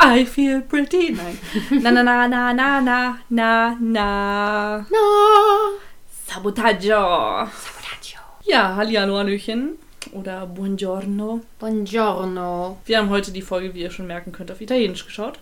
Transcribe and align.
I 0.00 0.24
feel 0.24 0.62
pretty. 0.62 1.10
Nein. 1.10 1.38
Na, 1.82 1.90
na, 1.90 2.02
na, 2.02 2.28
na, 2.28 2.52
na, 2.52 2.80
na, 2.80 3.18
na, 3.30 3.76
na. 3.80 4.86
No. 4.90 5.78
Sabotaggio. 6.26 7.48
Sabotaggio. 7.50 8.20
Ja, 8.44 8.76
Hallihallo, 8.76 9.18
Hallöchen. 9.18 9.76
Oder 10.12 10.46
Buongiorno. 10.46 11.40
Buongiorno. 11.58 12.78
Wir 12.86 12.98
haben 12.98 13.10
heute 13.10 13.32
die 13.32 13.42
Folge, 13.42 13.74
wie 13.74 13.82
ihr 13.82 13.90
schon 13.90 14.06
merken 14.06 14.30
könnt, 14.30 14.52
auf 14.52 14.60
Italienisch 14.60 15.04
geschaut. 15.04 15.40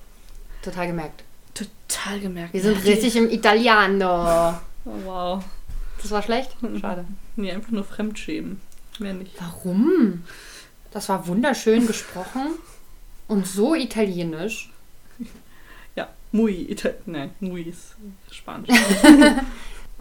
Total 0.63 0.87
gemerkt. 0.87 1.23
Total 1.53 2.19
gemerkt. 2.19 2.55
Wir 2.55 2.63
sind 2.63 2.83
richtig 2.85 3.15
im 3.17 3.31
Italiano. 3.31 4.55
Oh, 4.87 4.91
wow. 5.05 5.45
Das 6.01 6.11
war 6.11 6.23
schlecht? 6.23 6.57
Schade. 6.81 7.05
Nee, 7.37 7.53
einfach 7.53 7.71
nur 7.71 7.85
Fremdschämen. 7.85 8.61
Mehr 8.99 9.13
nicht. 9.13 9.33
Warum? 9.39 10.25
Das 10.91 11.11
war 11.11 11.27
wunderschön 11.27 11.87
gesprochen 11.87 12.55
und 13.29 13.47
so 13.47 13.75
italienisch. 13.75 14.71
Ja, 15.95 16.09
muy. 16.33 16.67
Ita 16.71 16.91
Nein, 17.07 17.31
muy 17.41 17.63
ist 17.63 17.97
Spanisch. 18.31 18.71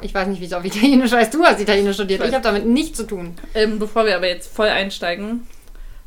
Ich 0.02 0.14
weiß 0.14 0.28
nicht, 0.28 0.42
wie 0.42 0.46
es 0.46 0.52
auf 0.52 0.66
Italienisch 0.66 1.14
heißt. 1.14 1.34
Du 1.34 1.42
hast 1.46 1.62
Italienisch 1.62 1.96
studiert. 1.96 2.20
Ich 2.22 2.28
Ich 2.28 2.34
habe 2.34 2.44
damit 2.44 2.66
nichts 2.66 2.98
zu 2.98 3.08
tun. 3.08 3.34
ähm, 3.54 3.80
bevor 3.80 4.06
wir 4.06 4.18
aber 4.18 4.28
jetzt 4.28 4.54
voll 4.54 4.68
einsteigen, 4.68 5.48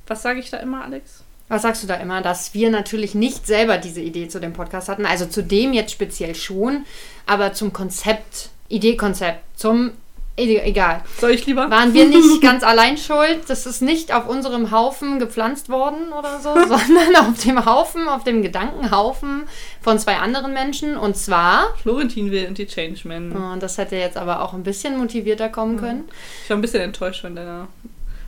was 0.07 0.21
sage 0.21 0.41
ich 0.41 0.51
da 0.51 0.59
immer, 0.59 0.85
Alex? 0.85 1.25
Was 1.49 1.63
sagst 1.63 1.83
du 1.83 1.87
da 1.87 1.95
immer? 1.95 2.21
Dass 2.21 2.53
wir 2.53 2.71
natürlich 2.71 3.15
nicht 3.15 3.47
selber 3.47 3.79
diese 3.79 4.03
Idee 4.03 4.29
zu 4.29 4.41
dem 4.41 4.53
Podcast 4.53 4.91
hatten. 4.91 5.07
Also 5.07 5.25
zu 5.25 5.43
dem 5.43 5.73
jetzt 5.73 5.93
speziell 5.93 6.35
schon, 6.35 6.85
aber 7.25 7.55
zum 7.55 7.73
Konzept, 7.73 8.51
Ideekonzept, 8.69 9.59
zum. 9.59 9.93
Egal. 10.39 11.03
Soll 11.21 11.33
ich 11.33 11.47
lieber? 11.47 11.71
Waren 11.71 11.95
wir 11.95 12.07
nicht 12.07 12.41
ganz 12.43 12.63
allein 12.63 12.97
schuld? 12.97 13.41
Das 13.49 13.67
ist 13.67 13.83
nicht 13.83 14.15
auf 14.15 14.29
unserem 14.29 14.71
Haufen 14.71 15.19
gepflanzt 15.19 15.69
worden 15.69 16.13
oder 16.17 16.39
so, 16.41 16.55
sondern 16.55 17.17
auf 17.17 17.43
dem 17.43 17.65
Haufen, 17.65 18.09
auf 18.09 18.25
dem 18.25 18.43
Gedankenhaufen 18.43 19.45
von 19.81 19.99
zwei 19.99 20.17
anderen 20.17 20.53
Menschen. 20.53 20.97
Und 20.97 21.17
zwar, 21.17 21.75
Florentin 21.83 22.31
will 22.31 22.47
und 22.47 22.59
die 22.59 22.67
Changeman. 22.67 23.33
und 23.33 23.63
das 23.63 23.79
hätte 23.79 23.97
jetzt 23.97 24.17
aber 24.17 24.43
auch 24.43 24.55
ein 24.55 24.63
bisschen 24.63 24.97
motivierter 24.99 25.49
kommen 25.49 25.79
können. 25.79 26.09
Ich 26.45 26.51
war 26.51 26.57
ein 26.57 26.61
bisschen 26.61 26.83
enttäuscht 26.83 27.23
von 27.23 27.35
deiner. 27.35 27.69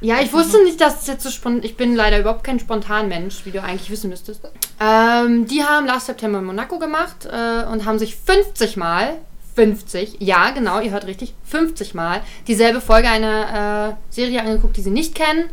Ja, 0.02 0.20
ich 0.20 0.32
wusste 0.32 0.62
nicht, 0.64 0.80
dass 0.80 1.02
es 1.02 1.06
jetzt 1.08 1.22
so 1.22 1.30
spontan. 1.30 1.62
Ich 1.62 1.76
bin 1.76 1.94
leider 1.94 2.18
überhaupt 2.18 2.42
kein 2.42 2.58
Spontanmensch, 2.58 3.44
wie 3.44 3.50
du 3.50 3.62
eigentlich 3.62 3.90
wissen 3.90 4.08
müsstest. 4.08 4.48
Ähm, 4.80 5.46
die 5.46 5.62
haben 5.62 5.86
Last 5.86 6.06
September 6.06 6.38
in 6.38 6.46
Monaco 6.46 6.78
gemacht 6.78 7.26
äh, 7.30 7.66
und 7.70 7.84
haben 7.84 7.98
sich 7.98 8.16
50 8.16 8.78
Mal, 8.78 9.18
50, 9.54 10.16
ja 10.20 10.50
genau, 10.50 10.80
ihr 10.80 10.90
hört 10.90 11.06
richtig, 11.06 11.34
50 11.44 11.94
Mal 11.94 12.20
dieselbe 12.46 12.80
Folge 12.80 13.08
einer 13.08 13.96
äh, 14.10 14.14
Serie 14.14 14.40
angeguckt, 14.40 14.76
die 14.76 14.82
sie 14.82 14.90
nicht 14.90 15.14
kennen. 15.14 15.50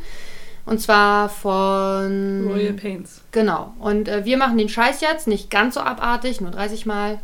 Und 0.66 0.81
zwar 0.81 1.30
von. 1.30 2.45
Royal 2.52 2.73
Pains. 2.73 3.22
Genau. 3.31 3.73
Und 3.80 4.09
äh, 4.09 4.26
wir 4.26 4.38
machen 4.38 4.58
den 4.58 4.67
Scheiß 4.67 5.00
jetzt 5.00 5.28
nicht 5.28 5.50
ganz 5.50 5.76
so 5.76 5.80
abartig, 5.80 6.42
nur 6.42 6.52
30 6.52 6.86
Mal 6.86 7.20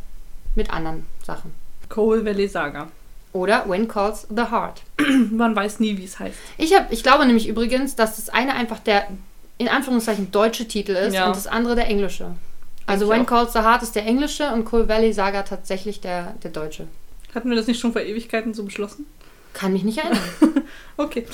mit 0.55 0.71
anderen 0.71 1.05
Sachen. 1.25 1.53
Coal 1.89 2.25
Valley 2.25 2.47
Saga. 2.47 2.87
Oder 3.33 3.67
When 3.67 3.87
Calls 3.87 4.27
the 4.29 4.43
Heart. 4.51 4.81
Man 5.31 5.55
weiß 5.55 5.79
nie, 5.81 5.97
wie 5.97 6.05
es 6.05 6.19
heißt. 6.19 6.37
Ich, 6.57 6.73
hab, 6.73 6.91
ich 6.91 7.03
glaube 7.03 7.25
nämlich 7.25 7.47
übrigens, 7.47 7.95
dass 7.95 8.15
das 8.15 8.29
eine 8.29 8.53
einfach 8.53 8.79
der 8.79 9.07
in 9.57 9.67
Anführungszeichen 9.67 10.31
deutsche 10.31 10.67
Titel 10.67 10.91
ist 10.93 11.13
Ja. 11.13 11.27
und 11.27 11.35
das 11.35 11.47
andere 11.47 11.75
der 11.75 11.87
englische. 11.87 12.27
Also 12.85 13.05
ich 13.05 13.11
When. 13.11 13.25
Calls 13.25 13.53
the 13.53 13.59
Heart 13.59 13.83
ist 13.83 13.95
der 13.95 14.05
englische 14.05 14.51
und 14.51 14.65
Coal 14.65 14.87
Valley 14.87 15.13
Saga 15.13 15.43
tatsächlich 15.43 16.01
der, 16.01 16.33
der 16.43 16.51
deutsche. 16.51 16.87
Hatten 17.33 17.49
wir 17.49 17.55
das 17.55 17.67
nicht 17.67 17.79
schon 17.79 17.93
vor 17.93 18.01
Ewigkeiten 18.01 18.53
so 18.53 18.63
beschlossen? 18.63 19.05
Kann 19.53 19.73
mich 19.73 19.83
nicht 19.83 19.99
erinnern. 19.99 20.19
Okay. 20.97 21.25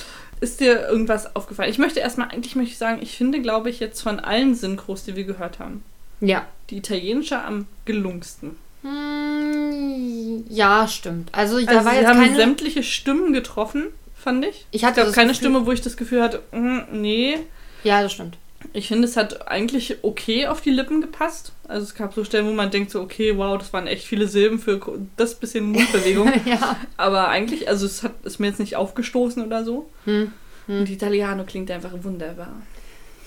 Ist 0.42 0.62
dir 0.62 0.88
irgendwas 0.88 1.36
aufgefallen? 1.36 1.70
Ich 1.70 1.80
möchte 1.80 2.00
erstmal, 2.00 2.30
eigentlich 2.30 2.56
möchte 2.56 2.72
ich 2.72 2.78
sagen, 2.78 3.00
ich 3.02 3.18
finde, 3.18 3.42
glaube 3.42 3.70
ich, 3.70 3.82
jetzt 3.82 4.02
von 4.02 4.22
allen 4.22 4.56
Synchros, 4.56 5.04
die 5.04 5.18
wir 5.18 5.26
gehört 5.26 5.60
haben, 5.60 5.84
ja. 6.22 6.46
die 6.70 6.78
italienische 6.78 7.42
am 7.42 7.66
gelungensten. 7.84 8.56
Hm, 8.84 10.46
ja, 10.50 10.88
stimmt. 10.88 11.30
Also, 11.34 11.60
da 11.60 11.72
Also 11.72 11.86
war 11.86 11.92
sie 11.94 12.00
jetzt 12.00 12.08
haben 12.08 12.20
keine. 12.22 12.36
sämtliche 12.36 12.84
Stimmen 12.84 13.34
getroffen, 13.34 13.88
fand 14.16 14.46
ich. 14.46 14.66
Ich 14.72 14.86
hatte 14.86 14.98
gab 14.98 15.08
das 15.08 15.16
keine 15.16 15.32
Gefühl- 15.32 15.36
Stimme, 15.38 15.66
wo 15.66 15.72
ich 15.72 15.82
das 15.82 15.98
Gefühl 15.98 16.22
hatte, 16.22 16.42
mm, 16.52 16.80
nee. 16.94 17.38
Ja, 17.84 18.02
das 18.02 18.14
stimmt. 18.14 18.38
Ich 18.74 18.88
finde, 18.90 19.08
es 19.08 19.16
hat 19.16 19.48
eigentlich 19.48 19.98
okay 20.04 20.48
auf 20.48 20.62
die 20.62 20.70
Lippen 20.70 21.02
gepasst. 21.02 21.54
Also 21.68 21.84
es 21.84 21.96
gab 21.96 22.14
so 22.14 22.24
Stellen, 22.24 22.48
wo 22.48 22.52
man 22.52 22.72
denkt 22.72 22.92
so, 22.92 23.02
okay, 23.02 23.38
wow, 23.38 23.58
das 23.58 23.72
waren 23.72 23.88
echt 23.88 24.06
viele 24.06 24.28
Silben 24.28 24.60
für 24.60 24.80
das 25.16 25.36
bisschen 25.36 25.72
Mundbewegung. 25.72 26.32
ja. 26.46 26.78
Aber 26.98 27.30
eigentlich, 27.30 27.70
also 27.70 27.86
es 27.86 28.04
hat 28.04 28.14
ist 28.24 28.40
mir 28.40 28.48
jetzt 28.48 28.60
nicht 28.60 28.76
aufgestoßen 28.76 29.46
oder 29.46 29.64
so. 29.64 29.90
Hm. 30.06 30.34
Und 30.68 30.86
die 30.86 30.94
Italiano 30.94 31.46
klingt 31.46 31.72
einfach 31.72 31.92
wunderbar. 32.04 32.62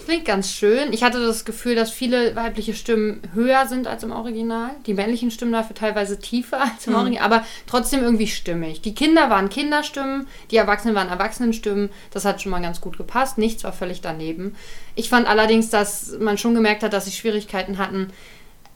Klingt 0.04 0.24
ganz 0.24 0.52
schön. 0.52 0.92
Ich 0.92 1.02
hatte 1.02 1.24
das 1.24 1.44
Gefühl, 1.44 1.74
dass 1.74 1.90
viele 1.90 2.34
weibliche 2.34 2.74
Stimmen 2.74 3.20
höher 3.34 3.66
sind 3.66 3.86
als 3.86 4.02
im 4.02 4.10
Original. 4.12 4.70
Die 4.86 4.94
männlichen 4.94 5.30
Stimmen 5.30 5.52
dafür 5.52 5.76
teilweise 5.76 6.18
tiefer 6.18 6.60
als 6.72 6.86
im 6.86 6.92
Mhm. 6.94 6.98
Original, 6.98 7.24
aber 7.24 7.44
trotzdem 7.66 8.02
irgendwie 8.02 8.26
stimmig. 8.26 8.80
Die 8.82 8.94
Kinder 8.94 9.30
waren 9.30 9.48
Kinderstimmen, 9.48 10.26
die 10.50 10.56
Erwachsenen 10.56 10.94
waren 10.94 11.08
Erwachsenenstimmen. 11.08 11.90
Das 12.10 12.24
hat 12.24 12.42
schon 12.42 12.50
mal 12.50 12.60
ganz 12.62 12.80
gut 12.80 12.96
gepasst. 12.98 13.38
Nichts 13.38 13.64
war 13.64 13.72
völlig 13.72 14.00
daneben. 14.00 14.56
Ich 14.94 15.08
fand 15.08 15.26
allerdings, 15.28 15.70
dass 15.70 16.16
man 16.18 16.36
schon 16.38 16.54
gemerkt 16.54 16.82
hat, 16.82 16.92
dass 16.92 17.04
sie 17.06 17.12
Schwierigkeiten 17.12 17.78
hatten, 17.78 18.08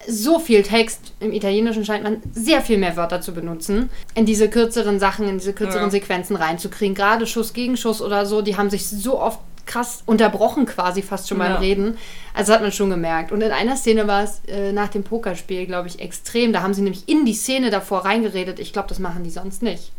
so 0.07 0.39
viel 0.39 0.63
Text 0.63 1.15
im 1.21 1.33
Italienischen 1.33 1.85
scheint 1.85 2.05
man 2.05 2.19
sehr 2.33 2.61
viel 2.61 2.77
mehr 2.79 2.97
Wörter 2.97 3.21
zu 3.23 3.33
benutzen, 3.33 3.89
in 4.15 4.27
diese 4.27 4.49
kürzeren 4.51 5.01
Sachen, 5.01 5.27
in 5.27 5.39
diese 5.39 5.55
kürzeren 5.55 5.85
Ja. 5.87 5.91
Sequenzen 5.91 6.37
reinzukriegen. 6.37 6.95
Gerade 6.95 7.27
Schuss 7.27 7.55
gegen 7.55 7.77
Schuss 7.79 8.03
oder 8.03 8.27
so, 8.27 8.43
die 8.43 8.57
haben 8.57 8.69
sich 8.71 8.87
so 8.87 9.19
oft 9.19 9.41
krass 9.67 10.03
unterbrochen 10.07 10.65
quasi 10.65 11.03
fast 11.03 11.29
schon 11.29 11.39
beim 11.39 11.53
Ja. 11.53 11.59
Reden. 11.59 11.99
Also 12.35 12.53
hat 12.53 12.63
man 12.63 12.73
schon 12.73 12.89
gemerkt. 12.91 13.33
Und 13.33 13.41
in 13.43 13.51
einer 13.51 13.77
Szene 13.77 14.07
war 14.07 14.23
es 14.23 14.41
äh, 14.49 14.73
nach 14.73 14.89
dem 14.89 15.03
Pokerspiel, 15.03 15.67
glaube 15.67 15.89
ich, 15.89 16.01
extrem. 16.01 16.53
Da 16.53 16.63
haben 16.63 16.73
sie 16.73 16.83
nämlich 16.83 17.09
in 17.09 17.25
die 17.27 17.35
Szene 17.35 17.71
davor 17.71 18.05
reingeredet. 18.05 18.59
Ich 18.61 18.73
glaube, 18.73 18.89
das 18.89 18.99
machen 18.99 19.25
die 19.25 19.31
sonst 19.31 19.63
nicht. 19.63 19.93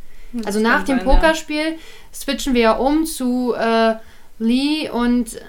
Also 0.46 0.60
nach 0.60 0.78
kann 0.78 0.86
dem 0.86 0.98
sein, 1.00 1.08
ja. 1.08 1.14
Pokerspiel 1.14 1.76
switchen 2.14 2.54
wir 2.54 2.62
ja 2.62 2.72
um 2.74 3.06
zu 3.06 3.54
äh, 3.54 3.96
Lee 4.40 4.90
und. 4.90 5.40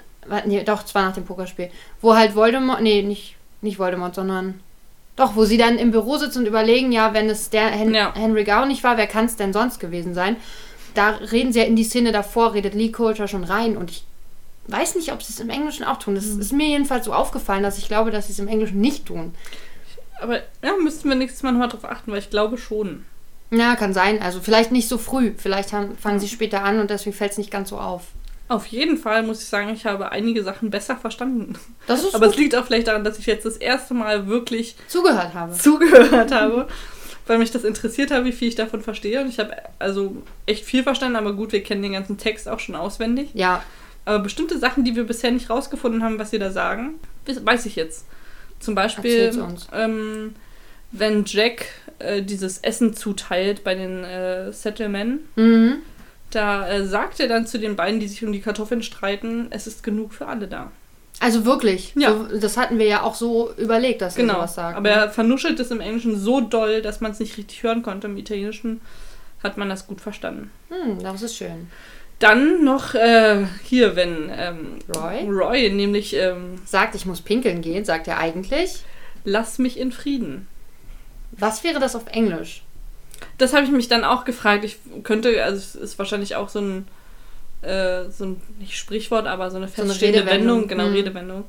Nee, 0.45 0.63
doch, 0.63 0.83
zwar 0.85 1.03
nach 1.03 1.13
dem 1.13 1.25
Pokerspiel. 1.25 1.69
Wo 2.01 2.15
halt 2.15 2.35
Voldemort. 2.35 2.81
Nee, 2.81 3.01
nicht, 3.01 3.35
nicht 3.61 3.79
Voldemort, 3.79 4.15
sondern. 4.15 4.59
Doch, 5.15 5.35
wo 5.35 5.43
sie 5.43 5.57
dann 5.57 5.77
im 5.77 5.91
Büro 5.91 6.17
sitzen 6.17 6.39
und 6.39 6.45
überlegen, 6.45 6.91
ja, 6.93 7.13
wenn 7.13 7.29
es 7.29 7.49
der 7.49 7.67
Hen 7.67 7.93
Ja. 7.93 8.13
Henry 8.15 8.45
Gao 8.45 8.65
nicht 8.65 8.83
war, 8.83 8.95
wer 8.95 9.07
kann 9.07 9.25
es 9.25 9.35
denn 9.35 9.51
sonst 9.51 9.79
gewesen 9.79 10.13
sein? 10.13 10.37
Da 10.93 11.09
reden 11.09 11.51
sie 11.51 11.59
ja 11.59 11.65
in 11.65 11.75
die 11.75 11.83
Szene 11.83 12.11
davor, 12.13 12.53
redet 12.53 12.73
Lee 12.73 12.91
Coulter 12.91 13.27
schon 13.27 13.43
rein 13.43 13.75
und 13.75 13.91
ich 13.91 14.05
weiß 14.71 14.95
nicht, 14.95 15.11
ob 15.11 15.21
sie 15.23 15.33
es 15.33 15.39
im 15.39 15.49
Englischen 15.49 15.83
auch 15.83 15.97
tun. 15.99 16.15
Das 16.15 16.25
Mhm. 16.25 16.41
ist 16.41 16.53
mir 16.53 16.67
jedenfalls 16.67 17.05
so 17.05 17.13
aufgefallen, 17.13 17.63
dass 17.63 17.77
ich 17.77 17.87
glaube, 17.87 18.11
dass 18.11 18.27
sie 18.27 18.33
es 18.33 18.39
im 18.39 18.47
Englischen 18.47 18.81
nicht 18.81 19.05
tun. 19.05 19.33
Aber 20.21 20.37
ja, 20.63 20.73
müssten 20.81 21.07
wir 21.09 21.15
nächstes 21.15 21.43
Mal 21.43 21.51
nochmal 21.51 21.69
drauf 21.69 21.85
achten, 21.85 22.11
weil 22.11 22.19
ich 22.19 22.29
glaube 22.29 22.57
schon. 22.57 23.05
Ja, 23.51 23.75
kann 23.75 23.93
sein. 23.93 24.21
Also 24.21 24.41
vielleicht 24.41 24.71
nicht 24.71 24.87
so 24.89 24.97
früh. 24.97 25.31
Vielleicht 25.37 25.73
haben, 25.73 25.97
fangen 25.97 26.19
sie 26.19 26.27
später 26.27 26.63
an 26.63 26.79
und 26.79 26.89
deswegen 26.89 27.15
fällt 27.15 27.31
es 27.31 27.37
nicht 27.37 27.51
ganz 27.51 27.69
so 27.69 27.77
auf. 27.79 28.03
Auf 28.47 28.65
jeden 28.67 28.97
Fall 28.97 29.23
muss 29.23 29.41
ich 29.41 29.47
sagen, 29.47 29.69
ich 29.69 29.85
habe 29.85 30.11
einige 30.11 30.43
Sachen 30.43 30.69
besser 30.71 30.97
verstanden. 30.97 31.53
Das 31.87 32.03
ist 32.03 32.15
Aber 32.15 32.25
es 32.25 32.33
gut. 32.33 32.41
liegt 32.41 32.55
auch 32.55 32.65
vielleicht 32.65 32.87
daran, 32.87 33.03
dass 33.03 33.19
ich 33.19 33.27
jetzt 33.27 33.45
das 33.45 33.57
erste 33.57 33.93
Mal 33.93 34.27
wirklich 34.27 34.75
zugehört 34.87 35.33
habe. 35.35 35.53
zugehört 35.53 36.31
habe, 36.31 36.67
weil 37.27 37.37
mich 37.37 37.51
das 37.51 37.63
interessiert 37.63 38.09
hat, 38.11 38.25
wie 38.25 38.31
viel 38.31 38.47
ich 38.47 38.55
davon 38.55 38.81
verstehe. 38.81 39.21
Und 39.21 39.29
ich 39.29 39.37
habe 39.39 39.55
also 39.77 40.17
echt 40.47 40.65
viel 40.65 40.81
verstanden, 40.83 41.15
aber 41.15 41.33
gut, 41.33 41.51
wir 41.51 41.63
kennen 41.63 41.83
den 41.83 41.93
ganzen 41.93 42.17
Text 42.17 42.49
auch 42.49 42.59
schon 42.59 42.75
auswendig. 42.75 43.29
Ja, 43.35 43.63
Aber 44.09 44.23
bestimmte 44.23 44.57
Sachen, 44.57 44.83
die 44.83 44.95
wir 44.95 45.03
bisher 45.03 45.29
nicht 45.29 45.51
rausgefunden 45.51 46.03
haben, 46.03 46.17
was 46.17 46.31
sie 46.31 46.39
da 46.39 46.49
sagen, 46.49 46.95
weiß 47.27 47.67
ich 47.67 47.75
jetzt. 47.75 48.05
Zum 48.59 48.73
Beispiel, 48.73 49.31
ähm, 49.71 50.33
wenn 50.91 51.25
Jack 51.25 51.67
äh, 51.99 52.23
dieses 52.23 52.57
Essen 52.57 52.95
zuteilt 52.95 53.63
bei 53.63 53.75
den 53.75 54.03
äh, 54.03 54.51
Settlemen, 54.51 55.19
mhm. 55.35 55.75
da 56.31 56.67
äh, 56.67 56.85
sagt 56.87 57.19
er 57.19 57.27
dann 57.27 57.45
zu 57.45 57.59
den 57.59 57.75
beiden, 57.75 57.99
die 57.99 58.07
sich 58.07 58.25
um 58.25 58.31
die 58.31 58.41
Kartoffeln 58.41 58.81
streiten, 58.81 59.45
es 59.51 59.67
ist 59.67 59.83
genug 59.83 60.11
für 60.11 60.25
alle 60.25 60.47
da. 60.47 60.71
also 61.19 61.45
wirklich. 61.45 61.93
Ja. 61.95 62.11
So, 62.11 62.39
das 62.39 62.57
hatten 62.57 62.79
wir 62.79 62.87
ja 62.87 63.03
auch 63.03 63.13
so 63.13 63.53
überlegt, 63.57 64.01
dass 64.01 64.17
er 64.17 64.23
Genau. 64.23 64.35
sowas 64.37 64.55
sagt. 64.55 64.75
Aber 64.75 64.89
er 64.89 65.09
vernuschelt 65.11 65.59
es 65.59 65.69
im 65.69 65.81
Englischen 65.81 66.19
so 66.19 66.41
doll, 66.41 66.81
dass 66.81 66.99
man 66.99 67.11
es 67.11 67.19
nicht 67.19 67.37
richtig 67.37 67.61
hören 67.61 67.83
konnte. 67.83 68.07
Im 68.07 68.17
Italienischen 68.17 68.81
hat 69.43 69.57
man 69.57 69.69
das 69.69 69.85
gut 69.85 70.01
verstanden. 70.01 70.49
hm, 70.69 71.03
das 71.03 71.21
ist 71.21 71.35
schön. 71.37 71.67
Dann 72.19 72.65
noch 72.65 72.95
äh, 72.95 73.45
hier, 73.63 73.95
wenn 73.95 74.29
ähm, 74.35 74.79
Roy? 74.93 75.23
Roy 75.29 75.69
nämlich 75.69 76.13
ähm, 76.15 76.61
Sagt, 76.65 76.95
ich 76.95 77.05
muss 77.05 77.21
pinkeln 77.21 77.61
gehen, 77.61 77.85
sagt 77.85 78.07
er 78.07 78.17
eigentlich. 78.17 78.83
Lass 79.23 79.57
mich 79.57 79.79
in 79.79 79.91
Frieden. 79.91 80.47
Was 81.31 81.63
wäre 81.63 81.79
das 81.79 81.95
auf 81.95 82.07
Englisch? 82.07 82.63
Das 83.37 83.53
habe 83.53 83.63
ich 83.65 83.71
mich 83.71 83.87
dann 83.87 84.03
auch 84.03 84.25
gefragt. 84.25 84.65
Ich 84.65 84.77
könnte, 85.03 85.43
also 85.43 85.57
es 85.57 85.75
ist 85.75 85.97
wahrscheinlich 85.99 86.35
auch 86.35 86.49
so 86.49 86.59
ein, 86.59 86.87
äh, 87.61 88.09
so 88.09 88.25
ein 88.25 88.41
nicht 88.59 88.77
Sprichwort, 88.77 89.25
aber 89.27 89.49
so 89.51 89.57
eine 89.57 89.67
So 89.67 89.83
feststehende 89.85 90.19
Redewendung. 90.21 90.47
Wendung, 90.61 90.67
genau, 90.67 90.87
Mhm. 90.87 90.93
Redewendung, 90.93 91.43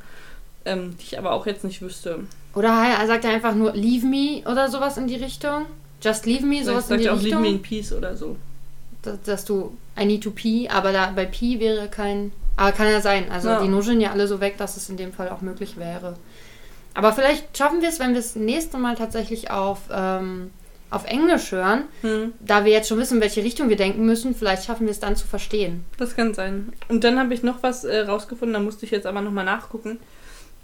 ähm, 0.65 0.97
die 0.99 1.05
ich 1.05 1.19
aber 1.19 1.33
auch 1.33 1.47
jetzt 1.47 1.65
nicht 1.65 1.83
wüsste. 1.83 2.21
Oder 2.55 2.69
er 2.69 3.07
sagt 3.07 3.25
er 3.25 3.31
einfach 3.33 3.55
nur 3.55 3.73
Leave 3.73 4.07
me 4.07 4.43
oder 4.51 4.69
sowas 4.69 4.97
in 4.99 5.07
die 5.09 5.17
Richtung? 5.17 5.67
Just 6.03 6.27
leave 6.27 6.45
me, 6.45 6.57
Vielleicht 6.57 6.67
sowas 6.67 6.85
in 6.85 6.89
sagt 6.91 7.01
die 7.03 7.07
er 7.07 7.13
auch 7.13 7.17
Leave 7.17 7.27
Richtung? 7.27 7.43
me 7.43 7.49
in 7.49 7.63
peace 7.63 7.93
oder 7.93 8.17
so. 8.17 8.37
Dass, 9.03 9.23
dass 9.23 9.45
du 9.45 9.77
I 9.99 10.05
need 10.05 10.23
to 10.23 10.31
pee, 10.31 10.69
aber 10.69 10.93
da 10.93 11.11
bei 11.11 11.27
pee 11.27 11.61
wäre 11.61 11.89
kein. 11.89 12.33
Aber 12.57 12.73
kann 12.73 12.89
ja 12.89 13.01
sein. 13.01 13.31
Also 13.31 13.49
Ja. 13.49 13.63
die 13.63 13.69
nuscheln 13.69 14.01
ja 14.01 14.11
alle 14.13 14.27
so 14.27 14.41
weg, 14.41 14.59
dass 14.59 14.77
es 14.77 14.89
in 14.89 14.97
dem 14.97 15.13
Fall 15.13 15.31
auch 15.31 15.41
möglich 15.41 15.77
wäre. 15.77 16.17
Aber 16.95 17.13
vielleicht 17.13 17.57
schaffen 17.57 17.81
wir 17.81 17.89
es, 17.89 18.01
wenn 18.01 18.11
wir 18.11 18.17
das 18.17 18.37
nächste 18.37 18.77
Mal 18.77 18.97
tatsächlich 18.97 19.51
auf, 19.51 19.79
ähm, 19.93 20.51
auf 20.91 21.07
Englisch 21.07 21.53
hören. 21.53 21.85
Hm. 22.03 22.33
Da 22.41 22.65
wir 22.65 22.73
jetzt 22.73 22.89
schon 22.89 22.99
wissen, 22.99 23.15
in 23.15 23.21
welche 23.21 23.45
Richtung 23.45 23.69
wir 23.69 23.77
denken 23.77 24.05
müssen, 24.05 24.35
vielleicht 24.35 24.65
schaffen 24.65 24.87
wir 24.87 24.91
es 24.91 25.01
dann 25.01 25.17
zu 25.17 25.27
verstehen. 25.27 25.85
Das 25.99 26.17
kann 26.17 26.35
sein. 26.35 26.73
Und 26.89 27.05
dann 27.05 27.19
habe 27.19 27.33
ich 27.33 27.43
noch 27.43 27.63
was 27.63 27.85
äh, 27.85 28.01
rausgefunden, 28.01 28.55
da 28.55 28.61
musste 28.61 28.85
ich 28.85 28.91
jetzt 28.91 29.07
aber 29.07 29.21
nochmal 29.23 29.45
nachgucken. 29.45 29.99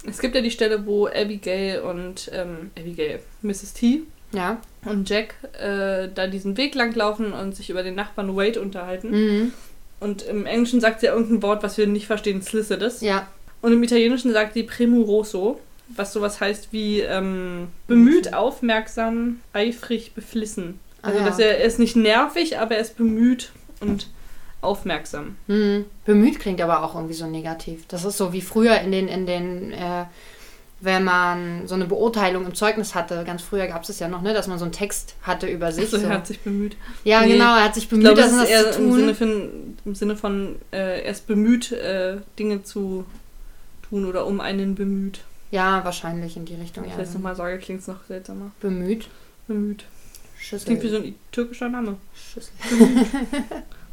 Es 0.05 0.19
gibt 0.19 0.35
ja 0.35 0.41
die 0.41 0.51
Stelle, 0.51 0.85
wo 0.85 1.07
Abigail 1.07 1.81
und 1.81 2.29
ähm, 2.33 2.71
Abigail, 2.77 3.21
Mrs. 3.41 3.73
T 3.73 4.03
Ja. 4.33 4.57
und 4.85 5.09
Jack 5.09 5.35
äh, 5.59 6.09
da 6.13 6.27
diesen 6.27 6.57
Weg 6.57 6.75
lang 6.75 6.93
laufen 6.95 7.31
und 7.33 7.55
sich 7.55 7.69
über 7.69 7.83
den 7.83 7.95
Nachbarn 7.95 8.35
Wade 8.35 8.61
unterhalten. 8.61 9.11
Mhm. 9.11 9.53
Und 9.99 10.21
im 10.23 10.45
Englischen 10.45 10.79
sagt 10.81 10.99
sie 10.99 11.07
ja 11.07 11.13
irgendein 11.13 11.41
Wort, 11.41 11.63
was 11.63 11.77
wir 11.77 11.87
nicht 11.87 12.07
verstehen, 12.07 12.41
Slicidus. 12.41 13.01
Ja. 13.01 13.27
Und 13.61 13.73
im 13.73 13.81
Italienischen 13.83 14.31
sagt 14.33 14.53
sie 14.53 14.63
premuroso, 14.63 15.59
was 15.95 16.13
sowas 16.13 16.39
heißt 16.41 16.69
wie 16.71 16.99
ähm, 16.99 17.69
bemüht, 17.87 18.33
aufmerksam, 18.33 19.39
eifrig, 19.53 20.13
beflissen. 20.13 20.79
Ah, 21.01 21.07
Also, 21.07 21.19
ja. 21.19 21.25
dass 21.25 21.39
er, 21.39 21.57
er 21.59 21.63
ist 21.65 21.79
nicht 21.79 21.95
nervig, 21.95 22.59
aber 22.59 22.75
er 22.75 22.81
ist 22.81 22.97
bemüht 22.97 23.51
und 23.79 24.07
aufmerksam. 24.61 25.37
Mhm. 25.47 25.85
Bemüht 26.05 26.39
klingt 26.39 26.61
aber 26.61 26.83
auch 26.83 26.95
irgendwie 26.95 27.13
so 27.13 27.27
negativ. 27.27 27.85
Das 27.87 28.03
ist 28.05 28.17
so 28.17 28.33
wie 28.33 28.41
früher 28.41 28.79
in 28.81 28.91
den, 28.91 29.07
in 29.07 29.25
den, 29.25 29.71
äh, 29.71 30.05
wenn 30.79 31.03
man 31.03 31.67
so 31.67 31.73
eine 31.75 31.85
Beurteilung 31.85 32.45
im 32.45 32.53
Zeugnis 32.53 32.93
hatte, 32.93 33.23
ganz 33.25 33.41
früher 33.41 33.65
gab 33.67 33.81
es 33.83 33.89
es 33.89 33.99
ja 33.99 34.07
noch, 34.07 34.21
ne, 34.21 34.33
dass 34.33 34.47
man 34.47 34.59
so 34.59 34.65
einen 34.65 34.71
Text 34.71 35.15
hatte 35.23 35.47
über 35.47 35.71
sich. 35.71 35.85
Also, 35.85 35.97
so. 35.97 36.03
er 36.05 36.09
hat 36.13 36.27
sich 36.27 36.39
bemüht. 36.41 36.75
ja, 37.03 37.21
Nee. 37.21 37.33
genau, 37.33 37.55
er 37.57 37.63
hat 37.63 37.73
sich 37.73 37.85
Ich 37.85 37.89
bemüht, 37.89 38.05
glaube, 38.05 38.21
das, 38.21 38.31
das 38.31 38.43
ist 38.43 38.51
das 38.53 38.63
eher 38.65 38.71
zu 38.73 38.79
im 38.81 38.89
tun. 38.89 38.99
Sinne 38.99 39.15
von, 39.15 39.77
im 39.85 39.95
Sinne 39.95 40.15
von 40.15 40.55
äh, 40.71 41.01
er 41.03 41.11
ist 41.11 41.25
bemüht, 41.25 41.71
äh, 41.71 42.17
Dinge 42.37 42.63
zu 42.63 43.05
tun 43.89 44.05
oder 44.05 44.27
um 44.27 44.39
einen 44.39 44.75
bemüht. 44.75 45.21
ja, 45.51 45.83
wahrscheinlich 45.83 46.37
in 46.37 46.45
die 46.45 46.55
Richtung. 46.55 46.83
Wenn 46.83 46.91
ich 46.91 46.97
Ja. 46.97 47.03
das 47.03 47.13
nochmal 47.13 47.35
sage, 47.35 47.57
klingt 47.57 47.81
es 47.81 47.87
noch 47.87 48.03
seltsamer. 48.07 48.51
Bemüht. 48.59 49.07
Bemüht. 49.47 49.85
Schüssel. 50.39 50.65
Klingt 50.67 50.83
wie 50.83 50.89
so 50.89 50.97
ein 50.97 51.15
türkischer 51.31 51.69
Name. 51.69 51.97
Schüssel. 52.13 52.51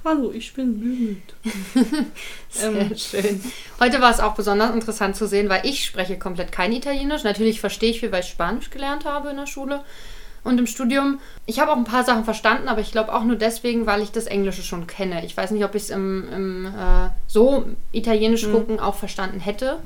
Hallo, 0.05 0.31
ich 0.33 0.53
bin 0.53 0.79
bemüht. 0.79 1.35
Sehr 2.51 2.71
Ähm. 2.73 2.93
schön. 2.95 3.41
Heute 3.81 4.01
war 4.03 4.11
es 4.11 4.21
auch 4.21 4.35
besonders 4.35 4.75
interessant 4.75 5.17
zu 5.17 5.27
sehen, 5.27 5.49
weil 5.49 5.65
ich 5.65 5.85
spreche 5.87 6.19
komplett 6.19 6.53
kein 6.53 6.73
Italienisch. 6.73 7.25
Natürlich 7.25 7.61
verstehe 7.61 7.91
ich 7.91 8.01
viel, 8.01 8.13
weil 8.13 8.21
ich 8.21 8.29
Spanisch 8.29 8.69
gelernt 8.71 9.07
habe 9.07 9.31
in 9.31 9.37
der 9.37 9.47
Schule 9.47 9.81
und 10.43 10.59
im 10.59 10.67
Studium. 10.67 11.21
Ich 11.47 11.59
habe 11.59 11.73
auch 11.73 11.77
ein 11.77 11.85
paar 11.85 12.05
Sachen 12.05 12.25
verstanden, 12.25 12.69
aber 12.69 12.83
ich 12.83 12.93
glaube 12.93 13.15
auch 13.15 13.25
nur 13.25 13.37
deswegen, 13.37 13.87
weil 13.87 14.03
ich 14.03 14.13
das 14.13 14.27
Englische 14.27 14.63
schon 14.63 14.87
kenne. 14.87 15.25
Ich 15.25 15.35
weiß 15.39 15.53
nicht, 15.53 15.65
ob 15.65 15.75
ich 15.75 15.85
es 15.85 15.91
im, 15.91 16.29
im 16.31 16.67
äh, 16.67 17.09
so 17.27 17.65
Italienisch 17.93 18.47
Mhm. 18.47 18.53
gucken 18.53 18.81
auch 18.81 18.97
verstanden 18.97 19.41
hätte. 19.41 19.79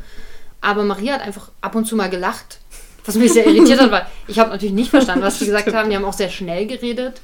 Aber 0.61 0.83
Maria 0.83 1.15
hat 1.15 1.21
einfach 1.23 1.53
ab 1.61 1.77
und 1.77 1.85
zu 1.85 1.95
mal 1.95 2.11
gelacht, 2.11 2.59
was 3.05 3.15
mich 3.15 3.33
sehr 3.33 3.47
irritiert 3.47 3.81
hat, 3.81 3.93
weil 3.93 4.07
ich 4.27 4.41
habe 4.41 4.51
natürlich 4.51 4.75
nicht 4.75 4.91
verstanden, 4.91 5.25
was 5.25 5.39
sie 5.39 5.47
gesagt 5.47 5.73
haben. 5.73 5.91
Die 5.91 5.95
haben 5.95 6.05
auch 6.05 6.13
sehr 6.13 6.29
schnell 6.31 6.67
geredet. 6.67 7.21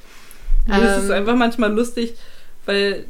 Es 0.69 1.03
ist 1.03 1.09
Ähm, 1.09 1.11
einfach 1.11 1.35
manchmal 1.35 1.73
lustig, 1.73 2.15
weil 2.65 3.05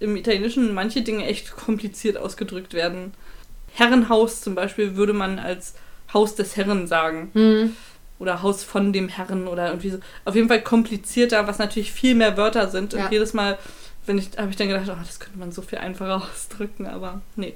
im 0.00 0.16
Italienischen 0.16 0.72
manche 0.74 1.02
Dinge 1.02 1.26
echt 1.26 1.54
kompliziert 1.56 2.16
ausgedrückt 2.16 2.74
werden. 2.74 3.12
Herrenhaus 3.74 4.40
zum 4.40 4.54
Beispiel 4.54 4.96
würde 4.96 5.12
man 5.12 5.38
als 5.38 5.74
Haus 6.12 6.34
des 6.34 6.56
Herren 6.56 6.86
sagen. 6.86 7.30
hm, 7.34 7.76
Oder 8.18 8.42
Haus 8.42 8.64
von 8.64 8.92
dem 8.92 9.08
Herren 9.08 9.46
oder 9.46 9.68
irgendwie 9.68 9.90
so. 9.90 9.98
Auf 10.24 10.34
jeden 10.34 10.48
Fall 10.48 10.60
komplizierter, 10.62 11.46
was 11.46 11.58
natürlich 11.58 11.92
viel 11.92 12.14
mehr 12.14 12.36
Wörter 12.36 12.68
sind. 12.68 12.92
Ja. 12.92 13.04
Und 13.06 13.12
jedes 13.12 13.32
Mal, 13.32 13.58
wenn 14.06 14.18
ich, 14.18 14.30
habe 14.36 14.50
ich 14.50 14.56
dann 14.56 14.68
gedacht, 14.68 14.88
oh, 14.90 14.96
das 15.06 15.20
könnte 15.20 15.38
man 15.38 15.52
so 15.52 15.62
viel 15.62 15.78
einfacher 15.78 16.16
ausdrücken, 16.32 16.86
aber 16.86 17.20
nee. 17.36 17.54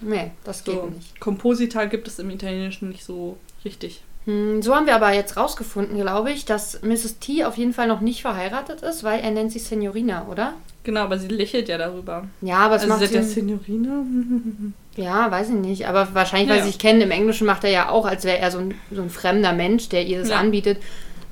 nee, 0.00 0.30
das 0.44 0.62
geht 0.64 0.74
So, 0.74 0.86
nicht. 0.94 1.18
Komposita 1.20 1.86
gibt 1.86 2.06
es 2.08 2.18
im 2.18 2.30
Italienischen 2.30 2.90
nicht 2.90 3.04
so 3.04 3.38
richtig. 3.64 4.02
Hm, 4.26 4.62
So 4.62 4.74
haben 4.74 4.86
wir 4.86 4.94
aber 4.94 5.12
jetzt 5.12 5.36
rausgefunden, 5.36 5.98
glaube 6.00 6.30
ich, 6.30 6.44
dass 6.44 6.80
Mrs. 6.82 7.18
T 7.18 7.44
auf 7.44 7.56
jeden 7.56 7.72
Fall 7.74 7.86
noch 7.88 8.00
nicht 8.00 8.22
verheiratet 8.22 8.82
ist, 8.82 9.04
weil 9.04 9.20
er 9.20 9.30
nennt 9.30 9.52
sie 9.52 9.58
Signorina, 9.58 10.26
oder? 10.30 10.54
Genau, 10.82 11.00
aber 11.02 11.18
sie 11.18 11.28
lächelt 11.28 11.68
ja 11.68 11.78
darüber. 11.78 12.24
Ja, 12.42 12.58
aber 12.58 12.76
es 12.76 12.82
also 12.82 12.94
macht 12.94 13.06
sie 13.08 13.14
ja 13.14 13.22
Sinn. 13.22 13.30
Signorina. 13.58 14.02
Ja, 14.96 15.28
weiß 15.28 15.48
ich 15.48 15.54
nicht. 15.56 15.88
Aber 15.88 16.14
wahrscheinlich, 16.14 16.48
weil 16.50 16.58
Ja, 16.58 16.62
sie 16.62 16.70
sich 16.70 16.78
kennen, 16.78 17.00
im 17.00 17.10
Englischen 17.10 17.48
macht 17.48 17.64
er 17.64 17.70
ja 17.70 17.88
auch, 17.88 18.06
als 18.06 18.22
wäre 18.24 18.38
er 18.38 18.52
so 18.52 18.58
ein, 18.58 18.74
so 18.92 19.02
ein 19.02 19.10
fremder 19.10 19.52
Mensch, 19.52 19.88
der 19.88 20.06
ihr 20.06 20.20
das 20.20 20.28
Ja. 20.28 20.36
anbietet. 20.36 20.78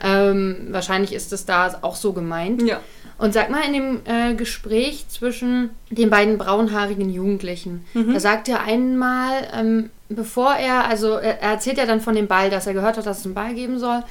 Ähm, 0.02 0.66
wahrscheinlich 0.70 1.12
ist 1.12 1.32
es 1.32 1.44
da 1.46 1.78
auch 1.82 1.94
so 1.94 2.12
gemeint. 2.12 2.60
Ja. 2.62 2.80
Und 3.18 3.32
sag 3.34 3.50
mal, 3.50 3.62
in 3.64 3.72
dem 3.72 4.00
äh, 4.04 4.34
Gespräch 4.34 5.08
zwischen 5.08 5.70
den 5.90 6.10
beiden 6.10 6.38
braunhaarigen 6.38 7.10
Jugendlichen, 7.12 7.84
Mhm. 7.94 8.14
da 8.14 8.20
sagt 8.20 8.48
er 8.48 8.62
einmal, 8.62 9.48
ähm, 9.54 9.90
bevor 10.08 10.54
er, 10.54 10.84
also 10.86 11.12
er, 11.14 11.40
er 11.40 11.50
erzählt 11.52 11.78
ja 11.78 11.86
dann 11.86 12.00
von 12.00 12.14
dem 12.14 12.26
Ball, 12.26 12.50
dass 12.50 12.66
er 12.66 12.74
gehört 12.74 12.96
hat, 12.96 13.06
dass 13.06 13.20
es 13.20 13.24
einen 13.24 13.34
Ball 13.34 13.54
geben 13.54 13.78
soll. 13.78 14.02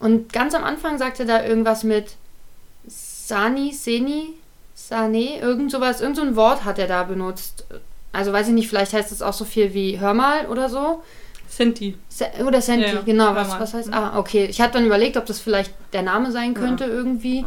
Und 0.00 0.32
ganz 0.32 0.54
am 0.54 0.64
Anfang 0.64 0.98
sagt 0.98 1.20
er 1.20 1.26
da 1.26 1.44
irgendwas 1.44 1.84
mit 1.84 2.16
Sani, 2.86 3.72
Seni, 3.72 4.34
Sane, 4.74 5.38
irgend 5.40 5.70
sowas, 5.70 6.00
irgend 6.00 6.16
so 6.16 6.22
ein 6.22 6.36
Wort 6.36 6.64
hat 6.64 6.78
er 6.78 6.86
da 6.86 7.02
benutzt. 7.04 7.64
Also 8.12 8.32
weiß 8.32 8.48
ich 8.48 8.54
nicht, 8.54 8.68
vielleicht 8.68 8.92
heißt 8.92 9.12
es 9.12 9.22
auch 9.22 9.32
so 9.32 9.44
viel 9.44 9.74
wie 9.74 10.00
hör 10.00 10.14
mal 10.14 10.46
oder 10.46 10.68
so. 10.68 11.02
Senti. 11.48 11.96
Se 12.08 12.26
oder 12.46 12.60
Senti, 12.60 12.86
Ja, 12.88 12.94
ja. 12.96 13.00
genau. 13.02 13.34
Was, 13.34 13.58
was 13.58 13.74
heißt? 13.74 13.92
Ah, 13.92 14.18
okay. 14.18 14.44
Ich 14.46 14.60
hatte 14.60 14.74
dann 14.74 14.86
überlegt, 14.86 15.16
ob 15.16 15.26
das 15.26 15.40
vielleicht 15.40 15.72
der 15.92 16.02
Name 16.02 16.30
sein 16.30 16.54
könnte 16.54 16.84
irgendwie. 16.84 17.44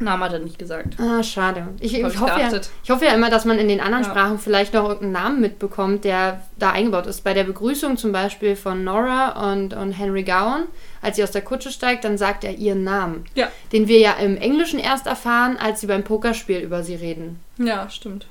Name 0.00 0.24
hat 0.24 0.32
er 0.32 0.38
nicht 0.38 0.58
gesagt. 0.58 0.98
Ah, 0.98 1.22
schade. 1.22 1.68
Ich, 1.78 1.94
ich, 1.94 2.04
hoffe 2.20 2.40
ja, 2.40 2.50
ich 2.82 2.90
hoffe 2.90 3.04
ja 3.04 3.12
immer, 3.12 3.28
dass 3.30 3.44
man 3.44 3.58
in 3.58 3.68
den 3.68 3.80
anderen 3.80 4.04
Ja. 4.04 4.10
Sprachen 4.10 4.38
vielleicht 4.38 4.72
noch 4.74 4.84
irgendeinen 4.84 5.12
Namen 5.12 5.40
mitbekommt, 5.40 6.04
der 6.04 6.40
da 6.58 6.70
eingebaut 6.70 7.06
ist. 7.06 7.22
Bei 7.22 7.34
der 7.34 7.44
Begrüßung 7.44 7.96
zum 7.96 8.10
Beispiel 8.12 8.56
von 8.56 8.82
Nora 8.82 9.52
und, 9.52 9.74
und 9.74 9.92
Henry 9.92 10.22
Gowan, 10.22 10.64
als 11.02 11.16
sie 11.16 11.22
aus 11.22 11.30
der 11.30 11.42
Kutsche 11.42 11.70
steigt, 11.70 12.04
dann 12.04 12.16
sagt 12.18 12.44
er 12.44 12.54
ihren 12.54 12.82
Namen. 12.82 13.26
Ja. 13.34 13.48
Den 13.72 13.88
wir 13.88 13.98
ja 13.98 14.12
im 14.14 14.36
Englischen 14.36 14.78
erst 14.80 15.06
erfahren, 15.06 15.56
als 15.58 15.80
sie 15.80 15.86
beim 15.86 16.02
Pokerspiel 16.02 16.60
über 16.60 16.82
sie 16.82 16.94
reden. 16.94 17.38
Ja, 17.58 17.88
stimmt. 17.90 18.26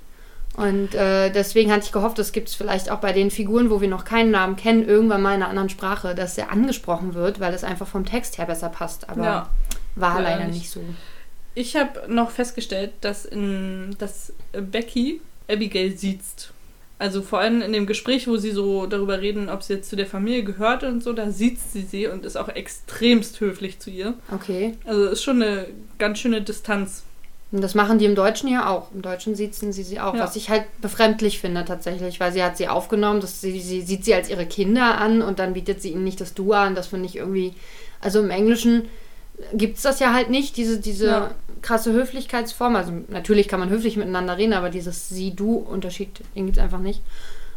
Und 0.57 0.93
äh, 0.95 1.29
deswegen 1.29 1.71
hatte 1.71 1.85
ich 1.85 1.91
gehofft, 1.91 2.17
das 2.19 2.31
gibt 2.31 2.49
es 2.49 2.55
vielleicht 2.55 2.89
auch 2.91 2.97
bei 2.99 3.13
den 3.13 3.31
Figuren, 3.31 3.69
wo 3.69 3.79
wir 3.79 3.87
noch 3.87 4.03
keinen 4.03 4.31
Namen 4.31 4.55
kennen, 4.57 4.85
irgendwann 4.85 5.21
mal 5.21 5.35
in 5.35 5.41
einer 5.41 5.49
anderen 5.49 5.69
Sprache, 5.69 6.15
dass 6.15 6.37
er 6.37 6.51
angesprochen 6.51 7.13
wird, 7.13 7.39
weil 7.39 7.53
es 7.53 7.63
einfach 7.63 7.87
vom 7.87 8.05
Text 8.05 8.37
her 8.39 8.45
besser 8.45 8.69
passt. 8.69 9.09
Aber 9.09 9.23
Ja. 9.23 9.49
war 9.95 10.19
leider 10.21 10.45
nicht 10.45 10.69
so. 10.69 10.81
Ich 11.59 11.75
habe 11.75 12.01
noch 12.07 12.31
festgestellt, 12.31 12.91
dass, 13.01 13.25
in, 13.25 13.93
dass 13.99 14.31
Becky 14.53 15.19
Abigail 15.49 15.97
siezt. 15.97 16.53
Also 16.99 17.21
vor 17.21 17.39
allem 17.39 17.61
in 17.61 17.73
dem 17.73 17.85
Gespräch, 17.85 18.29
wo 18.29 18.37
sie 18.37 18.51
so 18.51 18.85
darüber 18.85 19.19
reden, 19.19 19.49
ob 19.49 19.61
sie 19.61 19.73
jetzt 19.73 19.89
zu 19.89 19.97
der 19.97 20.05
Familie 20.05 20.43
gehört 20.45 20.83
und 20.85 21.03
so, 21.03 21.11
da 21.11 21.31
sieht 21.31 21.59
sie 21.59 21.81
sie 21.81 22.07
und 22.07 22.23
ist 22.23 22.37
auch 22.37 22.47
extremst 22.47 23.41
höflich 23.41 23.77
zu 23.79 23.89
ihr. 23.89 24.13
Okay. 24.33 24.75
Also 24.85 25.07
ist 25.07 25.21
schon 25.21 25.41
eine 25.43 25.65
ganz 25.97 26.19
schöne 26.19 26.41
Distanz. 26.41 27.03
Und 27.51 27.59
das 27.61 27.75
machen 27.75 27.99
die 27.99 28.05
im 28.05 28.15
Deutschen 28.15 28.47
ja 28.47 28.69
auch. 28.69 28.93
Im 28.93 29.01
Deutschen 29.01 29.35
siezen 29.35 29.73
sie 29.73 29.83
sie 29.83 29.99
auch, 29.99 30.13
Ja. 30.15 30.21
was 30.23 30.37
ich 30.37 30.49
halt 30.49 30.63
befremdlich 30.79 31.39
finde 31.39 31.65
tatsächlich, 31.65 32.21
weil 32.21 32.31
sie 32.31 32.41
hat 32.43 32.55
sie 32.55 32.69
aufgenommen, 32.69 33.19
dass 33.19 33.41
sie, 33.41 33.59
sie 33.59 33.81
sieht 33.81 34.05
sie 34.05 34.13
als 34.13 34.29
ihre 34.29 34.45
Kinder 34.45 34.97
an 34.97 35.21
und 35.21 35.39
dann 35.39 35.51
bietet 35.51 35.81
sie 35.81 35.89
ihnen 35.91 36.05
nicht 36.05 36.21
das 36.21 36.33
Du 36.33 36.53
an. 36.53 36.73
Das 36.75 36.87
finde 36.87 37.07
ich 37.07 37.17
irgendwie. 37.17 37.53
Also 37.99 38.21
im 38.21 38.29
Englischen 38.29 38.85
gibt 39.53 39.77
es 39.77 39.83
das 39.83 39.99
ja 39.99 40.13
halt 40.13 40.29
nicht, 40.29 40.57
diese, 40.57 40.79
diese 40.79 41.07
Ja. 41.07 41.31
krasse 41.61 41.91
Höflichkeitsform. 41.93 42.75
Also 42.75 42.91
natürlich 43.07 43.47
kann 43.47 43.59
man 43.59 43.69
höflich 43.69 43.97
miteinander 43.97 44.37
reden, 44.37 44.53
aber 44.53 44.69
dieses 44.69 45.09
Sie-Du-Unterschied, 45.09 46.21
den 46.35 46.45
gibt 46.45 46.57
es 46.57 46.63
einfach 46.63 46.79
nicht. 46.79 47.01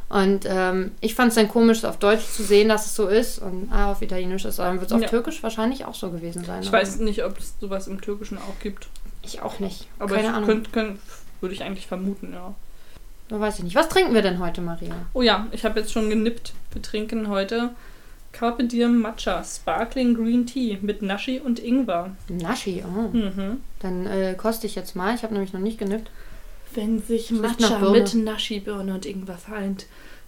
Und 0.08 0.44
ähm, 0.46 0.92
ich 1.00 1.14
fand 1.14 1.30
es 1.30 1.36
dann 1.36 1.48
komisch, 1.48 1.84
auf 1.84 1.96
Deutsch 1.98 2.24
zu 2.26 2.42
sehen, 2.42 2.68
dass 2.68 2.84
es 2.84 2.94
so 2.94 3.08
ist 3.08 3.38
und 3.38 3.68
ah, 3.72 3.92
auf 3.92 4.02
Italienisch 4.02 4.44
ist. 4.44 4.58
Dann 4.58 4.78
wird 4.78 4.90
es 4.90 4.94
auf 4.94 5.00
Ja. 5.00 5.08
Türkisch 5.08 5.42
wahrscheinlich 5.42 5.86
auch 5.86 5.94
so 5.94 6.10
gewesen 6.10 6.44
sein. 6.44 6.60
Ich 6.62 6.68
aber 6.68 6.78
weiß 6.78 6.98
nicht, 6.98 7.24
ob 7.24 7.38
es 7.38 7.54
sowas 7.60 7.86
im 7.86 8.00
Türkischen 8.00 8.36
auch 8.36 8.58
gibt. 8.62 8.88
Ich 9.22 9.40
auch 9.40 9.58
nicht. 9.58 9.86
Aber 9.98 10.14
Keine 10.16 10.28
ich 10.28 10.34
Ahnung. 10.34 10.46
könnte, 10.48 10.70
könnt, 10.70 10.98
würde 11.40 11.54
ich 11.54 11.62
eigentlich 11.62 11.86
vermuten, 11.86 12.32
ja. 12.34 12.54
Da 13.28 13.40
weiß 13.40 13.58
ich 13.58 13.64
nicht. 13.64 13.74
Was 13.74 13.88
trinken 13.88 14.12
wir 14.12 14.20
denn 14.20 14.38
heute, 14.38 14.60
Maria? 14.60 14.94
Oh 15.14 15.22
ja, 15.22 15.46
ich 15.52 15.64
habe 15.64 15.80
jetzt 15.80 15.92
schon 15.92 16.10
genippt. 16.10 16.52
Wir 16.72 16.82
trinken 16.82 17.28
heute 17.28 17.70
Carpe 18.32 18.64
Diem 18.64 19.00
Matcha 19.00 19.44
Sparkling 19.44 20.14
Green 20.14 20.46
Tea 20.46 20.78
mit 20.80 21.02
Nashi 21.02 21.38
und 21.38 21.58
Ingwer. 21.60 22.16
Naschi, 22.28 22.82
oh. 22.84 23.08
Mhm. 23.16 23.60
Dann 23.80 24.06
äh, 24.06 24.34
koste 24.36 24.66
ich 24.66 24.74
jetzt 24.74 24.96
mal. 24.96 25.14
Ich 25.14 25.22
habe 25.22 25.34
nämlich 25.34 25.52
noch 25.52 25.60
nicht 25.60 25.78
genippt. 25.78 26.10
Wenn 26.74 27.02
sich 27.02 27.30
Matcha 27.30 27.78
mit 27.90 28.14
Nashi, 28.14 28.60
Birne 28.60 28.94
und 28.94 29.04
Ingwer 29.04 29.36
vereint, 29.36 29.86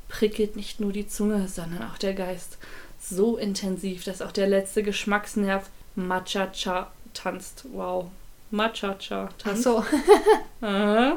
prickelt 0.09 0.57
nicht 0.57 0.81
nur 0.81 0.93
die 0.93 1.09
Zunge, 1.09 1.49
sondern 1.49 1.83
auch 1.83 1.99
der 1.99 2.13
Geist. 2.13 2.59
So 3.01 3.37
intensiv, 3.37 4.05
dass 4.05 4.23
auch 4.23 4.33
der 4.33 4.49
letzte 4.49 4.83
Geschmacksnerv 4.83 5.71
Matcha-Cha 5.97 6.91
tanzt. 7.15 7.65
Wow. 7.73 8.11
Matcha-Cha 8.51 9.29
Ach 9.31 9.39
tanzt. 9.39 9.63
so. 9.63 9.85
Äh. 10.63 11.13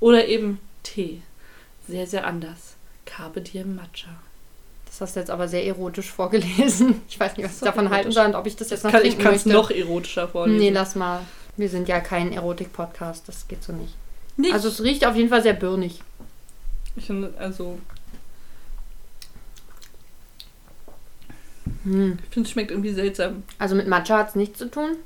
Oder 0.00 0.26
eben 0.26 0.58
Tee. 0.82 1.22
Sehr, 1.86 2.06
sehr 2.06 2.26
anders. 2.26 2.76
Carpe 3.04 3.40
Diem 3.40 3.76
Matcha. 3.76 4.10
Das 4.94 5.00
hast 5.00 5.16
du 5.16 5.20
jetzt 5.20 5.30
aber 5.30 5.48
sehr 5.48 5.66
erotisch 5.66 6.12
vorgelesen. 6.12 7.00
Ich 7.08 7.18
weiß 7.18 7.36
nicht, 7.36 7.46
was 7.46 7.56
ich 7.56 7.60
davon 7.62 7.86
halten 7.90 7.94
erotisch. 8.10 8.14
soll 8.14 8.26
und 8.26 8.34
ob 8.36 8.46
ich 8.46 8.54
das 8.54 8.70
jetzt 8.70 8.84
noch 8.84 8.92
Kann, 8.92 9.04
ich 9.04 9.18
kann 9.18 9.34
es 9.34 9.44
noch 9.44 9.70
erotischer 9.72 10.28
vorlesen. 10.28 10.58
Nee, 10.60 10.70
lass 10.70 10.94
mal. 10.94 11.20
Wir 11.56 11.68
sind 11.68 11.88
ja 11.88 11.98
kein 11.98 12.32
Erotik-Podcast. 12.32 13.26
Das 13.28 13.48
geht 13.48 13.64
so 13.64 13.72
nicht. 13.72 13.94
Nicht. 14.36 14.54
Also 14.54 14.68
es 14.68 14.80
riecht 14.84 15.04
auf 15.04 15.16
jeden 15.16 15.28
Fall 15.30 15.42
sehr 15.42 15.54
birnig. 15.54 16.00
ich 16.94 17.06
finde, 17.06 17.34
also. 17.38 17.78
Hm. 21.84 22.18
Ich 22.22 22.34
finde, 22.34 22.46
es 22.46 22.52
schmeckt 22.52 22.70
irgendwie 22.70 22.92
seltsam. 22.92 23.42
Also 23.58 23.74
mit 23.74 23.88
Matcha 23.88 24.18
hat 24.18 24.28
es 24.30 24.34
nichts 24.36 24.58
zu 24.58 24.70
tun. 24.70 24.96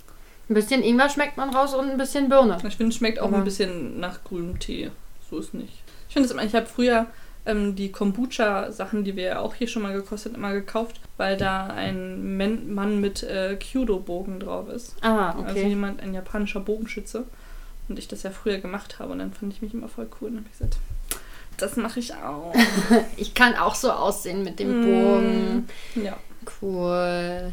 Ein 0.50 0.54
bisschen 0.54 0.82
Ingwer 0.82 1.08
schmeckt 1.08 1.36
man 1.38 1.50
raus 1.54 1.74
und 1.74 1.90
ein 1.90 1.98
bisschen 1.98 2.28
Birne. 2.28 2.58
Ich 2.66 2.76
finde, 2.76 2.90
es 2.90 2.96
schmeckt 2.96 3.20
auch 3.20 3.28
Aber- 3.28 3.38
ein 3.38 3.44
bisschen 3.44 4.00
nach 4.00 4.22
grünem 4.24 4.58
Tee. 4.58 4.90
So 5.30 5.38
ist 5.38 5.54
nicht. 5.54 5.82
Ich 6.08 6.14
finde 6.14 6.26
es 6.26 6.32
immer, 6.32 6.44
ich 6.44 6.54
habe 6.54 6.66
früher 6.66 7.06
ähm, 7.46 7.74
die 7.76 7.90
Kombucha-Sachen, 7.92 9.04
die 9.04 9.16
wir 9.16 9.22
ja 9.24 9.38
auch 9.40 9.54
hier 9.54 9.68
schon 9.68 9.82
mal 9.82 9.92
gekostet, 9.92 10.34
immer 10.34 10.52
gekauft, 10.52 11.00
weil 11.16 11.36
da 11.36 11.66
ein 11.68 12.36
Men 12.36 12.74
Mann 12.74 13.00
mit 13.00 13.22
äh, 13.22 13.56
Kyudo-Bogen 13.56 14.40
drauf 14.40 14.68
ist. 14.68 14.94
Ah, 15.02 15.30
Also 15.30 15.50
okay. 15.50 15.68
jemand, 15.68 16.00
ein 16.02 16.14
japanischer 16.14 16.60
Bogenschütze. 16.60 17.24
Und 17.88 17.98
ich 17.98 18.06
das 18.06 18.22
ja 18.22 18.30
früher 18.30 18.58
gemacht 18.58 18.98
habe 18.98 19.12
und 19.12 19.18
dann 19.18 19.32
fand 19.32 19.52
ich 19.54 19.62
mich 19.62 19.72
immer 19.72 19.88
voll 19.88 20.08
cool. 20.20 20.28
Und 20.28 20.36
habe 20.38 20.46
ich 20.52 20.58
gesagt, 20.58 20.76
das 21.56 21.76
mache 21.76 21.98
ich 22.00 22.12
auch. 22.14 22.54
Ich 23.16 23.32
kann 23.34 23.56
auch 23.56 23.74
so 23.74 23.90
aussehen 23.90 24.44
mit 24.44 24.58
dem. 24.58 24.82
Bogen. 24.84 25.68
ja, 25.94 26.16
Cool. 26.60 27.52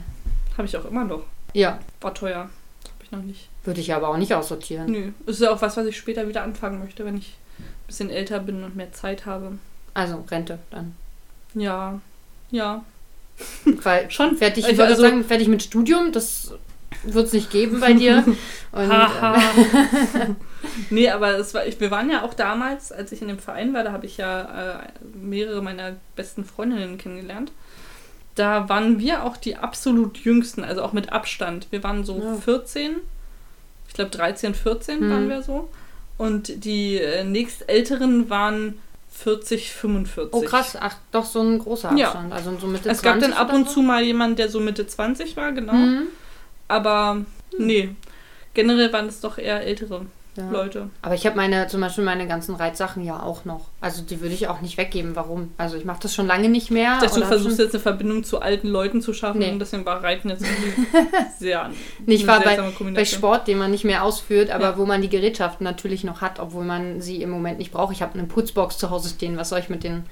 habe 0.58 0.66
ich 0.68 0.76
auch 0.78 0.86
immer 0.86 1.06
noch. 1.06 1.24
Ja, 1.54 1.80
War 2.02 2.14
teuer. 2.14 2.38
Habe 2.40 3.04
ich 3.04 3.12
noch 3.12 3.22
nicht. 3.22 3.50
würde 3.64 3.80
ich 3.80 3.94
aber 3.94 4.10
auch 4.10 4.18
nicht 4.18 4.34
aussortieren. 4.34 4.92
Nö. 4.92 5.12
Ist 5.26 5.40
ja 5.42 5.52
auch 5.52 5.62
was, 5.62 5.78
was 5.78 5.86
ich 5.86 5.96
später 5.98 6.28
wieder 6.28 6.44
anfangen 6.44 6.80
möchte, 6.80 7.06
wenn 7.06 7.18
ich 7.18 7.36
ein 7.60 7.66
bisschen 7.88 8.10
älter 8.10 8.40
bin 8.42 8.64
und 8.64 8.76
mehr 8.76 8.92
Zeit 8.92 9.26
habe. 9.26 9.58
Also 9.96 10.24
Rente 10.30 10.60
dann. 10.70 10.96
Ja. 11.56 12.00
Ja. 12.52 12.84
Weil 13.66 14.12
Schon. 14.12 14.38
fertig, 14.38 14.66
ich 14.66 14.70
Also- 14.72 14.78
würde 14.78 14.92
also- 14.92 15.02
sagen, 15.02 15.24
fertig 15.24 15.48
mit 15.48 15.64
Studium, 15.64 16.12
das 16.12 16.54
wird 17.04 17.28
es 17.28 17.34
nicht 17.34 17.50
geben 17.50 17.80
bei 17.80 17.94
dir. 17.94 18.24
Und, 18.72 18.88
Haha. 18.92 19.36
äh, 19.38 19.40
nee, 20.90 21.10
aber 21.10 21.38
es 21.38 21.54
war, 21.54 21.66
ich, 21.66 21.80
wir 21.80 21.92
waren 21.92 22.10
ja 22.10 22.24
auch 22.24 22.34
damals, 22.34 22.92
als 22.92 23.12
ich 23.12 23.22
in 23.22 23.28
dem 23.30 23.40
Verein 23.40 23.74
war, 23.74 23.84
da 23.84 23.92
habe 23.92 24.06
ich 24.06 24.18
ja 24.18 24.82
äh, 24.84 24.88
mehrere 25.18 25.62
meiner 25.62 25.96
besten 26.16 26.46
Freundinnen 26.46 26.98
kennengelernt. 26.98 27.52
Da 28.36 28.68
waren 28.68 29.00
wir 29.00 29.24
auch 29.24 29.38
die 29.38 29.56
absolut 29.56 30.18
jüngsten, 30.18 30.64
also 30.66 30.84
auch 30.84 30.92
mit 30.92 31.14
Abstand. 31.14 31.68
Wir 31.72 31.84
waren 31.84 32.04
so 32.04 32.20
Ja. 32.22 32.36
14, 32.36 32.98
ich 33.88 33.94
glaube 33.94 34.12
13, 34.12 34.54
14 34.56 35.00
Hm. 35.00 35.10
waren 35.10 35.30
wir 35.30 35.42
so. 35.42 35.70
Und 36.18 36.66
die 36.66 36.98
äh, 36.98 37.24
nächstälteren 37.24 38.30
waren 38.30 38.78
40, 39.18 39.72
45. 39.72 40.34
oh 40.34 40.42
krass, 40.42 40.78
ach 40.80 40.96
doch 41.12 41.26
so 41.26 41.42
ein 41.42 41.58
großer 41.60 41.94
Ja. 41.96 42.08
Abstand. 42.08 42.34
Also 42.34 42.58
so 42.60 42.68
Mitte 42.68 42.90
Es 42.90 43.02
gab 43.02 43.14
dann 43.20 43.32
20 43.32 43.40
ab 43.40 43.54
und 43.54 43.68
so? 43.68 43.76
zu 43.76 43.82
mal 43.82 44.04
jemanden, 44.04 44.36
der 44.36 44.50
so 44.50 44.60
Mitte 44.60 44.86
20 44.86 45.36
war, 45.38 45.52
genau. 45.54 45.74
Mhm. 45.74 46.04
Aber 46.68 47.22
nee, 47.58 47.96
generell 48.54 48.92
waren 48.92 49.08
es 49.08 49.22
doch 49.22 49.38
eher 49.38 49.62
ältere 49.62 50.06
Ja. 50.38 50.50
Leute. 50.50 50.90
Aber 51.02 51.16
ich 51.16 51.26
habe 51.26 51.36
meine, 51.38 51.68
zum 51.68 51.80
Beispiel 51.82 52.04
meine 52.04 52.28
ganzen 52.28 52.56
Reitsachen 52.56 53.04
ja 53.06 53.22
auch 53.24 53.46
noch. 53.46 53.68
Also 53.80 54.02
die 54.02 54.20
würde 54.22 54.34
ich 54.36 54.48
auch 54.50 54.60
nicht 54.62 54.78
weggeben. 54.78 55.16
Warum? 55.16 55.52
Also 55.58 55.78
ich 55.78 55.86
mache 55.86 56.00
das 56.02 56.14
schon 56.14 56.28
lange 56.28 56.50
nicht 56.50 56.72
mehr. 56.72 57.00
Dachte, 57.00 57.22
du 57.22 57.26
versuchst 57.26 57.58
jetzt 57.60 57.74
eine 57.74 57.82
Verbindung 57.82 58.24
zu 58.24 58.42
alten 58.42 58.68
Leuten 58.68 59.02
zu 59.02 59.14
schaffen 59.14 59.40
Nee. 59.40 59.56
deswegen 59.60 59.86
war 59.86 60.04
Reiten 60.04 60.30
jetzt 60.30 60.44
sehr 61.40 61.70
Nee, 62.06 62.16
ich 62.16 62.28
war 62.28 62.42
bei, 62.42 62.58
bei. 62.94 63.06
Sport, 63.06 63.48
den 63.48 63.58
man 63.58 63.72
nicht 63.72 63.84
mehr 63.86 64.04
ausführt, 64.04 64.50
aber 64.52 64.66
Ja. 64.72 64.78
wo 64.78 64.86
man 64.86 65.02
die 65.02 65.10
Gerätschaften 65.10 65.64
natürlich 65.64 66.04
noch 66.04 66.22
hat, 66.22 66.40
obwohl 66.40 66.66
man 66.66 67.02
sie 67.02 67.22
im 67.22 67.30
Moment 67.30 67.58
nicht 67.60 67.72
braucht. 67.72 67.94
Ich 67.94 68.02
habe 68.02 68.14
eine 68.18 68.28
Putzbox 68.28 68.78
zu 68.78 68.90
Hause 68.90 69.10
stehen. 69.10 69.38
Was 69.38 69.50
soll 69.50 69.60
ich 69.60 69.70
mit 69.70 69.84
den... 69.84 70.06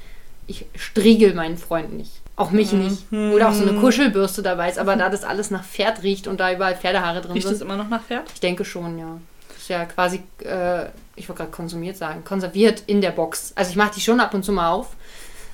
Ich 0.48 0.65
striegel 0.75 1.34
meinen 1.34 1.58
Freund 1.58 1.94
nicht. 1.94 2.12
Auch 2.36 2.51
mich 2.51 2.74
Mhm. 2.74 2.80
nicht. 2.80 3.12
Oder 3.34 3.50
auch 3.50 3.53
so 3.53 3.62
eine 3.68 3.77
Kuschelbürste 3.80 4.42
dabei 4.42 4.70
ist. 4.70 4.80
Aber 4.80 4.96
da 4.96 5.10
das 5.10 5.24
alles 5.24 5.51
nach 5.51 5.63
Pferd 5.63 6.03
riecht 6.03 6.27
und 6.27 6.39
da 6.39 6.51
überall 6.51 6.75
Pferdehaare 6.75 7.22
drin 7.22 7.32
Riecht 7.34 7.48
sind. 7.48 7.56
das 7.56 7.62
immer 7.62 7.77
noch 7.77 7.88
nach 7.89 8.03
Pferd? 8.03 8.24
Ich 8.34 8.39
denke 8.42 8.65
schon, 8.65 8.98
ja. 9.00 9.20
Das 9.63 9.70
ist 9.70 9.70
ja 9.70 9.86
quasi, 9.86 10.22
äh, 10.43 10.89
ich 11.15 11.29
wollte 11.29 11.43
gerade 11.43 11.51
konsumiert 11.51 11.96
sagen, 11.96 12.25
konserviert 12.25 12.84
in 12.86 13.00
der 13.00 13.12
Box. 13.12 13.53
Also 13.55 13.72
ich 13.72 13.77
mache 13.77 13.93
die 13.96 14.01
schon 14.01 14.20
ab 14.20 14.34
und 14.34 14.43
zu 14.43 14.51
mal 14.51 14.70
auf, 14.72 14.88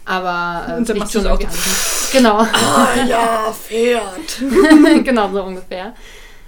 aber 0.04 0.66
äh, 0.68 0.78
Und 0.78 0.90
dann 0.90 0.98
machst 0.98 1.14
du 1.14 1.20
schon 1.20 1.28
es 1.28 1.32
auch 1.32 1.40
anders. 1.40 2.10
Genau, 2.12 2.38
Ah 2.40 2.88
ja, 3.08 3.54
Pferd. 3.54 5.04
genau 5.06 5.30
so 5.32 5.44
ungefähr. 5.44 5.94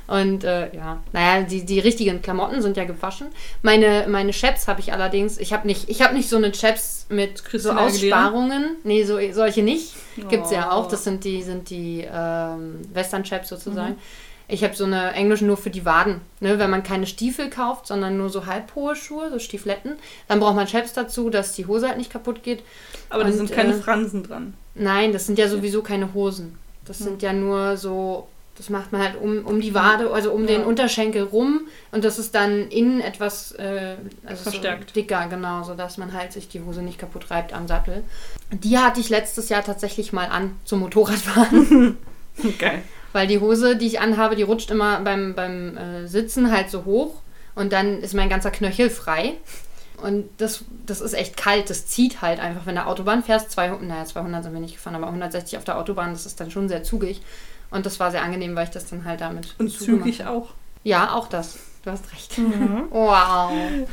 Und 0.08 0.44
äh, 0.44 0.76
ja, 0.76 1.04
naja, 1.14 1.44
die, 1.44 1.64
die 1.64 1.80
richtigen 1.80 2.24
Klamotten 2.24 2.64
sind 2.64 2.78
ja 2.78 2.84
gewaschen. 2.86 3.28
Meine, 3.62 4.08
meine 4.10 4.32
Chaps 4.32 4.68
habe 4.68 4.80
ich 4.82 4.92
allerdings, 4.92 5.38
ich 5.38 5.54
habe 5.54 5.68
nicht, 5.68 5.88
ich 5.88 6.02
habe 6.02 6.16
nicht 6.16 6.30
so 6.30 6.38
eine 6.38 6.52
Chaps 6.52 7.06
mit 7.10 7.38
so 7.38 7.44
Christina? 7.44 7.86
Aussparungen. 7.86 8.78
Nee, 8.84 9.04
so, 9.04 9.20
solche 9.34 9.62
nicht. 9.62 9.94
Gibt 10.30 10.46
es 10.46 10.52
ja 10.52 10.70
Oh. 10.72 10.74
auch. 10.78 10.88
Das 10.88 11.04
sind 11.04 11.24
die, 11.26 11.44
sind 11.44 11.70
die 11.70 12.08
ähm, 12.12 12.82
Western-Chaps 12.92 13.50
sozusagen. 13.50 13.92
Mhm. 13.94 14.00
Ich 14.52 14.64
habe 14.66 14.76
so 14.76 14.84
eine 14.84 15.14
englische 15.14 15.46
nur 15.46 15.56
für 15.56 15.70
die 15.70 15.86
Waden. 15.86 16.20
Ne? 16.42 16.60
Wenn 16.60 16.70
man 16.70 16.84
keine 16.84 17.08
Stiefel 17.08 17.50
kauft, 17.50 17.88
sondern 17.88 18.18
nur 18.18 18.30
so 18.30 18.46
halbhohe 18.46 18.96
Schuhe, 18.98 19.30
so 19.32 19.40
Stiefletten, 19.40 19.94
dann 20.28 20.40
braucht 20.42 20.56
man 20.56 20.68
Chaps 20.68 20.92
dazu, 20.94 21.30
dass 21.30 21.54
die 21.54 21.68
Hose 21.68 21.88
halt 21.88 21.98
nicht 21.98 22.12
kaputt 22.12 22.44
geht. 22.44 22.62
Aber 23.10 23.24
da 23.24 23.32
sind 23.32 23.52
keine 23.52 23.74
äh, 23.74 23.82
Fransen 23.82 24.24
dran. 24.24 24.54
Nein, 24.76 25.14
das 25.14 25.26
sind 25.26 25.40
ja 25.40 25.48
sowieso 25.48 25.82
keine 25.82 26.14
Hosen. 26.14 26.58
Das 26.86 26.98
sind 27.00 27.22
ja 27.22 27.32
nur 27.32 27.78
so, 27.78 28.28
das 28.58 28.70
macht 28.70 28.92
man 28.92 29.02
halt 29.02 29.16
um, 29.22 29.46
um 29.46 29.62
die 29.62 29.74
Wade, 29.74 30.12
also 30.12 30.32
um 30.34 30.42
Ja. 30.42 30.48
den 30.58 30.64
Unterschenkel 30.66 31.24
rum. 31.24 31.62
Und 31.92 32.04
das 32.04 32.20
ist 32.20 32.36
dann 32.36 32.68
innen 32.68 33.00
etwas 33.00 33.54
äh, 33.54 33.96
also 34.26 34.44
Verstärkt. 34.44 34.90
So 34.90 34.94
dicker, 34.96 35.28
genau, 35.30 35.64
sodass 35.64 35.98
man 35.98 36.12
halt 36.12 36.34
sich 36.34 36.50
die 36.50 36.62
Hose 36.62 36.82
nicht 36.82 36.98
kaputt 36.98 37.32
reibt 37.32 37.54
am 37.54 37.68
Sattel. 37.70 38.04
Die 38.52 38.78
hatte 38.78 39.00
ich 39.00 39.08
letztes 39.10 39.48
Jahr 39.48 39.64
tatsächlich 39.64 40.12
mal 40.12 40.28
an 40.28 40.58
zum 40.66 40.82
Motorradfahren. 40.82 41.98
Geil. 42.60 42.82
Weil 43.14 43.28
die 43.28 43.40
Hose, 43.40 43.76
die 43.76 43.88
ich 43.88 44.00
anhabe, 44.00 44.36
die 44.36 44.44
rutscht 44.44 44.72
immer 44.72 45.00
beim, 45.02 45.36
beim 45.36 45.78
äh, 45.78 46.08
Sitzen 46.08 46.52
halt 46.52 46.70
so 46.70 46.86
hoch 46.86 47.22
und 47.56 47.74
dann 47.74 48.02
ist 48.02 48.14
mein 48.14 48.30
ganzer 48.30 48.52
Knöchel 48.52 48.90
frei. 48.90 49.34
Und 50.02 50.30
das, 50.38 50.64
das 50.86 51.00
ist 51.00 51.14
echt 51.14 51.38
kalt, 51.38 51.70
das 51.70 51.86
zieht 51.86 52.22
halt 52.22 52.40
einfach. 52.40 52.66
Wenn 52.66 52.76
du 52.76 52.86
Autobahn 52.86 53.24
fährst, 53.24 53.52
200, 53.52 53.84
naja, 53.84 54.06
200 54.06 54.44
sind 54.44 54.54
wir 54.54 54.60
nicht 54.60 54.76
gefahren, 54.76 54.96
aber 54.96 55.08
160 55.08 55.58
auf 55.58 55.64
der 55.64 55.78
Autobahn, 55.78 56.12
das 56.12 56.26
ist 56.26 56.40
dann 56.40 56.50
schon 56.50 56.68
sehr 56.70 56.84
zugig. 56.84 57.22
Und 57.70 57.86
das 57.86 58.00
war 58.00 58.12
sehr 58.12 58.24
angenehm, 58.24 58.56
weil 58.56 58.66
ich 58.66 58.72
das 58.72 58.90
dann 58.90 59.06
halt 59.06 59.22
damit 59.22 59.56
Und 59.60 59.70
zügig 59.70 60.26
auch. 60.26 60.50
Ja, 60.84 61.14
auch 61.14 61.28
das. 61.28 61.60
Du 61.84 61.92
hast 61.92 62.12
recht. 62.12 62.38
Mhm. 62.38 62.88
Wow. 62.92 63.52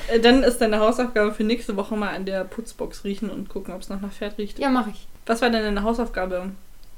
Äh, 0.09 0.21
Dann 0.21 0.43
ist 0.43 0.59
deine 0.59 0.81
Hausaufgabe 0.81 1.33
für 1.33 1.45
nächste 1.45 1.77
Woche 1.77 1.97
mal 1.97 2.15
an 2.15 2.27
der 2.27 2.45
Putzbox 2.45 3.05
riechen 3.05 3.31
und 3.31 3.49
gucken, 3.49 3.73
ob 3.75 3.83
es 3.83 3.89
noch 3.89 4.01
nach 4.01 4.13
Pferd 4.13 4.39
riecht. 4.39 4.59
Ja, 4.59 4.69
mache 4.69 4.91
ich. 4.91 5.07
Was 5.27 5.41
war 5.43 5.51
denn 5.51 5.63
deine 5.63 5.83
Hausaufgabe, 5.83 6.51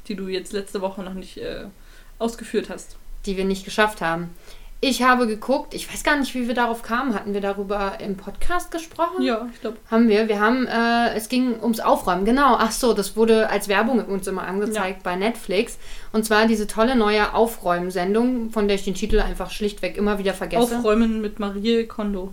die 0.08 0.14
du 0.14 0.28
jetzt 0.28 0.52
letzte 0.52 0.80
Woche 0.80 1.02
noch 1.02 1.14
nicht 1.14 1.38
äh, 1.38 1.64
ausgeführt 2.20 2.70
hast? 2.70 2.96
Die 3.26 3.36
wir 3.36 3.44
nicht 3.44 3.64
geschafft 3.64 4.00
haben. 4.00 4.30
Ich 4.82 5.02
habe 5.02 5.26
geguckt, 5.26 5.74
ich 5.74 5.92
weiß 5.92 6.04
gar 6.04 6.16
nicht, 6.16 6.34
wie 6.34 6.48
wir 6.48 6.54
darauf 6.54 6.82
kamen. 6.82 7.14
Hatten 7.14 7.34
wir 7.34 7.42
darüber 7.42 7.98
im 8.00 8.16
Podcast 8.16 8.70
gesprochen? 8.70 9.22
Ja, 9.22 9.46
ich 9.52 9.60
glaube. 9.60 9.76
Haben 9.90 10.08
wir. 10.08 10.26
Wir 10.26 10.40
haben, 10.40 10.66
äh, 10.66 11.14
es 11.14 11.28
ging 11.28 11.60
ums 11.60 11.80
Aufräumen, 11.80 12.24
genau. 12.24 12.56
Ach 12.58 12.72
so, 12.72 12.94
das 12.94 13.14
wurde 13.14 13.50
als 13.50 13.68
Werbung 13.68 14.02
uns 14.06 14.26
immer 14.26 14.44
angezeigt 14.44 15.02
bei 15.02 15.16
Netflix. 15.16 15.78
Und 16.12 16.24
zwar 16.24 16.46
diese 16.46 16.66
tolle 16.66 16.96
neue 16.96 17.34
Aufräumsendung, 17.34 18.50
von 18.52 18.68
der 18.68 18.76
ich 18.76 18.84
den 18.84 18.94
Titel 18.94 19.20
einfach 19.20 19.50
schlichtweg 19.50 19.98
immer 19.98 20.18
wieder 20.18 20.32
vergesse. 20.32 20.78
Aufräumen 20.78 21.20
mit 21.20 21.38
Marie 21.38 21.84
Kondo. 21.84 22.32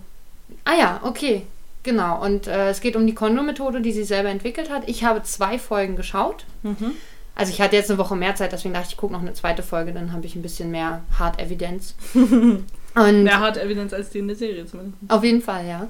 ah 0.64 0.74
ja, 0.78 1.00
okay. 1.02 1.42
Genau. 1.82 2.24
Und 2.24 2.46
äh, 2.46 2.70
es 2.70 2.80
geht 2.80 2.96
um 2.96 3.06
die 3.06 3.14
Kondo-Methode, 3.14 3.82
die 3.82 3.92
sie 3.92 4.04
selber 4.04 4.30
entwickelt 4.30 4.70
hat. 4.70 4.88
Ich 4.88 5.04
habe 5.04 5.22
zwei 5.22 5.58
Folgen 5.58 5.96
geschaut. 5.96 6.46
Mhm. 6.62 6.92
Also 7.38 7.52
ich 7.52 7.60
hatte 7.60 7.76
jetzt 7.76 7.88
eine 7.88 7.98
Woche 7.98 8.16
mehr 8.16 8.34
Zeit, 8.34 8.50
deswegen 8.52 8.74
dachte 8.74 8.86
ich, 8.88 8.92
ich 8.94 8.98
gucke 8.98 9.12
noch 9.12 9.20
eine 9.22 9.32
zweite 9.32 9.62
Folge, 9.62 9.92
dann 9.92 10.12
habe 10.12 10.26
ich 10.26 10.34
ein 10.34 10.42
bisschen 10.42 10.70
mehr 10.72 11.02
Hard 11.18 11.40
Evidence. 11.40 11.94
Und 12.14 13.22
Mehr 13.22 13.38
Hard 13.38 13.56
Evidence 13.58 13.94
als 13.94 14.10
die 14.10 14.18
in 14.18 14.26
der 14.26 14.36
Serie 14.36 14.66
zumindest. 14.66 14.96
auf 15.08 15.22
jeden 15.22 15.40
Fall, 15.40 15.66
ja. 15.66 15.86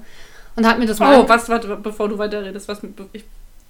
Und 0.55 0.67
hat 0.67 0.77
mir 0.77 0.85
das 0.85 0.99
mal. 0.99 1.19
Oh, 1.19 1.27
was, 1.27 1.49
warte, 1.49 1.75
bevor 1.77 2.07
du 2.07 2.17
weiterredest, 2.19 2.67
was 2.67 2.83
mit, 2.83 2.93
ich, 3.13 3.23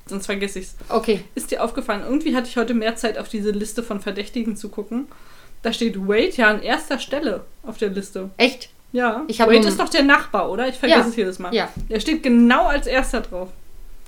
sonst 0.07 0.25
vergesse 0.25 0.59
ich's. 0.59 0.75
Okay. 0.89 1.24
Ist 1.36 1.51
dir 1.51 1.63
aufgefallen, 1.63 2.01
irgendwie 2.03 2.36
hatte 2.36 2.50
ich 2.50 2.57
heute 2.57 2.74
mehr 2.74 2.98
Zeit, 2.98 3.17
auf 3.17 3.29
diese 3.29 3.51
Liste 3.51 3.81
von 3.81 4.01
Verdächtigen 4.01 4.57
zu 4.57 4.67
gucken. 4.67 5.07
Da 5.62 5.71
steht 5.71 5.98
Wade 6.05 6.31
ja 6.36 6.50
an 6.50 6.62
erster 6.62 7.00
Stelle 7.00 7.45
auf 7.63 7.77
der 7.77 7.89
Liste. 7.89 8.29
Echt? 8.36 8.69
Ja. 8.91 9.24
Ich 9.27 9.39
Wade 9.39 9.55
ist 9.67 9.79
doch 9.79 9.89
der 9.89 10.03
Nachbar, 10.03 10.51
oder? 10.51 10.67
Ich 10.67 10.75
vergesse 10.75 11.01
Ja. 11.01 11.07
es 11.07 11.15
jedes 11.15 11.39
Mal. 11.39 11.53
Ja. 11.55 11.69
Der 11.89 12.01
steht 12.01 12.24
genau 12.24 12.65
als 12.65 12.88
erster 12.88 13.21
drauf. 13.21 13.50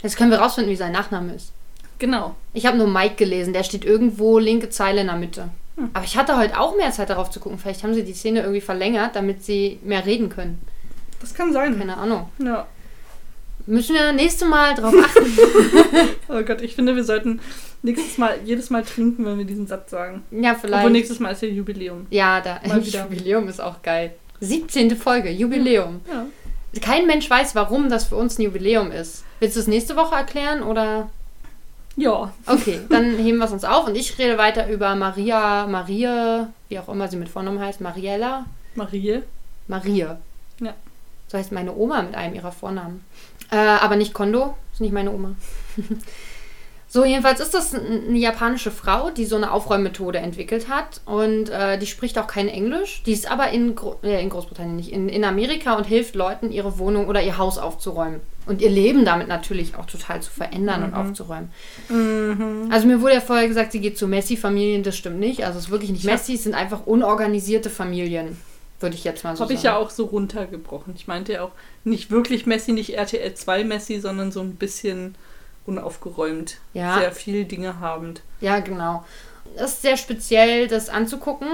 Jetzt 0.01 0.17
können 0.17 0.31
wir 0.31 0.39
rausfinden, 0.39 0.71
wie 0.73 0.75
sein 0.77 0.91
Nachname 0.91 1.35
ist. 1.35 1.53
Genau. 2.01 2.35
Ich 2.53 2.65
habe 2.65 2.77
nur 2.79 2.87
Mike 2.87 3.13
gelesen, 3.13 3.53
der 3.53 3.61
steht 3.61 3.85
irgendwo 3.85 4.39
linke 4.39 4.69
Zeile 4.71 5.01
in 5.01 5.07
der 5.07 5.17
Mitte. 5.17 5.49
Hm. 5.75 5.91
Aber 5.93 6.03
ich 6.03 6.17
hatte 6.17 6.35
heute 6.35 6.59
auch 6.59 6.75
mehr 6.75 6.89
Zeit 6.91 7.11
darauf 7.11 7.29
zu 7.29 7.39
gucken. 7.39 7.59
Vielleicht 7.59 7.83
haben 7.83 7.93
sie 7.93 8.03
die 8.03 8.13
Szene 8.15 8.39
irgendwie 8.41 8.59
verlängert, 8.59 9.15
damit 9.15 9.43
sie 9.45 9.77
mehr 9.83 10.03
reden 10.03 10.29
können. 10.29 10.59
Das 11.19 11.35
kann 11.35 11.53
sein. 11.53 11.77
Keine 11.77 11.95
Ahnung. 11.97 12.27
Ja. 12.43 12.65
Müssen 13.67 13.93
wir 13.93 14.13
nächste 14.13 14.45
Mal 14.45 14.73
drauf 14.73 14.95
achten. 15.05 15.27
Oh 16.27 16.41
Gott, 16.41 16.61
ich 16.63 16.73
finde, 16.73 16.95
wir 16.95 17.03
sollten 17.03 17.39
nächstes 17.83 18.17
Mal 18.17 18.39
jedes 18.45 18.71
Mal 18.71 18.83
trinken, 18.83 19.23
wenn 19.23 19.37
wir 19.37 19.45
diesen 19.45 19.67
Satz 19.67 19.91
sagen. 19.91 20.23
ja, 20.31 20.53
Obwohl 20.53 20.69
vielleicht. 20.71 20.89
nächstes 20.89 21.19
Mal 21.19 21.29
ist 21.29 21.43
ja 21.43 21.49
Jubiläum. 21.49 22.07
Ja, 22.09 22.41
da. 22.41 22.59
Jubiläum 22.77 23.47
ist 23.47 23.61
auch 23.61 23.83
geil. 23.83 24.15
17. 24.39 24.97
Folge, 24.97 25.29
Jubiläum. 25.29 26.01
Ja. 26.11 26.25
Kein 26.81 27.05
Mensch 27.05 27.29
weiß, 27.29 27.53
warum 27.53 27.89
das 27.89 28.05
für 28.05 28.15
uns 28.15 28.39
ein 28.39 28.41
Jubiläum 28.41 28.91
ist. 28.91 29.23
Willst 29.39 29.55
du 29.55 29.59
es 29.59 29.67
nächste 29.67 29.95
Woche 29.95 30.15
erklären 30.15 30.63
oder? 30.63 31.11
Ja. 32.01 32.33
Okay, 32.47 32.79
dann 32.89 33.17
heben 33.17 33.37
wir 33.37 33.45
es 33.45 33.51
uns 33.51 33.63
auf 33.63 33.85
und 33.85 33.95
ich 33.95 34.17
rede 34.17 34.37
weiter 34.39 34.67
über 34.69 34.95
Maria, 34.95 35.67
Marie, 35.67 36.47
wie 36.69 36.79
auch 36.79 36.89
immer 36.89 37.07
sie 37.07 37.17
mit 37.17 37.29
Vornamen 37.29 37.59
heißt, 37.59 37.79
Mariella, 37.79 38.45
Marie. 38.73 39.21
Marie. 39.67 40.07
Ja. 40.59 40.73
So 41.27 41.37
heißt 41.37 41.51
meine 41.51 41.75
Oma 41.75 42.01
mit 42.01 42.15
einem 42.15 42.33
ihrer 42.33 42.51
Vornamen. 42.51 43.05
Äh, 43.51 43.57
aber 43.57 43.97
nicht 43.97 44.13
Kondo, 44.13 44.57
ist 44.73 44.81
nicht 44.81 44.93
meine 44.93 45.11
Oma. 45.11 45.35
So, 46.93 47.05
jedenfalls 47.05 47.39
ist 47.39 47.53
das 47.53 47.73
eine 47.73 48.17
japanische 48.17 48.69
Frau, 48.69 49.11
die 49.11 49.23
so 49.23 49.37
eine 49.37 49.53
Aufräummethode 49.53 50.17
entwickelt 50.19 50.67
hat. 50.67 50.99
Und 51.05 51.49
äh, 51.49 51.77
die 51.77 51.85
spricht 51.85 52.19
auch 52.19 52.27
kein 52.27 52.49
Englisch. 52.49 53.01
Die 53.05 53.13
ist 53.13 53.31
aber 53.31 53.49
in, 53.51 53.75
Gro 53.75 53.95
äh, 54.03 54.21
in 54.21 54.29
Großbritannien 54.29 54.75
nicht, 54.75 54.91
in, 54.91 55.07
in 55.07 55.23
Amerika 55.23 55.75
und 55.75 55.85
hilft 55.85 56.15
Leuten, 56.15 56.51
ihre 56.51 56.79
Wohnung 56.79 57.07
oder 57.07 57.23
ihr 57.23 57.37
Haus 57.37 57.57
aufzuräumen. 57.57 58.19
Und 58.45 58.61
ihr 58.61 58.69
Leben 58.69 59.05
damit 59.05 59.29
natürlich 59.29 59.75
auch 59.77 59.85
total 59.85 60.21
zu 60.21 60.31
verändern 60.31 60.83
und 60.83 60.93
aufzuräumen. 60.93 61.49
Also 62.69 62.87
mir 62.87 62.99
wurde 62.99 63.13
ja 63.13 63.21
vorher 63.21 63.47
gesagt, 63.47 63.71
sie 63.71 63.79
geht 63.79 63.97
zu 63.97 64.09
Messi-Familien. 64.09 64.83
Das 64.83 64.97
stimmt 64.97 65.19
nicht. 65.19 65.45
Also 65.45 65.59
es 65.59 65.65
ist 65.65 65.71
wirklich 65.71 65.91
nicht 65.91 66.03
Ja. 66.03 66.11
Messi, 66.11 66.33
es 66.33 66.43
sind 66.43 66.55
einfach 66.55 66.85
unorganisierte 66.87 67.69
Familien. 67.69 68.37
Würde 68.81 68.95
ich 68.95 69.05
jetzt 69.05 69.23
mal 69.23 69.37
so 69.37 69.43
Habe 69.43 69.53
sagen. 69.53 69.57
ich 69.57 69.63
ja 69.63 69.77
auch 69.77 69.91
so 69.91 70.05
runtergebrochen. 70.05 70.93
Ich 70.97 71.07
meinte 71.07 71.31
ja 71.31 71.43
auch 71.43 71.51
nicht 71.85 72.11
wirklich 72.11 72.45
Messi, 72.47 72.73
nicht 72.73 72.95
RTL 72.97 73.33
2 73.33 73.63
Messi, 73.63 74.01
sondern 74.01 74.33
so 74.33 74.41
ein 74.41 74.55
bisschen 74.55 75.15
unaufgeräumt. 75.65 76.57
Ja. 76.73 76.97
Sehr 76.99 77.11
viel 77.11 77.45
Dinge 77.45 77.79
habend. 77.79 78.21
Ja, 78.39 78.59
genau. 78.59 79.03
Das 79.57 79.73
ist 79.73 79.81
sehr 79.81 79.97
speziell, 79.97 80.67
das 80.67 80.89
anzugucken. 80.89 81.47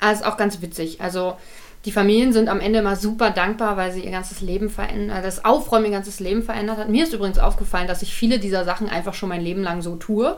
Aber 0.00 0.12
ist 0.12 0.24
auch 0.24 0.36
ganz 0.36 0.60
witzig. 0.60 1.00
Also, 1.00 1.36
die 1.84 1.92
Familien 1.92 2.32
sind 2.32 2.48
am 2.48 2.60
Ende 2.60 2.80
immer 2.80 2.96
super 2.96 3.30
dankbar, 3.30 3.76
weil 3.76 3.92
sie 3.92 4.00
ihr 4.04 4.10
ganzes 4.10 4.40
Leben 4.40 4.68
verändert, 4.70 5.24
das 5.24 5.44
Aufräumen 5.44 5.86
ihr 5.86 5.92
ganzes 5.92 6.18
Leben 6.20 6.42
verändert 6.42 6.78
hat. 6.78 6.88
Mir 6.88 7.04
ist 7.04 7.12
übrigens 7.12 7.38
aufgefallen, 7.38 7.86
dass 7.86 8.02
ich 8.02 8.12
viele 8.12 8.38
dieser 8.38 8.64
Sachen 8.64 8.88
einfach 8.88 9.14
schon 9.14 9.28
mein 9.28 9.40
Leben 9.40 9.62
lang 9.62 9.82
so 9.82 9.96
tue, 9.96 10.36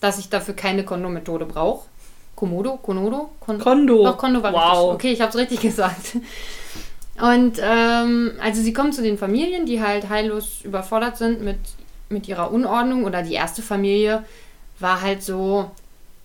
dass 0.00 0.18
ich 0.18 0.28
dafür 0.28 0.54
keine 0.54 0.84
Kondomethode 0.84 1.46
brauche. 1.46 1.86
Komodo? 2.34 2.76
Konodo? 2.76 3.30
Kon 3.40 3.58
Kondo. 3.58 4.04
Doch, 4.04 4.16
Kondo 4.16 4.42
war 4.42 4.52
richtig. 4.52 4.70
wow. 4.70 4.94
Okay, 4.94 5.12
ich 5.12 5.20
habe 5.20 5.30
es 5.30 5.36
richtig 5.36 5.60
gesagt. 5.62 6.16
Und 7.20 7.58
ähm, 7.60 8.32
also 8.42 8.62
sie 8.62 8.72
kommen 8.72 8.92
zu 8.92 9.02
den 9.02 9.18
Familien, 9.18 9.66
die 9.66 9.82
halt 9.82 10.08
heillos 10.08 10.60
überfordert 10.62 11.16
sind 11.16 11.42
mit, 11.42 11.58
mit 12.08 12.28
ihrer 12.28 12.52
Unordnung. 12.52 13.04
Oder 13.04 13.22
die 13.22 13.34
erste 13.34 13.62
Familie 13.62 14.24
war 14.78 15.00
halt 15.02 15.22
so, 15.22 15.70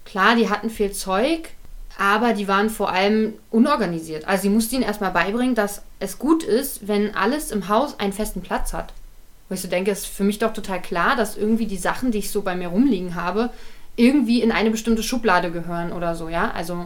klar, 0.06 0.36
die 0.36 0.50
hatten 0.50 0.70
viel 0.70 0.92
Zeug, 0.92 1.50
aber 1.98 2.34
die 2.34 2.48
waren 2.48 2.70
vor 2.70 2.92
allem 2.92 3.34
unorganisiert. 3.52 4.28
Also 4.28 4.44
sie 4.44 4.50
musste 4.50 4.76
ihnen 4.76 4.84
erstmal 4.84 5.12
beibringen, 5.12 5.56
dass 5.56 5.84
es 6.00 6.20
gut 6.20 6.44
ist, 6.44 6.88
wenn 6.88 7.16
alles 7.16 7.52
im 7.52 7.70
Haus 7.70 8.00
einen 8.00 8.14
festen 8.14 8.42
Platz 8.42 8.74
hat. 8.74 8.94
Wo 9.50 9.56
ich 9.56 9.62
so 9.62 9.68
denke, 9.68 9.92
ist 9.92 10.08
für 10.08 10.24
mich 10.24 10.40
doch 10.40 10.54
total 10.54 10.82
klar, 10.82 11.16
dass 11.16 11.38
irgendwie 11.38 11.68
die 11.68 11.78
Sachen, 11.78 12.12
die 12.12 12.20
ich 12.20 12.32
so 12.32 12.42
bei 12.42 12.56
mir 12.56 12.70
rumliegen 12.70 13.16
habe, 13.16 13.50
irgendwie 13.96 14.42
in 14.42 14.52
eine 14.52 14.72
bestimmte 14.72 15.04
Schublade 15.04 15.52
gehören 15.52 15.92
oder 15.92 16.16
so, 16.16 16.30
ja. 16.30 16.52
Also, 16.52 16.86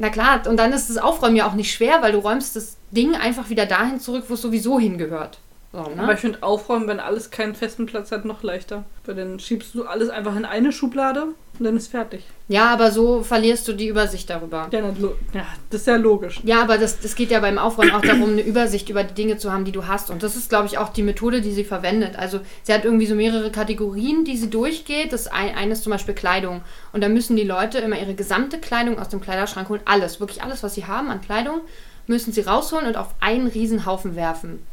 na 0.00 0.08
klar, 0.08 0.46
und 0.46 0.56
dann 0.56 0.72
ist 0.72 0.88
das 0.88 0.96
Aufräumen 0.96 1.36
ja 1.36 1.46
auch 1.46 1.52
nicht 1.52 1.72
schwer, 1.72 2.00
weil 2.00 2.12
du 2.12 2.18
räumst 2.18 2.56
das 2.56 2.78
Ding 2.90 3.14
einfach 3.14 3.50
wieder 3.50 3.66
dahin 3.66 4.00
zurück, 4.00 4.24
wo 4.28 4.34
es 4.34 4.40
sowieso 4.40 4.80
hingehört. 4.80 5.38
So, 5.72 5.82
ne? 5.82 6.02
Aber 6.02 6.14
ich 6.14 6.20
finde 6.20 6.42
Aufräumen, 6.42 6.88
wenn 6.88 6.98
alles 6.98 7.30
keinen 7.30 7.54
festen 7.54 7.86
Platz 7.86 8.10
hat, 8.10 8.24
noch 8.24 8.42
leichter. 8.42 8.84
Weil 9.04 9.14
dann 9.14 9.38
schiebst 9.38 9.72
du 9.74 9.84
alles 9.84 10.08
einfach 10.08 10.34
in 10.34 10.44
eine 10.44 10.72
Schublade 10.72 11.26
und 11.58 11.64
dann 11.64 11.76
ist 11.76 11.88
fertig. 11.88 12.24
ja, 12.48 12.72
aber 12.72 12.90
so 12.90 13.22
verlierst 13.22 13.68
du 13.68 13.74
die 13.74 13.86
Übersicht 13.86 14.28
darüber. 14.30 14.68
Ja, 14.72 14.80
ja 14.80 15.46
das 15.70 15.82
ist 15.82 15.86
ja 15.86 15.94
logisch. 15.94 16.40
Ja, 16.42 16.62
aber 16.62 16.76
das, 16.76 16.98
das 16.98 17.14
geht 17.14 17.30
ja 17.30 17.38
beim 17.38 17.58
Aufräumen 17.58 17.92
auch 17.92 18.00
darum, 18.00 18.30
eine 18.30 18.40
Übersicht 18.40 18.88
über 18.88 19.04
die 19.04 19.14
Dinge 19.14 19.36
zu 19.36 19.52
haben, 19.52 19.64
die 19.64 19.70
du 19.70 19.86
hast. 19.86 20.10
Und 20.10 20.24
das 20.24 20.34
ist, 20.34 20.48
glaube 20.48 20.66
ich, 20.66 20.78
auch 20.78 20.88
die 20.88 21.04
Methode, 21.04 21.40
die 21.40 21.52
sie 21.52 21.64
verwendet. 21.64 22.18
Also 22.18 22.40
sie 22.64 22.72
hat 22.72 22.84
irgendwie 22.84 23.06
so 23.06 23.14
mehrere 23.14 23.52
Kategorien, 23.52 24.24
die 24.24 24.36
sie 24.36 24.50
durchgeht. 24.50 25.12
Das 25.12 25.28
ein, 25.28 25.54
eine 25.54 25.72
ist 25.72 25.84
zum 25.84 25.92
Beispiel 25.92 26.14
Kleidung. 26.14 26.62
Und 26.92 27.04
da 27.04 27.08
müssen 27.08 27.36
die 27.36 27.44
Leute 27.44 27.78
immer 27.78 27.98
ihre 27.98 28.14
gesamte 28.14 28.58
Kleidung 28.58 28.98
aus 28.98 29.08
dem 29.08 29.20
Kleiderschrank 29.20 29.68
holen. 29.68 29.82
Alles, 29.84 30.18
wirklich 30.18 30.42
alles, 30.42 30.64
was 30.64 30.74
sie 30.74 30.86
haben 30.86 31.10
an 31.10 31.20
Kleidung, 31.20 31.60
müssen 32.08 32.32
sie 32.32 32.40
rausholen 32.40 32.86
und 32.86 32.96
auf 32.96 33.14
einen 33.20 33.46
Riesenhaufen 33.46 34.16
werfen. 34.16 34.66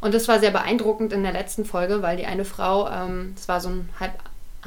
Und 0.00 0.14
das 0.14 0.28
war 0.28 0.40
sehr 0.40 0.50
beeindruckend 0.50 1.12
in 1.12 1.22
der 1.22 1.32
letzten 1.32 1.64
Folge, 1.64 2.02
weil 2.02 2.16
die 2.16 2.26
eine 2.26 2.44
Frau, 2.44 2.88
ähm, 2.88 3.32
das 3.34 3.48
war 3.48 3.60
so 3.60 3.68
ein 3.68 3.88
halb, 3.98 4.12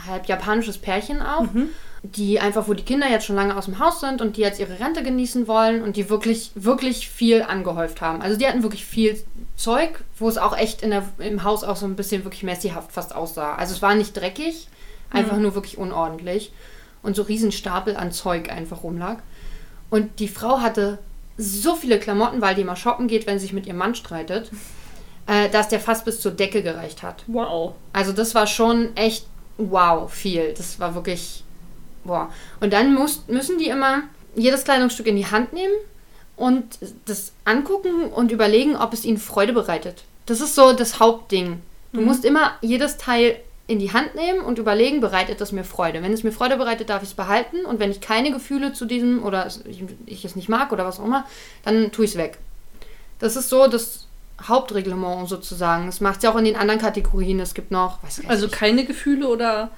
halb 0.08 0.28
japanisches 0.28 0.78
Pärchen 0.78 1.22
auch, 1.22 1.46
die 2.04 2.40
einfach, 2.40 2.68
wo 2.68 2.74
die 2.74 2.84
Kinder 2.84 3.10
jetzt 3.10 3.26
schon 3.26 3.36
lange 3.36 3.56
aus 3.56 3.66
dem 3.66 3.80
Haus 3.80 4.00
sind 4.00 4.22
und 4.22 4.38
die 4.38 4.42
jetzt 4.42 4.60
ihre 4.60 4.80
Rente 4.80 5.04
genießen 5.04 5.48
wollen 5.48 5.82
und 5.82 5.96
die 5.96 6.10
wirklich, 6.10 6.52
wirklich 6.56 7.10
viel 7.10 7.42
angehäuft 7.42 8.02
haben. 8.02 8.22
Also 8.22 8.38
die 8.38 8.46
hatten 8.46 8.62
wirklich 8.62 8.86
viel 8.86 9.24
Zeug, 9.56 10.04
wo 10.20 10.28
es 10.28 10.38
auch 10.38 10.56
echt 10.56 10.82
in 10.82 10.92
der, 10.92 11.04
im 11.18 11.44
Haus 11.44 11.64
auch 11.64 11.78
so 11.78 11.86
ein 11.86 11.96
bisschen 11.96 12.26
wirklich 12.26 12.44
messihaft 12.44 12.92
fast 12.92 13.16
aussah. 13.16 13.56
Also 13.56 13.74
es 13.74 13.82
war 13.82 13.96
nicht 13.96 14.16
dreckig, 14.16 14.68
einfach 15.12 15.38
nur 15.38 15.56
wirklich 15.56 15.78
unordentlich 15.78 16.52
und 17.04 17.16
so 17.16 17.22
riesen 17.22 17.52
Stapel 17.52 17.96
an 17.96 18.12
Zeug 18.12 18.50
einfach 18.50 18.84
rumlag. 18.84 19.18
Und 19.90 20.20
die 20.20 20.28
Frau 20.28 20.62
hatte 20.62 21.00
so 21.38 21.76
viele 21.76 22.00
Klamotten, 22.00 22.42
weil 22.42 22.56
die 22.56 22.62
immer 22.62 22.76
shoppen 22.76 23.08
geht, 23.08 23.28
wenn 23.28 23.40
sie 23.40 23.46
sich 23.46 23.54
mit 23.54 23.68
ihrem 23.68 23.78
Mann 23.78 23.96
streitet, 23.96 24.52
äh, 25.28 25.50
dass 25.50 25.70
der 25.70 25.80
fast 25.80 26.06
bis 26.06 26.20
zur 26.20 26.32
Decke 26.32 26.64
gereicht 26.64 27.04
hat. 27.04 27.24
Wow. 27.28 27.74
Also 27.94 28.12
das 28.12 28.36
war 28.36 28.48
schon 28.48 28.96
echt 28.96 29.26
wow 29.58 30.12
viel. 30.12 30.54
Das 30.58 30.80
war 30.80 30.96
wirklich 30.96 31.44
boah. 32.04 32.32
Und 32.60 32.74
dann 32.74 32.94
muss, 32.94 33.24
müssen 33.28 33.58
die 33.58 33.68
immer 33.68 34.04
jedes 34.36 34.64
Kleidungsstück 34.64 35.08
in 35.08 35.16
die 35.16 35.28
Hand 35.28 35.54
nehmen 35.54 35.74
und 36.36 36.80
das 37.06 37.34
angucken 37.46 38.06
und 38.14 38.32
überlegen, 38.32 38.76
ob 38.76 38.94
es 38.94 39.06
ihnen 39.06 39.18
Freude 39.18 39.54
bereitet. 39.54 40.04
Das 40.26 40.42
ist 40.42 40.56
so 40.56 40.74
das 40.74 41.00
Hauptding. 41.00 41.62
Du 41.92 42.02
musst 42.02 42.26
immer 42.26 42.54
jedes 42.62 42.98
Teil 42.98 43.40
in 43.68 43.78
die 43.78 43.94
Hand 43.94 44.16
nehmen 44.16 44.40
und 44.40 44.58
überlegen, 44.58 45.00
bereitet 45.00 45.40
es 45.42 45.52
mir 45.52 45.64
Freude. 45.64 46.02
Wenn 46.02 46.12
es 46.12 46.24
mir 46.24 46.32
Freude 46.32 46.58
bereitet, 46.58 46.90
darf 46.90 47.04
ich 47.04 47.10
es 47.10 47.16
behalten. 47.16 47.66
Und 47.66 47.80
wenn 47.80 47.92
ich 47.92 48.02
keine 48.02 48.32
Gefühle 48.32 48.74
zu 48.74 48.86
diesem 48.86 49.24
oder 49.24 49.48
ich, 49.66 49.84
ich 50.08 50.26
es 50.26 50.36
nicht 50.36 50.50
mag 50.50 50.72
oder 50.72 50.86
was 50.86 51.00
auch 51.00 51.06
immer, 51.06 51.26
dann 51.64 51.92
tue 51.92 52.06
ich 52.06 52.12
es 52.12 52.18
weg. 52.18 52.40
Das 53.20 53.36
ist 53.36 53.50
so 53.50 53.68
das 53.68 54.08
Hauptreglement 54.42 55.30
sozusagen. 55.30 55.86
Das 55.86 56.02
macht 56.02 56.18
es 56.18 56.24
ja 56.24 56.32
auch 56.32 56.38
in 56.38 56.46
den 56.46 56.56
anderen 56.56 56.80
Kategorien. 56.80 57.40
Es 57.40 57.54
gibt 57.54 57.72
noch, 57.72 58.00
Also 58.28 58.48
ich. 58.48 58.52
keine 58.52 58.86
Gefühle 58.86 59.28
oder 59.28 59.70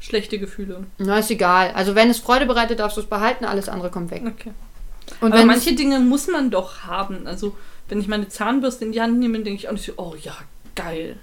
schlechte 0.00 0.38
Gefühle. 0.38 0.84
Na, 0.98 1.18
ist 1.18 1.30
egal. 1.30 1.72
Also 1.74 1.94
wenn 1.94 2.10
es 2.10 2.18
Freude 2.18 2.46
bereitet, 2.46 2.78
darfst 2.80 2.96
du 2.96 3.00
es 3.00 3.06
behalten, 3.06 3.44
alles 3.44 3.68
andere 3.68 3.90
kommt 3.90 4.10
weg. 4.10 4.22
Okay. 4.26 4.52
Und 5.20 5.32
Aber 5.32 5.40
wenn 5.40 5.46
manche 5.46 5.74
Dinge 5.74 6.00
muss 6.00 6.26
man 6.28 6.50
doch 6.50 6.82
haben. 6.84 7.26
Also, 7.26 7.56
wenn 7.88 8.00
ich 8.00 8.08
meine 8.08 8.28
Zahnbürste 8.28 8.84
in 8.84 8.92
die 8.92 9.00
Hand 9.00 9.18
nehme, 9.18 9.38
denke 9.38 9.60
ich 9.60 9.68
auch 9.68 9.72
nicht 9.72 9.86
so, 9.86 9.92
oh 9.96 10.14
ja, 10.20 10.34
geil. 10.74 11.16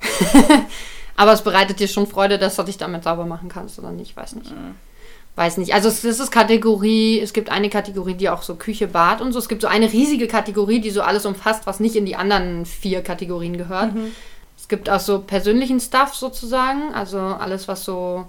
aber 1.16 1.32
es 1.32 1.42
bereitet 1.42 1.80
dir 1.80 1.88
schon 1.88 2.06
Freude, 2.06 2.38
dass 2.38 2.56
du 2.56 2.62
dich 2.62 2.76
damit 2.76 3.04
sauber 3.04 3.24
machen 3.24 3.48
kannst 3.48 3.78
oder 3.78 3.90
nicht, 3.90 4.16
weiß 4.16 4.34
nicht. 4.34 4.50
Mhm. 4.50 4.74
Weiß 5.34 5.56
nicht. 5.56 5.72
Also 5.72 5.88
es, 5.88 6.02
das 6.02 6.20
ist 6.20 6.30
Kategorie, 6.30 7.18
es 7.20 7.32
gibt 7.32 7.48
eine 7.50 7.70
Kategorie, 7.70 8.14
die 8.14 8.28
auch 8.28 8.42
so 8.42 8.54
Küche, 8.56 8.86
Bad 8.86 9.22
und 9.22 9.32
so. 9.32 9.38
Es 9.38 9.48
gibt 9.48 9.62
so 9.62 9.68
eine 9.68 9.90
riesige 9.90 10.26
Kategorie, 10.28 10.80
die 10.80 10.90
so 10.90 11.00
alles 11.02 11.24
umfasst, 11.24 11.66
was 11.66 11.80
nicht 11.80 11.96
in 11.96 12.04
die 12.04 12.16
anderen 12.16 12.66
vier 12.66 13.02
Kategorien 13.02 13.56
gehört. 13.56 13.92
Es 14.58 14.68
gibt 14.68 14.90
auch 14.90 15.00
so 15.00 15.20
persönlichen 15.20 15.80
Stuff 15.80 16.14
sozusagen, 16.14 16.92
also 16.94 17.18
alles, 17.18 17.66
was 17.66 17.84
so 17.84 18.26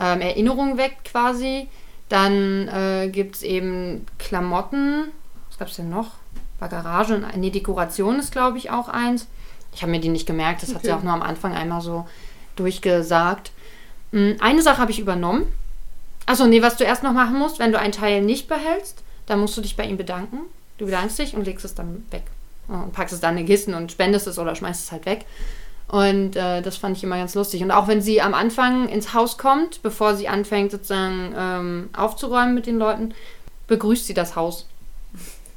ähm, 0.00 0.20
Erinnerungen 0.22 0.78
weckt 0.78 1.04
quasi. 1.04 1.68
Dann 2.08 2.68
äh, 2.68 3.08
gibt 3.08 3.36
es 3.36 3.42
eben 3.42 4.06
Klamotten. 4.18 5.08
Was 5.50 5.58
gab 5.58 5.68
es 5.68 5.76
denn 5.76 5.90
noch? 5.90 6.12
Bei 6.58 6.68
Garage 6.68 7.14
und 7.16 7.36
nee, 7.36 7.50
Dekoration 7.50 8.18
ist, 8.18 8.32
glaube 8.32 8.56
ich, 8.56 8.70
auch 8.70 8.88
eins. 8.88 9.26
Ich 9.74 9.82
habe 9.82 9.92
mir 9.92 10.00
die 10.00 10.08
nicht 10.08 10.26
gemerkt, 10.26 10.62
das 10.62 10.74
hat 10.74 10.82
sie 10.82 10.88
Okay. 10.88 10.98
auch 10.98 11.02
nur 11.02 11.12
am 11.12 11.20
Anfang 11.22 11.54
einmal 11.54 11.82
so 11.82 12.06
durchgesagt. 12.56 13.52
Mm, 14.12 14.32
Eine 14.40 14.62
Sache 14.62 14.78
habe 14.78 14.90
ich 14.90 14.98
übernommen. 14.98 15.52
Achso, 16.26 16.46
nee, 16.46 16.60
was 16.60 16.76
du 16.76 16.84
erst 16.84 17.04
noch 17.04 17.12
machen 17.12 17.38
musst, 17.38 17.58
wenn 17.58 17.72
du 17.72 17.78
ein 17.78 17.92
Teil 17.92 18.20
nicht 18.20 18.48
behältst, 18.48 19.02
dann 19.26 19.40
musst 19.40 19.56
du 19.56 19.60
dich 19.60 19.76
bei 19.76 19.84
ihm 19.84 19.96
bedanken. 19.96 20.40
Du 20.78 20.86
bedankst 20.86 21.18
dich 21.18 21.34
und 21.34 21.44
legst 21.44 21.64
es 21.64 21.74
dann 21.74 22.04
weg. 22.10 22.24
Und 22.68 22.92
packst 22.92 23.14
es 23.14 23.20
dann 23.20 23.38
in 23.38 23.46
Kissen 23.46 23.74
und 23.74 23.92
spendest 23.92 24.26
es 24.26 24.38
oder 24.38 24.54
schmeißt 24.54 24.84
es 24.84 24.92
halt 24.92 25.06
weg. 25.06 25.24
Und 25.88 26.34
äh, 26.34 26.62
das 26.62 26.76
fand 26.76 26.96
ich 26.96 27.04
immer 27.04 27.16
ganz 27.16 27.34
lustig. 27.36 27.62
Und 27.62 27.70
auch 27.70 27.86
wenn 27.86 28.02
sie 28.02 28.20
am 28.20 28.34
Anfang 28.34 28.88
ins 28.88 29.14
Haus 29.14 29.38
kommt, 29.38 29.82
bevor 29.82 30.16
sie 30.16 30.26
anfängt 30.26 30.72
sozusagen 30.72 31.32
ähm, 31.36 31.90
aufzuräumen 31.96 32.54
mit 32.54 32.66
den 32.66 32.78
Leuten, 32.78 33.14
begrüßt 33.68 34.06
sie 34.06 34.14
das 34.14 34.34
Haus. 34.34 34.66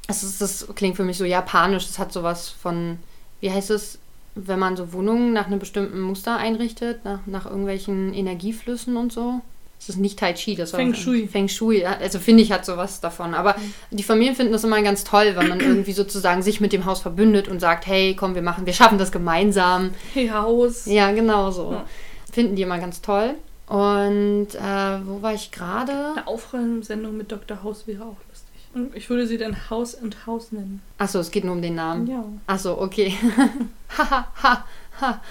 Das, 0.06 0.22
ist, 0.22 0.40
das 0.40 0.68
klingt 0.76 0.96
für 0.96 1.04
mich 1.04 1.18
so 1.18 1.24
japanisch. 1.24 1.86
Das 1.88 1.98
hat 1.98 2.12
sowas 2.12 2.48
von, 2.48 2.98
wie 3.40 3.50
heißt 3.50 3.70
es, 3.70 3.98
wenn 4.36 4.60
man 4.60 4.76
so 4.76 4.92
Wohnungen 4.92 5.32
nach 5.32 5.46
einem 5.46 5.58
bestimmten 5.58 6.00
Muster 6.00 6.36
einrichtet, 6.36 7.04
nach, 7.04 7.20
nach 7.26 7.46
irgendwelchen 7.46 8.14
Energieflüssen 8.14 8.96
und 8.96 9.12
so. 9.12 9.40
Das 9.80 9.88
ist 9.88 9.96
nicht 9.96 10.18
Tai 10.18 10.34
Chi, 10.34 10.56
das 10.56 10.74
war 10.74 10.80
Feng 10.80 10.92
Shui. 10.92 11.26
Feng 11.26 11.48
Shui, 11.48 11.86
also 11.86 12.18
finde 12.18 12.42
ich 12.42 12.52
hat 12.52 12.66
sowas 12.66 13.00
davon. 13.00 13.32
Aber 13.32 13.56
die 13.90 14.02
Familien 14.02 14.36
finden 14.36 14.52
das 14.52 14.62
immer 14.62 14.80
ganz 14.82 15.04
toll, 15.04 15.32
wenn 15.36 15.48
man 15.48 15.58
irgendwie 15.58 15.94
sozusagen 15.94 16.42
sich 16.42 16.60
mit 16.60 16.74
dem 16.74 16.84
Haus 16.84 17.00
verbündet 17.00 17.48
und 17.48 17.60
sagt, 17.60 17.86
hey, 17.86 18.14
komm, 18.14 18.34
wir 18.34 18.42
machen, 18.42 18.66
wir 18.66 18.74
schaffen 18.74 18.98
das 18.98 19.10
gemeinsam. 19.10 19.94
Hey, 20.12 20.28
Haus. 20.28 20.84
Ja, 20.84 21.12
genau 21.12 21.50
so. 21.50 21.72
Ja. 21.72 21.86
Finden 22.30 22.56
die 22.56 22.62
immer 22.62 22.78
ganz 22.78 23.00
toll. 23.00 23.36
Und 23.68 24.48
äh, 24.54 25.06
wo 25.06 25.22
war 25.22 25.32
ich 25.32 25.50
gerade? 25.50 25.92
Eine 25.92 26.26
Aufräumsendung 26.26 27.16
mit 27.16 27.32
Dr. 27.32 27.62
House 27.62 27.86
wäre 27.86 28.02
auch 28.02 28.16
lustig. 28.28 28.50
Und 28.74 28.94
ich 28.94 29.08
würde 29.08 29.26
sie 29.26 29.38
dann 29.38 29.70
Haus 29.70 29.94
and 29.94 30.26
House 30.26 30.52
nennen. 30.52 30.82
Achso, 30.98 31.20
es 31.20 31.30
geht 31.30 31.44
nur 31.44 31.54
um 31.54 31.62
den 31.62 31.76
Namen. 31.76 32.06
Ja. 32.06 32.22
Achso, 32.46 32.78
okay. 32.78 33.14
Haha, 33.96 34.26
ha, 34.42 34.64
ha. 35.00 35.22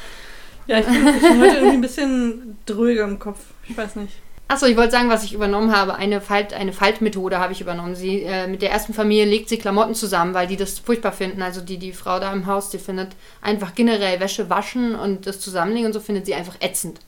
Ja, 0.65 0.79
ich 0.79 0.85
bin, 0.85 1.07
ich 1.07 1.21
bin 1.21 1.39
heute 1.41 1.55
irgendwie 1.55 1.77
ein 1.77 1.81
bisschen 1.81 2.57
dröger 2.65 3.03
im 3.03 3.19
Kopf. 3.19 3.39
Ich 3.67 3.77
weiß 3.77 3.95
nicht. 3.97 4.13
Achso, 4.49 4.65
ich 4.65 4.75
wollte 4.75 4.91
sagen, 4.91 5.09
was 5.09 5.23
ich 5.23 5.33
übernommen 5.33 5.71
habe. 5.71 5.93
Eine, 5.93 6.21
Falt, 6.21 6.55
eine 6.55 6.73
Faltmethode 6.73 7.37
habe 7.37 7.53
ich 7.53 7.61
übernommen. 7.61 7.93
Sie, 7.93 8.23
äh, 8.23 8.47
mit 8.47 8.63
der 8.63 8.71
ersten 8.71 8.95
Familie 8.95 9.25
legt 9.25 9.47
sie 9.47 9.59
Klamotten 9.59 9.93
zusammen, 9.93 10.33
weil 10.33 10.47
die 10.47 10.57
das 10.57 10.79
furchtbar 10.79 11.11
finden. 11.11 11.43
Also 11.43 11.61
die, 11.61 11.77
die 11.77 11.93
Frau 11.93 12.19
da 12.19 12.33
im 12.33 12.47
Haus, 12.47 12.71
die 12.71 12.79
findet 12.79 13.09
einfach 13.43 13.75
generell 13.75 14.19
Wäsche 14.19 14.49
waschen 14.49 14.95
und 14.95 15.27
das 15.27 15.39
Zusammenlegen 15.39 15.85
und 15.85 15.93
so 15.93 15.99
findet 15.99 16.25
sie 16.25 16.33
einfach 16.33 16.55
ätzend. 16.61 16.99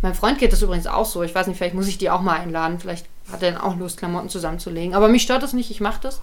Mein 0.00 0.14
Freund 0.14 0.38
geht 0.38 0.54
das 0.54 0.62
übrigens 0.62 0.86
auch 0.86 1.04
so. 1.04 1.22
Ich 1.22 1.34
weiß 1.34 1.48
nicht, 1.48 1.58
vielleicht 1.58 1.74
muss 1.74 1.86
ich 1.86 1.98
die 1.98 2.08
auch 2.08 2.22
mal 2.22 2.40
einladen. 2.40 2.78
Vielleicht 2.80 3.04
hat 3.30 3.42
er 3.42 3.52
dann 3.52 3.60
auch 3.60 3.76
Lust, 3.76 3.98
Klamotten 3.98 4.30
zusammenzulegen. 4.30 4.94
Aber 4.94 5.08
mich 5.08 5.22
stört 5.22 5.42
das 5.42 5.52
nicht, 5.52 5.70
ich 5.70 5.82
mache 5.82 6.00
das. 6.00 6.22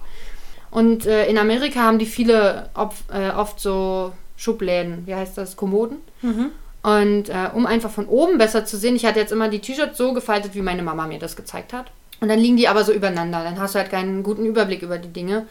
Und 0.72 1.06
äh, 1.06 1.26
in 1.26 1.38
Amerika 1.38 1.82
haben 1.82 2.00
die 2.00 2.06
viele 2.06 2.68
op, 2.74 2.94
äh, 3.12 3.30
oft 3.30 3.60
so 3.60 4.12
Schubläden, 4.36 5.06
wie 5.06 5.14
heißt 5.14 5.38
das, 5.38 5.54
Kommoden. 5.54 5.98
Mhm. 6.20 6.50
Und 6.82 7.28
äh, 7.28 7.48
um 7.54 7.66
einfach 7.66 7.90
von 7.90 8.06
oben 8.06 8.38
besser 8.38 8.64
zu 8.64 8.76
sehen, 8.76 8.96
ich 8.96 9.04
hatte 9.04 9.20
jetzt 9.20 9.32
immer 9.32 9.48
die 9.48 9.60
T-Shirts 9.60 9.96
so 9.96 10.12
gefaltet, 10.12 10.54
wie 10.54 10.62
meine 10.62 10.82
Mama 10.82 11.06
mir 11.06 11.18
das 11.18 11.36
gezeigt 11.36 11.72
hat. 11.72 11.92
Und 12.20 12.28
dann 12.28 12.38
liegen 12.38 12.56
die 12.56 12.68
aber 12.68 12.84
so 12.84 12.92
übereinander. 12.92 13.44
Dann 13.44 13.60
hast 13.60 13.74
du 13.74 13.78
halt 13.78 13.90
keinen 13.90 14.22
guten 14.22 14.46
Überblick 14.46 14.82
über 14.82 14.98
die 14.98 15.12
Dinge. 15.12 15.46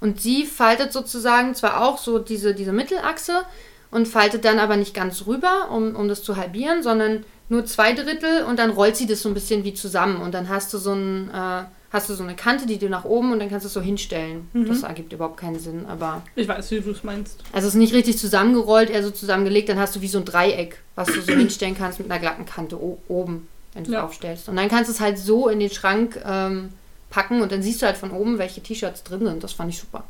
Und 0.00 0.20
sie 0.20 0.44
faltet 0.44 0.92
sozusagen 0.92 1.54
zwar 1.54 1.82
auch 1.82 1.98
so 1.98 2.18
diese, 2.18 2.54
diese 2.54 2.72
Mittelachse 2.72 3.42
und 3.90 4.06
faltet 4.06 4.44
dann 4.44 4.58
aber 4.58 4.76
nicht 4.76 4.94
ganz 4.94 5.26
rüber, 5.26 5.70
um, 5.70 5.96
um 5.96 6.08
das 6.08 6.22
zu 6.22 6.36
halbieren, 6.36 6.82
sondern 6.82 7.24
nur 7.48 7.64
zwei 7.64 7.92
Drittel 7.92 8.44
und 8.44 8.58
dann 8.58 8.70
rollt 8.70 8.96
sie 8.96 9.06
das 9.06 9.22
so 9.22 9.28
ein 9.28 9.34
bisschen 9.34 9.64
wie 9.64 9.74
zusammen. 9.74 10.20
Und 10.20 10.34
dann 10.34 10.48
hast 10.48 10.72
du 10.74 10.78
so 10.78 10.92
ein, 10.92 11.30
äh, 11.30 11.64
hast 11.92 12.08
du 12.10 12.14
so 12.14 12.22
eine 12.24 12.34
Kante, 12.34 12.66
die 12.66 12.78
du 12.78 12.88
nach 12.88 13.04
oben 13.04 13.32
und 13.32 13.38
dann 13.38 13.48
kannst 13.48 13.64
du 13.64 13.68
es 13.68 13.74
so 13.74 13.80
hinstellen. 13.80 14.48
Mhm. 14.52 14.66
Das 14.66 14.82
ergibt 14.82 15.12
überhaupt 15.12 15.36
keinen 15.38 15.58
Sinn, 15.58 15.86
aber. 15.86 16.22
Ich 16.34 16.48
weiß, 16.48 16.70
wie 16.72 16.80
du 16.80 16.90
es 16.90 17.04
meinst. 17.04 17.42
Also 17.52 17.68
es 17.68 17.74
ist 17.74 17.78
nicht 17.78 17.94
richtig 17.94 18.18
zusammengerollt, 18.18 18.90
eher 18.90 19.02
so 19.02 19.10
zusammengelegt, 19.10 19.68
dann 19.68 19.78
hast 19.78 19.94
du 19.96 20.00
wie 20.00 20.08
so 20.08 20.18
ein 20.18 20.24
Dreieck, 20.24 20.78
was 20.94 21.08
du 21.08 21.20
so 21.20 21.32
hinstellen 21.36 21.76
kannst 21.76 21.98
mit 21.98 22.10
einer 22.10 22.20
glatten 22.20 22.44
Kante 22.44 22.78
oben, 23.08 23.48
wenn 23.74 23.84
du 23.84 23.90
es 23.90 23.94
Ja. 23.94 24.04
aufstellst. 24.04 24.48
Und 24.48 24.56
dann 24.56 24.68
kannst 24.68 24.88
du 24.88 24.92
es 24.94 25.00
halt 25.00 25.18
so 25.18 25.48
in 25.48 25.60
den 25.60 25.70
Schrank 25.70 26.20
ähm, 26.26 26.70
packen 27.10 27.40
und 27.40 27.52
dann 27.52 27.62
siehst 27.62 27.80
du 27.82 27.86
halt 27.86 27.96
von 27.96 28.10
oben, 28.10 28.38
welche 28.38 28.60
T-Shirts 28.62 29.04
drin 29.04 29.24
sind. 29.24 29.44
Das 29.44 29.52
fand 29.52 29.70
ich 29.72 29.78
super. 29.78 30.04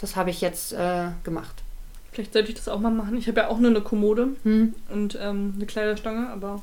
Das 0.00 0.14
habe 0.14 0.30
ich 0.30 0.40
jetzt 0.40 0.72
äh, 0.72 1.08
gemacht. 1.24 1.62
Vielleicht 2.12 2.32
sollte 2.32 2.48
ich 2.48 2.54
das 2.54 2.68
auch 2.68 2.80
mal 2.80 2.90
machen. 2.90 3.16
Ich 3.18 3.26
habe 3.28 3.40
ja 3.40 3.48
auch 3.48 3.58
nur 3.58 3.70
eine 3.70 3.80
Kommode 3.80 4.28
Hm. 4.44 4.74
und 4.92 5.18
ähm, 5.20 5.52
eine 5.56 5.66
Kleiderstange, 5.66 6.30
aber 6.30 6.62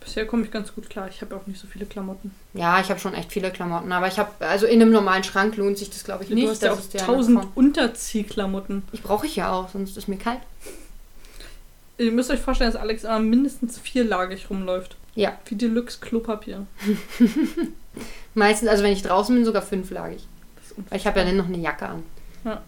bisher 0.00 0.26
komme 0.26 0.44
ich 0.44 0.50
ganz 0.50 0.74
gut 0.74 0.90
klar. 0.90 1.08
Ich 1.08 1.20
habe 1.20 1.36
auch 1.36 1.46
nicht 1.46 1.60
so 1.60 1.66
viele 1.66 1.86
Klamotten. 1.86 2.32
Ja, 2.54 2.80
ich 2.80 2.90
habe 2.90 2.98
schon 2.98 3.14
echt 3.14 3.32
viele 3.32 3.50
Klamotten, 3.50 3.92
aber 3.92 4.08
ich 4.08 4.18
habe, 4.18 4.30
also 4.40 4.66
in 4.66 4.80
einem 4.80 4.90
normalen 4.90 5.24
Schrank 5.24 5.56
lohnt 5.56 5.78
sich 5.78 5.90
das, 5.90 6.04
glaube 6.04 6.24
ich, 6.24 6.30
nicht. 6.30 6.46
du 6.46 6.50
hast 6.50 6.62
ja 6.62 6.72
auch 6.72 6.78
ist 6.78 6.94
der 6.94 7.04
tausend 7.04 7.40
Form. 7.40 7.52
Unterziehklamotten. 7.54 8.82
Ich 8.92 9.02
brauche 9.02 9.26
ich 9.26 9.36
ja 9.36 9.52
auch, 9.52 9.68
sonst 9.68 9.96
ist 9.96 10.08
mir 10.08 10.16
kalt. 10.16 10.40
Ihr 11.98 12.12
müsst 12.12 12.30
euch 12.30 12.40
vorstellen, 12.40 12.72
dass 12.72 12.80
Alex 12.80 13.04
immer 13.04 13.20
mindestens 13.20 13.78
vierlagig 13.78 14.48
rumläuft. 14.48 14.96
Ja. 15.14 15.38
Wie 15.46 15.54
Deluxe 15.54 15.98
Klopapier. 16.00 16.66
Meistens, 18.34 18.68
also 18.68 18.82
wenn 18.82 18.92
ich 18.92 19.02
draußen 19.02 19.34
bin, 19.34 19.44
sogar 19.44 19.62
fünflagig. 19.62 20.26
Weil 20.88 20.98
ich 20.98 21.06
habe 21.06 21.20
ja 21.20 21.26
dann 21.26 21.36
noch 21.36 21.46
eine 21.46 21.58
Jacke 21.58 21.86
an. 21.86 22.02
Ja. 22.44 22.62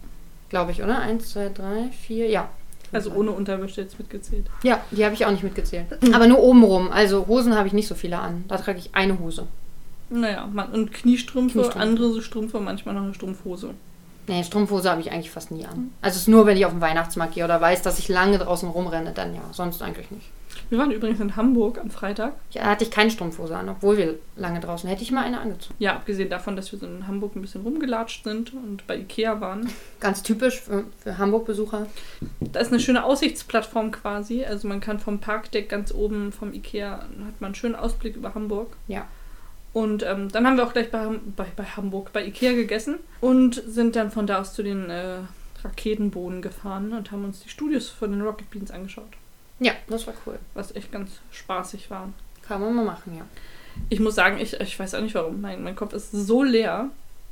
Glaube 0.49 0.71
ich, 0.71 0.83
oder? 0.83 0.99
Eins, 0.99 1.31
zwei, 1.31 1.49
drei, 1.49 1.89
vier, 2.05 2.29
ja. 2.29 2.49
Also 2.93 3.11
ohne 3.11 3.31
Unterwäsche 3.31 3.81
jetzt 3.81 3.97
mitgezählt. 3.99 4.45
Ja, 4.63 4.81
die 4.91 5.03
habe 5.03 5.15
ich 5.15 5.25
auch 5.25 5.31
nicht 5.31 5.43
mitgezählt. 5.43 5.87
Aber 6.13 6.27
nur 6.27 6.39
oben 6.39 6.63
rum. 6.63 6.91
Also 6.91 7.27
Hosen 7.27 7.55
habe 7.55 7.67
ich 7.67 7.73
nicht 7.73 7.87
so 7.87 7.95
viele 7.95 8.19
an. 8.19 8.45
Da 8.47 8.57
trage 8.57 8.79
ich 8.79 8.91
eine 8.93 9.19
Hose. 9.19 9.47
Naja, 10.09 10.47
man, 10.51 10.69
und 10.71 10.93
Kniestrümpfe, 10.93 11.59
Kniestrümpfe. 11.59 11.79
andere 11.79 12.21
Strümpfe, 12.21 12.59
manchmal 12.59 12.95
noch 12.95 13.03
eine 13.03 13.13
Strumpfhose. 13.13 13.71
Nee, 14.27 14.43
Strumpfhose 14.43 14.89
habe 14.89 15.01
ich 15.01 15.11
eigentlich 15.11 15.31
fast 15.31 15.51
nie 15.51 15.65
an. 15.65 15.91
Also 16.01 16.15
es 16.15 16.21
ist 16.23 16.27
nur, 16.27 16.45
wenn 16.45 16.55
ich 16.55 16.65
auf 16.65 16.71
den 16.71 16.81
Weihnachtsmarkt 16.81 17.33
gehe 17.33 17.43
oder 17.43 17.59
weiß, 17.59 17.81
dass 17.81 17.99
ich 17.99 18.07
lange 18.07 18.37
draußen 18.37 18.69
rumrenne, 18.69 19.11
dann 19.13 19.35
ja. 19.35 19.41
Sonst 19.51 19.81
eigentlich 19.81 20.09
nicht. 20.11 20.27
Wir 20.69 20.77
waren 20.79 20.91
übrigens 20.91 21.19
in 21.19 21.35
Hamburg 21.35 21.79
am 21.79 21.89
Freitag. 21.89 22.33
Ja, 22.51 22.63
hatte 22.63 22.83
ich 22.83 22.91
keine 22.91 23.11
Strumpfhose 23.11 23.55
an, 23.55 23.69
obwohl 23.69 23.97
wir 23.97 24.15
lange 24.35 24.59
draußen. 24.59 24.89
Hätte 24.89 25.03
ich 25.03 25.11
mal 25.11 25.23
eine 25.23 25.39
angezogen. 25.39 25.75
Ja, 25.79 25.93
abgesehen 25.93 26.29
davon, 26.29 26.55
dass 26.55 26.71
wir 26.71 26.79
so 26.79 26.85
in 26.85 27.07
Hamburg 27.07 27.35
ein 27.35 27.41
bisschen 27.41 27.61
rumgelatscht 27.61 28.23
sind 28.23 28.53
und 28.53 28.87
bei 28.87 28.97
Ikea 28.97 29.39
waren. 29.41 29.69
Ganz 29.99 30.23
typisch 30.23 30.61
für, 30.61 30.85
für 30.97 31.17
Hamburg-Besucher. 31.17 31.87
Da 32.39 32.59
ist 32.59 32.71
eine 32.71 32.79
schöne 32.79 33.03
Aussichtsplattform 33.03 33.91
quasi. 33.91 34.43
Also 34.45 34.67
man 34.67 34.79
kann 34.79 34.99
vom 34.99 35.19
Parkdeck 35.19 35.69
ganz 35.69 35.93
oben 35.93 36.31
vom 36.31 36.53
Ikea, 36.53 36.97
hat 36.99 37.39
man 37.39 37.49
einen 37.49 37.55
schönen 37.55 37.75
Ausblick 37.75 38.15
über 38.15 38.33
Hamburg. 38.33 38.75
Ja. 38.87 39.07
Und 39.73 40.03
ähm, 40.03 40.29
dann 40.31 40.45
haben 40.45 40.57
wir 40.57 40.65
auch 40.65 40.73
gleich 40.73 40.91
bei, 40.91 41.07
bei, 41.35 41.47
bei 41.55 41.63
Hamburg, 41.63 42.13
bei 42.13 42.25
Ikea 42.25 42.53
gegessen 42.53 42.99
und 43.21 43.55
sind 43.67 43.95
dann 43.95 44.11
von 44.11 44.27
da 44.27 44.39
aus 44.39 44.53
zu 44.53 44.61
den 44.61 44.89
äh, 44.89 45.17
Raketenbohnen 45.63 46.41
gefahren 46.41 46.93
und 46.93 47.11
haben 47.11 47.25
uns 47.25 47.41
die 47.41 47.49
Studios 47.49 47.89
von 47.89 48.11
den 48.11 48.21
Rocket 48.21 48.49
Beans 48.51 48.69
angeschaut. 48.69 49.09
Ja, 49.59 49.73
das 49.87 50.07
war 50.07 50.13
cool. 50.25 50.39
Was 50.53 50.75
echt 50.75 50.91
ganz 50.91 51.11
spaßig 51.31 51.89
war. 51.89 52.09
Kann 52.47 52.61
man 52.61 52.73
mal 52.75 52.85
machen, 52.85 53.15
ja. 53.17 53.25
Ich 53.89 53.99
muss 53.99 54.15
sagen, 54.15 54.37
ich, 54.39 54.53
ich 54.59 54.77
weiß 54.77 54.95
auch 54.95 55.01
nicht 55.01 55.15
warum. 55.15 55.41
Mein, 55.41 55.63
mein 55.63 55.75
Kopf 55.75 55.93
ist 55.93 56.11
so 56.11 56.43
leer. 56.43 56.89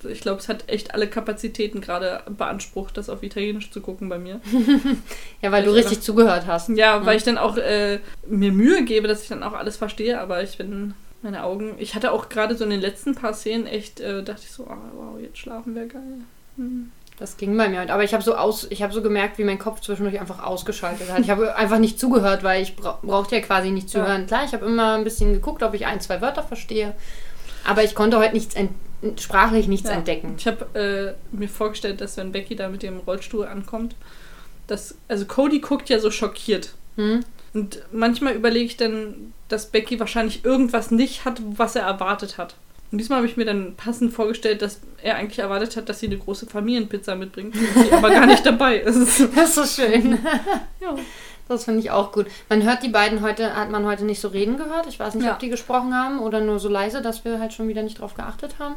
Ich 0.07 0.21
glaube, 0.21 0.39
es 0.39 0.49
hat 0.49 0.67
echt 0.67 0.95
alle 0.95 1.07
Kapazitäten 1.07 1.79
gerade 1.81 2.23
beansprucht, 2.27 2.97
das 2.97 3.09
auf 3.09 3.21
Italienisch 3.21 3.69
zu 3.69 3.81
gucken 3.81 4.09
bei 4.09 4.17
mir. 4.17 4.41
Ja, 5.41 5.51
weil 5.51 5.63
du 5.63 5.71
Ich 5.71 5.77
richtig 5.77 6.01
zugehört 6.01 6.45
hast. 6.47 6.69
Ja, 6.69 7.05
weil 7.05 7.13
Mhm. 7.13 7.17
ich 7.17 7.23
dann 7.23 7.37
auch 7.37 7.57
äh, 7.57 7.99
mir 8.27 8.51
Mühe 8.51 8.83
gebe, 8.85 9.07
dass 9.07 9.21
ich 9.23 9.27
dann 9.29 9.43
auch 9.43 9.53
alles 9.53 9.77
verstehe, 9.77 10.19
aber 10.19 10.41
ich 10.43 10.57
bin 10.57 10.93
meine 11.21 11.43
Augen. 11.43 11.75
Ich 11.77 11.93
hatte 11.95 12.11
auch 12.11 12.29
gerade 12.29 12.55
so 12.55 12.63
in 12.63 12.69
den 12.71 12.81
letzten 12.81 13.13
paar 13.13 13.33
Szenen 13.33 13.67
echt, 13.67 13.99
äh, 13.99 14.23
dachte 14.23 14.41
ich 14.43 14.51
so, 14.51 14.65
ah, 14.67 14.77
wow, 14.95 15.19
jetzt 15.19 15.37
schlafen 15.37 15.75
wäre 15.75 15.87
geil. 15.87 16.21
Hm. 16.57 16.91
Das 17.21 17.37
ging 17.37 17.55
bei 17.55 17.69
mir. 17.69 17.81
Aber 17.93 18.03
ich 18.03 18.15
habe 18.15 18.23
so 18.23 18.33
aus, 18.33 18.65
ich 18.71 18.81
habe 18.81 18.91
so 18.93 19.03
gemerkt, 19.03 19.37
wie 19.37 19.43
mein 19.43 19.59
Kopf 19.59 19.79
zwischendurch 19.81 20.19
einfach 20.19 20.41
ausgeschaltet 20.43 21.11
hat. 21.11 21.19
Ich 21.19 21.29
habe 21.29 21.55
einfach 21.55 21.77
nicht 21.77 21.99
zugehört, 21.99 22.41
weil 22.43 22.63
ich 22.63 22.75
bra 22.75 22.97
brauchte 23.03 23.35
ja 23.35 23.41
quasi 23.41 23.69
nicht 23.69 23.89
zu 23.91 23.99
Ja. 23.99 24.07
hören. 24.07 24.25
Klar, 24.25 24.43
ich 24.43 24.53
habe 24.53 24.65
immer 24.65 24.95
ein 24.95 25.03
bisschen 25.03 25.31
geguckt, 25.31 25.61
ob 25.61 25.75
ich 25.75 25.85
ein, 25.85 26.01
zwei 26.01 26.19
Wörter 26.19 26.41
verstehe. 26.41 26.95
Aber 27.63 27.83
ich 27.83 27.93
konnte 27.93 28.17
heute 28.17 28.33
nichts 28.33 28.55
ent 28.55 28.71
sprachlich 29.19 29.67
nichts 29.67 29.87
Ja. 29.87 29.95
entdecken. 29.95 30.33
Ich 30.39 30.47
habe 30.47 31.15
äh, 31.31 31.35
mir 31.37 31.47
vorgestellt, 31.47 32.01
dass 32.01 32.17
wenn 32.17 32.31
Becky 32.31 32.55
da 32.55 32.69
mit 32.69 32.81
dem 32.81 32.97
Rollstuhl 32.97 33.45
ankommt, 33.45 33.95
dass, 34.65 34.95
also 35.07 35.25
Cody 35.25 35.59
guckt 35.59 35.89
ja 35.89 35.99
so 35.99 36.09
schockiert. 36.09 36.73
Hm? 36.95 37.23
Und 37.53 37.83
manchmal 37.91 38.33
überlege 38.33 38.65
ich 38.65 38.77
dann, 38.77 39.31
dass 39.47 39.67
Becky 39.67 39.99
wahrscheinlich 39.99 40.43
irgendwas 40.43 40.89
nicht 40.89 41.23
hat, 41.23 41.39
was 41.55 41.75
er 41.75 41.83
erwartet 41.83 42.39
hat. 42.39 42.55
Und 42.91 42.97
diesmal 42.97 43.17
habe 43.19 43.27
ich 43.27 43.37
mir 43.37 43.45
dann 43.45 43.75
passend 43.75 44.11
vorgestellt, 44.13 44.61
dass 44.61 44.81
er 45.01 45.15
eigentlich 45.15 45.39
erwartet 45.39 45.77
hat, 45.77 45.87
dass 45.87 45.99
sie 46.01 46.07
eine 46.07 46.17
große 46.17 46.45
Familienpizza 46.45 47.15
mitbringt, 47.15 47.55
die 47.55 47.91
aber 47.93 48.09
gar 48.09 48.25
nicht 48.25 48.45
dabei 48.45 48.77
ist. 48.77 48.99
Das 48.99 49.19
ist 49.19 49.55
so 49.55 49.65
schön. 49.83 50.19
Ja. 50.81 50.95
Das 51.47 51.65
finde 51.65 51.81
ich 51.81 51.91
auch 51.91 52.11
gut. 52.13 52.27
Man 52.49 52.63
hört 52.63 52.81
die 52.81 52.89
beiden 52.89 53.21
heute, 53.21 53.55
hat 53.55 53.69
man 53.71 53.85
heute 53.85 54.05
nicht 54.05 54.21
so 54.21 54.29
reden 54.29 54.57
gehört. 54.57 54.87
Ich 54.87 54.99
weiß 54.99 55.15
nicht, 55.15 55.25
Ja. 55.25 55.33
ob 55.33 55.39
die 55.39 55.49
gesprochen 55.49 55.93
haben 55.93 56.19
oder 56.19 56.39
nur 56.39 56.59
so 56.59 56.69
leise, 56.69 57.01
dass 57.01 57.25
wir 57.25 57.39
halt 57.39 57.51
schon 57.53 57.67
wieder 57.67 57.83
nicht 57.83 57.99
drauf 57.99 58.13
geachtet 58.13 58.55
haben. 58.57 58.75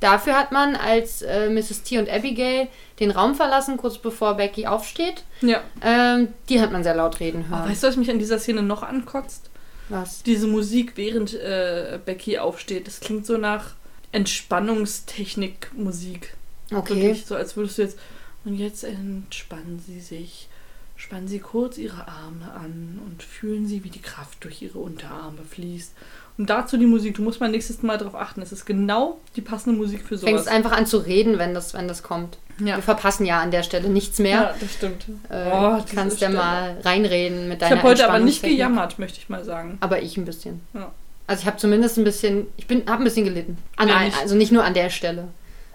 Dafür 0.00 0.38
hat 0.38 0.52
man, 0.52 0.76
als 0.76 1.22
äh, 1.22 1.48
Mrs. 1.50 1.82
T 1.82 1.98
und 1.98 2.08
Abigail 2.10 2.68
den 3.00 3.10
Raum 3.10 3.34
verlassen, 3.34 3.76
kurz 3.76 3.98
bevor 3.98 4.34
Becky 4.34 4.66
aufsteht, 4.66 5.24
ja. 5.42 5.60
ähm, 5.82 6.28
die 6.48 6.60
hat 6.60 6.72
man 6.72 6.82
sehr 6.82 6.94
laut 6.94 7.20
reden 7.20 7.48
hören. 7.48 7.60
Aber 7.62 7.70
weißt 7.70 7.82
du, 7.82 7.88
was 7.88 7.96
mich 7.96 8.10
an 8.10 8.18
dieser 8.18 8.38
Szene 8.38 8.62
noch 8.62 8.82
ankotzt? 8.82 9.49
Was? 9.90 10.22
Diese 10.22 10.46
Musik, 10.46 10.92
während 10.96 11.34
äh, 11.34 11.98
Becky 12.04 12.38
aufsteht. 12.38 12.86
Das 12.86 13.00
klingt 13.00 13.26
so 13.26 13.36
nach 13.36 13.74
Entspannungstechnik-Musik. 14.12 16.36
Okay. 16.72 16.94
Wirklich 16.94 17.26
so, 17.26 17.34
als 17.34 17.56
würdest 17.56 17.78
du 17.78 17.82
jetzt. 17.82 17.98
Und 18.44 18.54
jetzt 18.54 18.84
entspannen 18.84 19.82
sie 19.86 20.00
sich. 20.00 20.48
Spannen 20.96 21.28
sie 21.28 21.40
kurz 21.40 21.76
ihre 21.78 22.08
Arme 22.08 22.52
an 22.52 23.00
und 23.06 23.22
fühlen 23.22 23.66
sie, 23.66 23.84
wie 23.84 23.90
die 23.90 24.02
Kraft 24.02 24.44
durch 24.44 24.60
ihre 24.62 24.78
Unterarme 24.78 25.44
fließt. 25.48 25.92
Und 26.40 26.48
dazu 26.48 26.78
die 26.78 26.86
Musik. 26.86 27.16
Du 27.16 27.22
musst 27.22 27.38
mal 27.38 27.50
nächstes 27.50 27.82
Mal 27.82 27.98
darauf 27.98 28.14
achten. 28.14 28.40
Es 28.40 28.50
ist 28.50 28.64
genau 28.64 29.18
die 29.36 29.42
passende 29.42 29.78
Musik 29.78 30.00
für 30.00 30.16
Fängst 30.16 30.44
sowas. 30.44 30.46
einfach 30.46 30.72
an 30.72 30.86
zu 30.86 30.96
reden, 30.96 31.38
wenn 31.38 31.52
das, 31.52 31.74
wenn 31.74 31.86
das 31.86 32.02
kommt. 32.02 32.38
Ja. 32.58 32.76
Wir 32.76 32.82
verpassen 32.82 33.26
ja 33.26 33.40
an 33.42 33.50
der 33.50 33.62
Stelle 33.62 33.90
nichts 33.90 34.18
mehr. 34.18 34.30
ja, 34.40 34.54
das 34.58 34.72
stimmt. 34.72 35.04
Äh, 35.28 35.50
Oh, 35.52 35.78
kannst 35.94 36.20
ja 36.22 36.30
mal 36.30 36.78
reinreden 36.82 37.44
mit 37.48 37.54
Ich 37.62 37.68
deiner 37.68 37.76
habe 37.76 37.88
heute 37.88 38.08
aber 38.08 38.18
nicht 38.20 38.42
gejammert, 38.42 38.98
möchte 38.98 39.18
ich 39.18 39.28
mal 39.28 39.44
sagen. 39.44 39.76
Aber 39.80 40.00
ich 40.00 40.16
ein 40.16 40.24
bisschen. 40.24 40.62
Ja. 40.72 40.90
Also 41.26 41.42
ich 41.42 41.46
habe 41.46 41.58
zumindest 41.58 41.98
ein 41.98 42.04
bisschen, 42.04 42.46
ich 42.56 42.66
bin, 42.66 42.84
habe 42.88 43.02
ein 43.02 43.04
bisschen 43.04 43.26
gelitten. 43.26 43.58
An 43.76 43.88
Ja, 43.88 44.00
nicht- 44.00 44.18
also 44.18 44.34
nicht 44.34 44.50
nur 44.50 44.64
an 44.64 44.72
der 44.74 44.88
Stelle, 44.88 45.28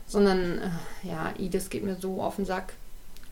sondern 0.07 0.57
äh, 0.57 1.07
ja, 1.07 1.31
Edith 1.39 1.69
geht 1.69 1.83
mir 1.83 1.95
so 1.95 2.21
auf 2.23 2.37
den 2.37 2.45
Sack. 2.45 2.73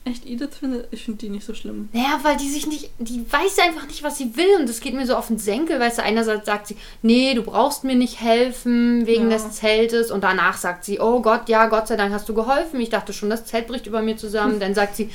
Echt, 0.06 0.26
Edith 0.26 0.56
finde 0.60 0.86
ich 0.92 1.06
finde 1.06 1.20
die 1.20 1.30
nicht 1.30 1.46
so 1.46 1.54
schlimm. 1.54 1.88
Naja, 1.94 2.20
weil 2.24 2.36
die 2.36 2.50
sich 2.50 2.68
nicht, 2.68 2.90
die 3.00 3.26
weiß 3.32 3.60
einfach 3.60 3.88
nicht, 3.88 4.04
was 4.04 4.18
sie 4.18 4.36
will 4.36 4.60
und 4.60 4.68
das 4.68 4.82
geht 4.82 4.94
mir 4.94 5.06
so 5.08 5.16
auf 5.16 5.28
den 5.28 5.38
Senkel. 5.38 5.80
Weißt 5.80 6.00
du, 6.00 6.04
einerseits 6.04 6.46
sagt 6.46 6.68
sie, 6.68 6.76
nee, 7.02 7.34
du 7.34 7.42
brauchst 7.42 7.86
mir 7.86 7.96
nicht 7.96 8.20
helfen 8.20 9.08
wegen 9.08 9.32
Ja. 9.32 9.38
des 9.38 9.52
Zeltes 9.54 10.12
und 10.12 10.24
danach 10.26 10.58
sagt 10.58 10.84
sie, 10.84 11.00
oh 11.00 11.22
Gott, 11.22 11.48
ja, 11.48 11.68
Gott 11.68 11.88
sei 11.88 11.96
Dank 11.96 12.14
hast 12.14 12.28
du 12.28 12.34
geholfen. 12.34 12.82
Ich 12.82 12.90
dachte 12.90 13.14
schon, 13.14 13.30
das 13.30 13.46
Zelt 13.46 13.68
bricht 13.68 13.88
über 13.88 14.02
mir 14.02 14.18
zusammen. 14.18 14.60
Dann 14.60 14.74
sagt 14.76 14.98
sie, 14.98 15.10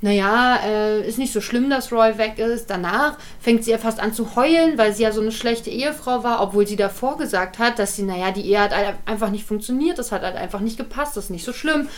naja, 0.00 0.60
äh, 0.64 1.06
ist 1.06 1.18
nicht 1.18 1.32
so 1.32 1.40
schlimm, 1.40 1.68
dass 1.68 1.90
Roy 1.92 2.16
weg 2.16 2.38
ist. 2.38 2.70
Danach 2.70 3.18
fängt 3.40 3.64
sie 3.64 3.72
ja 3.72 3.78
fast 3.78 3.98
an 3.98 4.14
zu 4.14 4.36
heulen, 4.36 4.78
weil 4.78 4.94
sie 4.94 5.02
ja 5.02 5.10
so 5.12 5.20
eine 5.20 5.32
schlechte 5.32 5.70
Ehefrau 5.70 6.22
war, 6.22 6.40
obwohl 6.40 6.66
sie 6.68 6.76
davor 6.76 7.18
gesagt 7.18 7.58
hat, 7.58 7.78
dass 7.80 7.96
sie, 7.96 8.04
naja, 8.04 8.30
die 8.30 8.46
Ehe 8.46 8.60
hat 8.60 8.74
halt 8.74 8.94
einfach 9.06 9.30
nicht 9.30 9.44
funktioniert, 9.44 9.98
das 9.98 10.12
hat 10.12 10.22
halt 10.22 10.36
einfach 10.36 10.60
nicht 10.60 10.76
gepasst, 10.78 11.16
das 11.16 11.24
ist 11.24 11.30
nicht 11.30 11.44
so 11.44 11.52
schlimm. 11.52 11.88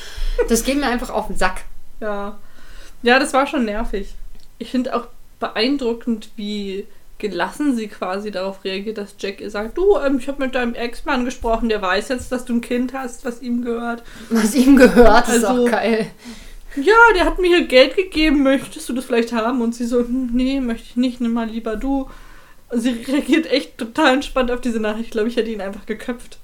Das 0.48 0.64
geht 0.64 0.78
mir 0.78 0.86
einfach 0.86 1.10
auf 1.10 1.26
den 1.28 1.36
Sack. 1.36 1.62
Ja. 2.02 2.38
Ja, 3.02 3.18
das 3.18 3.32
war 3.32 3.46
schon 3.46 3.64
nervig. 3.64 4.14
Ich 4.58 4.70
finde 4.70 4.94
auch 4.94 5.06
beeindruckend, 5.40 6.30
wie 6.36 6.86
gelassen 7.18 7.76
sie 7.76 7.86
quasi 7.88 8.30
darauf 8.30 8.64
reagiert, 8.64 8.98
dass 8.98 9.14
Jack 9.18 9.40
ihr 9.40 9.50
sagt, 9.50 9.78
du, 9.78 9.96
ähm, 9.98 10.18
ich 10.18 10.26
habe 10.28 10.44
mit 10.44 10.54
deinem 10.54 10.74
Ex-Mann 10.74 11.24
gesprochen, 11.24 11.68
der 11.68 11.80
weiß 11.80 12.08
jetzt, 12.08 12.32
dass 12.32 12.44
du 12.44 12.54
ein 12.54 12.60
Kind 12.60 12.92
hast, 12.92 13.24
was 13.24 13.40
ihm 13.42 13.62
gehört. 13.64 14.02
Was 14.30 14.54
ihm 14.54 14.76
gehört, 14.76 15.28
ist 15.28 15.44
Also- 15.44 15.64
auch 15.66 15.70
geil. 15.70 16.06
Ja, 16.74 16.94
der 17.14 17.26
hat 17.26 17.38
mir 17.38 17.48
hier 17.56 17.66
Geld 17.66 17.96
gegeben, 17.96 18.42
möchtest 18.42 18.88
du 18.88 18.92
das 18.94 19.04
vielleicht 19.04 19.32
haben? 19.32 19.60
Und 19.60 19.74
sie 19.74 19.84
so, 19.84 19.98
hm, 20.00 20.30
nee, 20.32 20.58
möchte 20.60 20.86
ich 20.88 20.96
nicht, 20.96 21.20
nimm 21.20 21.32
mal 21.34 21.48
lieber 21.48 21.76
du. 21.76 22.08
Und 22.70 22.80
sie 22.80 22.90
reagiert 23.06 23.46
echt 23.52 23.76
total 23.78 24.14
entspannt 24.14 24.50
auf 24.50 24.60
diese 24.62 24.80
Nachricht. 24.80 25.06
Ich 25.06 25.10
glaube, 25.10 25.28
ich 25.28 25.36
hätte 25.36 25.50
ihn 25.50 25.60
einfach 25.60 25.84
geköpft. 25.86 26.38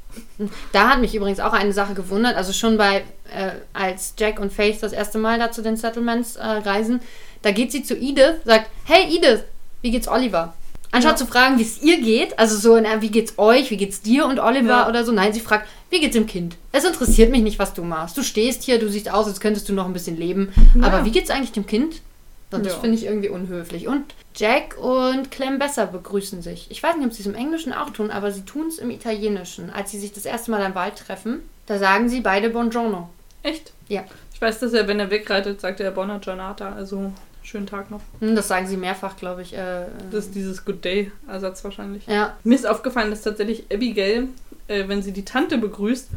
Da 0.73 0.89
hat 0.91 1.01
mich 1.01 1.15
übrigens 1.15 1.41
auch 1.41 1.53
eine 1.53 1.73
Sache 1.73 1.95
gewundert. 1.95 2.37
Also 2.37 2.53
schon 2.53 2.77
bei, 2.77 2.99
äh, 3.35 3.51
als 3.73 4.15
Jack 4.19 4.41
und 4.41 4.53
Faith 4.53 4.79
das 4.83 4.93
erste 4.93 5.19
Mal 5.19 5.39
da 5.39 5.51
zu 5.51 5.63
den 5.63 5.77
Settlements 5.77 6.37
äh, 6.37 6.45
reisen, 6.47 7.01
da 7.43 7.51
geht 7.51 7.73
sie 7.73 7.83
zu 7.83 7.95
Edith, 7.97 8.37
sagt, 8.45 8.69
hey 8.85 9.05
Edith, 9.17 9.45
wie 9.83 9.91
geht's 9.91 10.09
Oliver? 10.09 10.55
Anstatt 10.91 11.13
Ja. 11.21 11.27
zu 11.27 11.27
fragen, 11.27 11.59
wie 11.59 11.63
es 11.63 11.83
ihr 11.83 12.01
geht, 12.01 12.39
also 12.39 12.57
so, 12.57 12.81
na, 12.81 13.03
wie 13.03 13.11
geht's 13.11 13.35
euch, 13.39 13.71
wie 13.71 13.77
geht's 13.77 14.01
dir 14.01 14.25
und 14.27 14.39
Oliver 14.41 14.69
Ja. 14.69 14.89
oder 14.89 15.05
so, 15.05 15.13
nein, 15.13 15.33
sie 15.35 15.41
fragt, 15.41 15.69
wie 15.91 16.01
geht's 16.01 16.15
dem 16.15 16.27
Kind? 16.27 16.57
Es 16.73 16.85
interessiert 16.85 17.31
mich 17.31 17.43
nicht, 17.43 17.59
was 17.59 17.75
du 17.75 17.83
machst. 17.83 18.17
Du 18.17 18.23
stehst 18.23 18.63
hier, 18.63 18.79
du 18.79 18.89
siehst 18.89 19.11
aus, 19.11 19.27
als 19.27 19.39
könntest 19.41 19.69
du 19.69 19.75
noch 19.75 19.85
ein 19.85 19.93
bisschen 19.93 20.17
leben. 20.17 20.51
Ja. 20.81 20.87
Aber 20.87 21.05
wie 21.05 21.11
geht's 21.11 21.31
eigentlich 21.31 21.53
dem 21.53 21.67
Kind? 21.67 22.01
Und 22.51 22.65
das 22.65 22.75
Ja. 22.75 22.81
finde 22.81 22.97
ich 22.97 23.05
irgendwie 23.05 23.29
unhöflich. 23.29 23.87
Und 23.89 24.15
Jack 24.35 24.77
und 24.79 25.31
Clem 25.31 25.59
Besser 25.59 25.87
begrüßen 25.87 26.41
sich. 26.43 26.67
Ich 26.71 26.83
weiß 26.83 26.97
nicht, 26.97 27.07
ob 27.07 27.13
sie 27.13 27.21
es 27.23 27.27
im 27.27 27.35
Englischen 27.35 27.73
auch 27.75 27.91
tun, 27.91 28.11
aber 28.11 28.31
sie 28.33 28.43
tun 28.43 28.69
es 28.69 28.79
im 28.79 28.91
Italienischen. 28.91 29.71
Als 29.71 29.91
sie 29.91 29.99
sich 29.99 30.13
das 30.13 30.25
erste 30.25 30.51
Mal 30.51 30.63
am 30.63 30.75
Wald 30.75 30.97
treffen, 30.97 31.41
da 31.67 31.79
sagen 31.79 32.09
sie 32.09 32.21
beide 32.21 32.49
Buongiorno. 32.51 33.11
Echt? 33.43 33.73
Ja. 33.89 34.05
Ich 34.33 34.41
weiß, 34.41 34.61
dass 34.61 34.73
er, 34.73 34.89
wenn 34.89 34.99
er 35.01 35.11
wegreitet, 35.11 35.61
sagt 35.61 35.81
er 35.81 35.91
Buona 35.91 36.19
Giornata. 36.19 36.73
Also, 36.73 37.13
schönen 37.43 37.67
Tag 37.67 37.91
noch. 37.91 38.01
Hm, 38.21 38.35
Das 38.37 38.49
sagen 38.49 38.67
sie 38.67 38.77
mehrfach, 38.77 39.17
glaube 39.17 39.43
ich. 39.43 39.53
Äh, 39.55 39.83
äh, 39.83 39.87
Das 40.11 40.27
ist 40.27 40.35
dieses 40.35 40.65
Good 40.65 40.85
Day-Ersatz 40.85 41.63
wahrscheinlich. 41.65 42.07
ja, 42.07 42.37
Mir 42.45 42.55
ist 42.55 42.67
aufgefallen, 42.67 43.11
dass 43.11 43.23
tatsächlich 43.23 43.65
Abigail, 43.73 44.29
äh, 44.69 44.87
wenn 44.89 45.03
sie 45.03 45.13
die 45.13 45.25
Tante 45.25 45.59
begrüßt, 45.59 46.09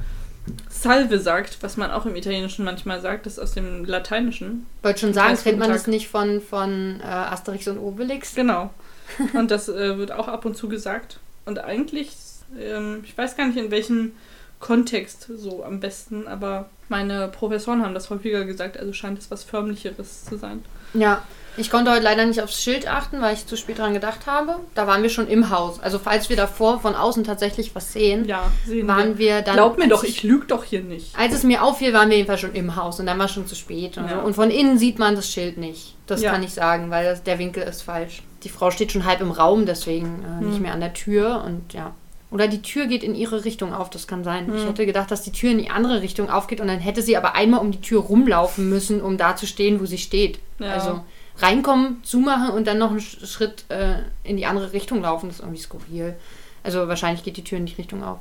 Salve 0.70 1.20
sagt, 1.20 1.62
was 1.62 1.78
man 1.78 1.92
auch 1.92 2.06
im 2.06 2.16
Italienischen 2.16 2.66
manchmal 2.66 3.02
sagt, 3.02 3.26
das 3.26 3.34
ist 3.34 3.40
aus 3.40 3.52
dem 3.54 3.86
Lateinischen. 3.86 4.66
wollte 4.82 5.02
schon 5.02 5.14
sagen, 5.14 5.38
kennt 5.38 5.60
man 5.60 5.70
das 5.70 5.88
nicht 5.88 6.08
von, 6.08 6.42
von 6.42 7.00
äh, 7.02 7.06
Asterix 7.06 7.68
und 7.68 7.78
Obelix? 7.78 8.36
Genau. 8.36 8.72
Und 9.34 9.52
das 9.52 9.68
äh, 9.68 9.98
wird 9.98 10.14
auch 10.14 10.30
ab 10.30 10.46
und 10.46 10.56
zu 10.56 10.70
gesagt. 10.70 11.20
Und 11.46 11.60
eigentlich, 11.60 12.16
ähm, 12.58 13.02
ich 13.04 13.18
weiß 13.18 13.36
gar 13.36 13.46
nicht 13.46 13.58
in 13.58 13.70
welchem 13.70 14.14
Kontext 14.62 15.28
so 15.36 15.66
am 15.66 15.82
besten, 15.82 16.30
aber 16.30 16.70
meine 16.88 17.28
Professoren 17.28 17.84
haben 17.84 17.94
das 17.94 18.10
häufiger 18.10 18.46
gesagt, 18.46 18.78
also 18.78 18.94
scheint 18.94 19.20
es 19.20 19.30
was 19.30 19.44
Förmlicheres 19.44 20.24
zu 20.24 20.38
sein. 20.38 20.64
Ja. 20.94 21.24
Ich 21.58 21.70
konnte 21.70 21.92
heute 21.92 22.04
leider 22.04 22.26
nicht 22.26 22.42
aufs 22.42 22.62
Schild 22.62 22.88
achten, 22.88 23.22
weil 23.22 23.34
ich 23.34 23.46
zu 23.46 23.58
spät 23.58 23.78
dran 23.80 23.94
gedacht 23.94 24.26
habe. 24.26 24.56
Da 24.74 24.88
waren 24.88 25.04
wir 25.04 25.10
schon 25.10 25.28
im 25.28 25.50
Haus. 25.50 25.80
Also 25.82 26.00
falls 26.00 26.30
wir 26.30 26.36
davor 26.38 26.80
von 26.80 26.96
außen 26.96 27.24
tatsächlich 27.24 27.76
was 27.76 27.92
sehen, 27.94 28.26
Ja, 28.26 28.44
sehen 28.66 28.88
waren 28.88 29.18
wir 29.18 29.42
dann... 29.42 29.56
Glaub 29.56 29.78
mir 29.78 29.88
doch, 29.90 30.04
ich- 30.04 30.18
ich 30.18 30.24
lüge 30.24 30.46
doch 30.48 30.64
hier 30.64 30.82
nicht. 30.82 31.18
Als 31.18 31.34
es 31.34 31.44
mir 31.44 31.62
auffiel, 31.64 31.94
waren 31.94 32.10
wir 32.10 32.18
jedenfalls 32.18 32.40
schon 32.42 32.54
im 32.54 32.76
Haus 32.76 33.00
und 33.00 33.06
dann 33.06 33.18
war 33.20 33.26
es 33.26 33.32
schon 33.32 33.48
zu 33.48 33.56
spät. 33.56 33.98
Und, 33.98 34.10
Ja. 34.10 34.22
so. 34.22 34.26
und 34.26 34.34
von 34.34 34.50
innen 34.50 34.78
sieht 34.78 34.98
man 34.98 35.16
das 35.16 35.30
Schild 35.30 35.58
nicht. 35.58 35.96
Das 36.08 36.22
Ja. 36.22 36.32
kann 36.32 36.42
ich 36.44 36.54
sagen, 36.54 36.90
weil 36.90 37.04
das, 37.06 37.24
der 37.24 37.38
Winkel 37.38 37.64
ist 37.64 37.82
falsch. 37.82 38.24
Die 38.44 38.50
Frau 38.50 38.72
steht 38.72 38.92
schon 38.92 39.06
halb 39.06 39.22
im 39.22 39.32
Raum, 39.32 39.66
deswegen 39.66 40.24
äh, 40.40 40.44
nicht 40.46 40.56
Hm. 40.56 40.62
mehr 40.64 40.74
an 40.74 40.80
der 40.80 40.94
Tür 40.94 41.44
und 41.46 41.74
ja. 41.74 41.94
Oder 42.32 42.48
die 42.48 42.62
Tür 42.62 42.86
geht 42.88 43.04
in 43.04 43.14
ihre 43.14 43.44
Richtung 43.44 43.74
auf, 43.74 43.90
das 43.90 44.08
kann 44.08 44.24
sein. 44.24 44.50
Ich 44.56 44.62
Hm. 44.62 44.68
hätte 44.70 44.86
gedacht, 44.86 45.12
dass 45.12 45.22
die 45.22 45.34
Tür 45.34 45.52
in 45.52 45.58
die 45.58 45.70
andere 45.70 46.02
Richtung 46.02 46.30
aufgeht 46.30 46.62
und 46.62 46.68
dann 46.68 46.80
hätte 46.80 47.02
sie 47.02 47.18
aber 47.18 47.36
einmal 47.36 47.60
um 47.60 47.72
die 47.72 47.82
Tür 47.82 48.00
rumlaufen 48.02 48.70
müssen, 48.70 49.02
um 49.02 49.18
da 49.18 49.36
zu 49.36 49.46
stehen, 49.46 49.82
wo 49.82 49.86
sie 49.86 49.98
steht. 49.98 50.40
Ja. 50.58 50.72
Also 50.74 51.02
reinkommen, 51.38 52.04
zumachen 52.04 52.50
und 52.52 52.68
dann 52.68 52.78
noch 52.78 52.92
einen 52.92 53.00
Sch- 53.00 53.26
Schritt 53.26 53.66
äh, 53.70 53.96
in 54.24 54.38
die 54.38 54.46
andere 54.46 54.74
Richtung 54.74 55.02
laufen, 55.02 55.28
das 55.28 55.38
ist 55.38 55.42
irgendwie 55.44 55.62
skurril. 55.62 56.16
Also 56.64 56.88
wahrscheinlich 56.88 57.24
geht 57.24 57.38
die 57.38 57.44
Tür 57.44 57.58
in 57.58 57.66
die 57.66 57.74
Richtung 57.76 58.04
auf. 58.04 58.20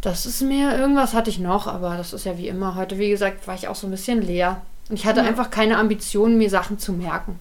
Das 0.00 0.26
ist 0.26 0.42
mir, 0.42 0.76
irgendwas 0.76 1.14
hatte 1.14 1.30
ich 1.30 1.38
noch, 1.38 1.66
aber 1.68 1.96
das 1.96 2.12
ist 2.12 2.26
ja 2.26 2.36
wie 2.36 2.48
immer. 2.48 2.74
Heute, 2.74 2.98
wie 2.98 3.08
gesagt, 3.10 3.46
war 3.46 3.54
ich 3.54 3.68
auch 3.68 3.76
so 3.76 3.86
ein 3.86 3.90
bisschen 3.92 4.20
leer. 4.20 4.60
Und 4.88 4.96
ich 4.98 5.06
hatte 5.06 5.20
Ja. 5.20 5.26
einfach 5.26 5.50
keine 5.50 5.78
Ambitionen, 5.78 6.36
mir 6.38 6.50
Sachen 6.50 6.78
zu 6.78 6.92
merken. 6.92 7.38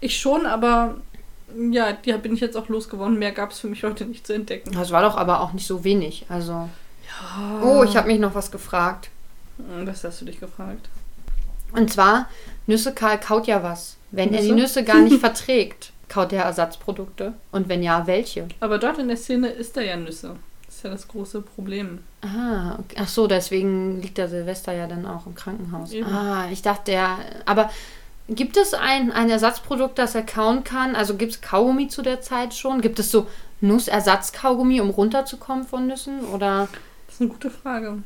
Ich 0.00 0.18
schon, 0.18 0.46
aber 0.46 0.94
ja, 1.72 1.92
die 1.92 2.12
bin 2.12 2.32
ich 2.32 2.40
jetzt 2.40 2.56
auch 2.56 2.68
losgeworden. 2.68 3.18
Mehr 3.18 3.32
gab 3.32 3.50
es 3.50 3.58
für 3.58 3.66
mich 3.66 3.82
heute 3.82 4.04
nicht 4.06 4.24
zu 4.26 4.32
entdecken. 4.34 4.70
Das 4.72 4.92
war 4.92 5.02
doch 5.02 5.16
aber 5.16 5.40
auch 5.40 5.52
nicht 5.52 5.66
so 5.66 5.82
wenig. 5.82 6.26
Also. 6.28 6.52
Ja. 6.52 7.60
Oh, 7.62 7.82
ich 7.82 7.96
habe 7.96 8.06
mich 8.06 8.20
noch 8.20 8.36
was 8.36 8.52
gefragt. 8.52 9.10
Was 9.84 10.04
hast 10.04 10.20
du 10.20 10.24
dich 10.24 10.38
gefragt? 10.40 10.88
Und 11.72 11.92
zwar, 11.92 12.28
Nüsse 12.66 12.94
Karl 12.94 13.18
kaut 13.18 13.46
ja 13.48 13.62
was. 13.64 13.96
Wenn 14.10 14.32
er 14.34 14.40
die 14.42 14.52
Nüsse? 14.52 14.80
Nüsse 14.80 14.84
gar 14.84 15.00
nicht 15.00 15.20
verträgt, 15.20 15.92
kaut 16.08 16.32
er 16.32 16.44
Ersatzprodukte. 16.44 17.34
Und 17.52 17.68
wenn 17.68 17.82
ja, 17.82 18.06
welche? 18.06 18.48
Aber 18.60 18.78
dort 18.78 18.98
in 18.98 19.08
der 19.08 19.16
Szene 19.16 19.48
isst 19.48 19.76
er 19.76 19.84
ja 19.84 19.96
Nüsse. 19.96 20.36
Das 20.66 20.76
ist 20.76 20.84
ja 20.84 20.90
das 20.90 21.08
große 21.08 21.42
Problem. 21.42 21.98
Ah, 22.22 22.78
okay. 22.78 22.96
ach 23.00 23.08
so, 23.08 23.26
deswegen 23.26 24.00
liegt 24.00 24.18
der 24.18 24.28
Silvester 24.28 24.72
ja 24.72 24.86
dann 24.86 25.06
auch 25.06 25.26
im 25.26 25.34
Krankenhaus. 25.34 25.92
Eben. 25.92 26.06
Ah, 26.06 26.48
ich 26.50 26.62
dachte, 26.62 26.92
der. 26.92 27.18
Aber 27.44 27.70
gibt 28.28 28.56
es 28.56 28.74
ein, 28.74 29.10
ein 29.10 29.30
Ersatzprodukt, 29.30 29.98
das 29.98 30.14
er 30.14 30.22
kauen 30.22 30.62
kann? 30.64 30.94
Also 30.94 31.16
gibt 31.16 31.32
es 31.32 31.40
Kaugummi 31.40 31.88
zu 31.88 32.02
der 32.02 32.20
Zeit 32.20 32.54
schon? 32.54 32.80
Gibt 32.80 32.98
es 32.98 33.10
so 33.10 33.26
Nussersatzkaugummi, 33.60 34.80
um 34.80 34.90
runterzukommen 34.90 35.64
von 35.66 35.86
Nüssen? 35.86 36.24
Oder, 36.26 36.68
Das 37.06 37.16
ist 37.16 37.20
eine 37.20 37.30
gute 37.30 37.50
Frage. 37.50 37.98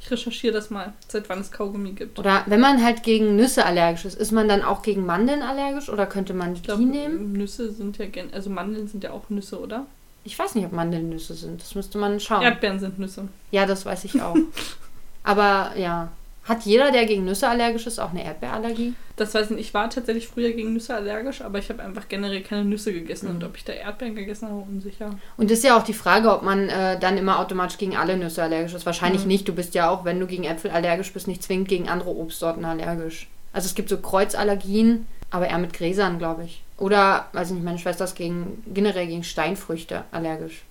Ich 0.00 0.10
recherchiere 0.10 0.54
das 0.54 0.70
mal, 0.70 0.92
seit 1.08 1.28
wann 1.28 1.40
es 1.40 1.50
Kaugummi 1.50 1.92
gibt. 1.92 2.18
oder 2.18 2.44
wenn 2.46 2.60
man 2.60 2.82
halt 2.84 3.02
gegen 3.02 3.36
Nüsse 3.36 3.64
allergisch 3.66 4.04
ist, 4.04 4.16
ist 4.18 4.30
man 4.32 4.48
dann 4.48 4.62
auch 4.62 4.82
gegen 4.82 5.04
Mandeln 5.04 5.42
allergisch 5.42 5.88
oder 5.88 6.06
könnte 6.06 6.34
man 6.34 6.54
die 6.54 6.60
Ich 6.60 6.66
glaub, 6.66 6.78
nehmen? 6.78 7.32
Nüsse 7.32 7.72
sind 7.72 7.98
ja 7.98 8.06
gen 8.06 8.32
also 8.32 8.48
Mandeln 8.48 8.88
sind 8.88 9.02
ja 9.04 9.10
auch 9.10 9.28
Nüsse, 9.28 9.60
oder? 9.60 9.86
Ich 10.24 10.38
weiß 10.38 10.54
nicht, 10.54 10.66
ob 10.66 10.72
Mandeln 10.72 11.08
Nüsse 11.08 11.34
sind. 11.34 11.60
Das 11.60 11.74
müsste 11.74 11.98
man 11.98 12.20
schauen. 12.20 12.42
Erdbeeren 12.42 12.78
sind 12.78 12.98
Nüsse. 12.98 13.28
Ja, 13.50 13.66
das 13.66 13.84
weiß 13.86 14.04
ich 14.04 14.20
auch. 14.22 14.36
Aber 15.24 15.72
ja. 15.76 16.10
Hat 16.48 16.62
jeder, 16.62 16.90
der 16.90 17.04
gegen 17.04 17.24
Nüsse 17.26 17.46
allergisch 17.48 17.86
ist, 17.86 17.98
auch 17.98 18.10
eine 18.10 18.24
Erdbeerallergie? 18.24 18.94
Das 19.16 19.34
weiß 19.34 19.46
ich 19.50 19.56
nicht. 19.56 19.66
Ich 19.68 19.74
war 19.74 19.90
tatsächlich 19.90 20.28
früher 20.28 20.52
gegen 20.52 20.72
Nüsse 20.72 20.94
allergisch, 20.94 21.42
aber 21.42 21.58
ich 21.58 21.68
habe 21.68 21.82
einfach 21.82 22.08
generell 22.08 22.40
keine 22.42 22.64
Nüsse 22.64 22.92
gegessen. 22.92 23.28
Mhm. 23.28 23.34
Und 23.36 23.44
ob 23.44 23.56
ich 23.56 23.64
da 23.64 23.72
Erdbeeren 23.74 24.14
gegessen 24.14 24.48
habe, 24.48 24.60
unsicher. 24.60 25.10
Und 25.36 25.50
ist 25.50 25.62
ja 25.64 25.76
auch 25.76 25.82
die 25.82 25.92
Frage, 25.92 26.32
ob 26.32 26.42
man 26.42 26.68
äh, 26.68 26.98
dann 26.98 27.18
immer 27.18 27.38
automatisch 27.38 27.76
gegen 27.76 27.96
alle 27.96 28.16
Nüsse 28.16 28.42
allergisch 28.42 28.72
ist. 28.74 28.86
Wahrscheinlich 28.86 29.22
Mhm. 29.22 29.28
nicht. 29.28 29.48
Du 29.48 29.54
bist 29.54 29.74
ja 29.74 29.90
auch, 29.90 30.04
wenn 30.04 30.18
du 30.18 30.26
gegen 30.26 30.44
Äpfel 30.44 30.70
allergisch 30.70 31.12
bist, 31.12 31.28
nicht 31.28 31.42
zwingend 31.42 31.68
gegen 31.68 31.88
andere 31.88 32.10
Obstsorten 32.10 32.64
allergisch. 32.64 33.28
Also 33.52 33.66
es 33.66 33.74
gibt 33.74 33.88
so 33.90 33.98
Kreuzallergien, 33.98 35.06
aber 35.30 35.48
eher 35.48 35.58
mit 35.58 35.72
Gräsern, 35.74 36.18
glaube 36.18 36.44
ich. 36.44 36.62
Oder, 36.78 37.26
weiß 37.32 37.48
ich 37.48 37.54
nicht, 37.54 37.64
meine 37.64 37.78
Schwester 37.78 38.04
ist 38.04 38.14
gegen, 38.14 38.62
generell 38.72 39.06
gegen 39.06 39.24
Steinfrüchte 39.24 40.04
allergisch. 40.12 40.62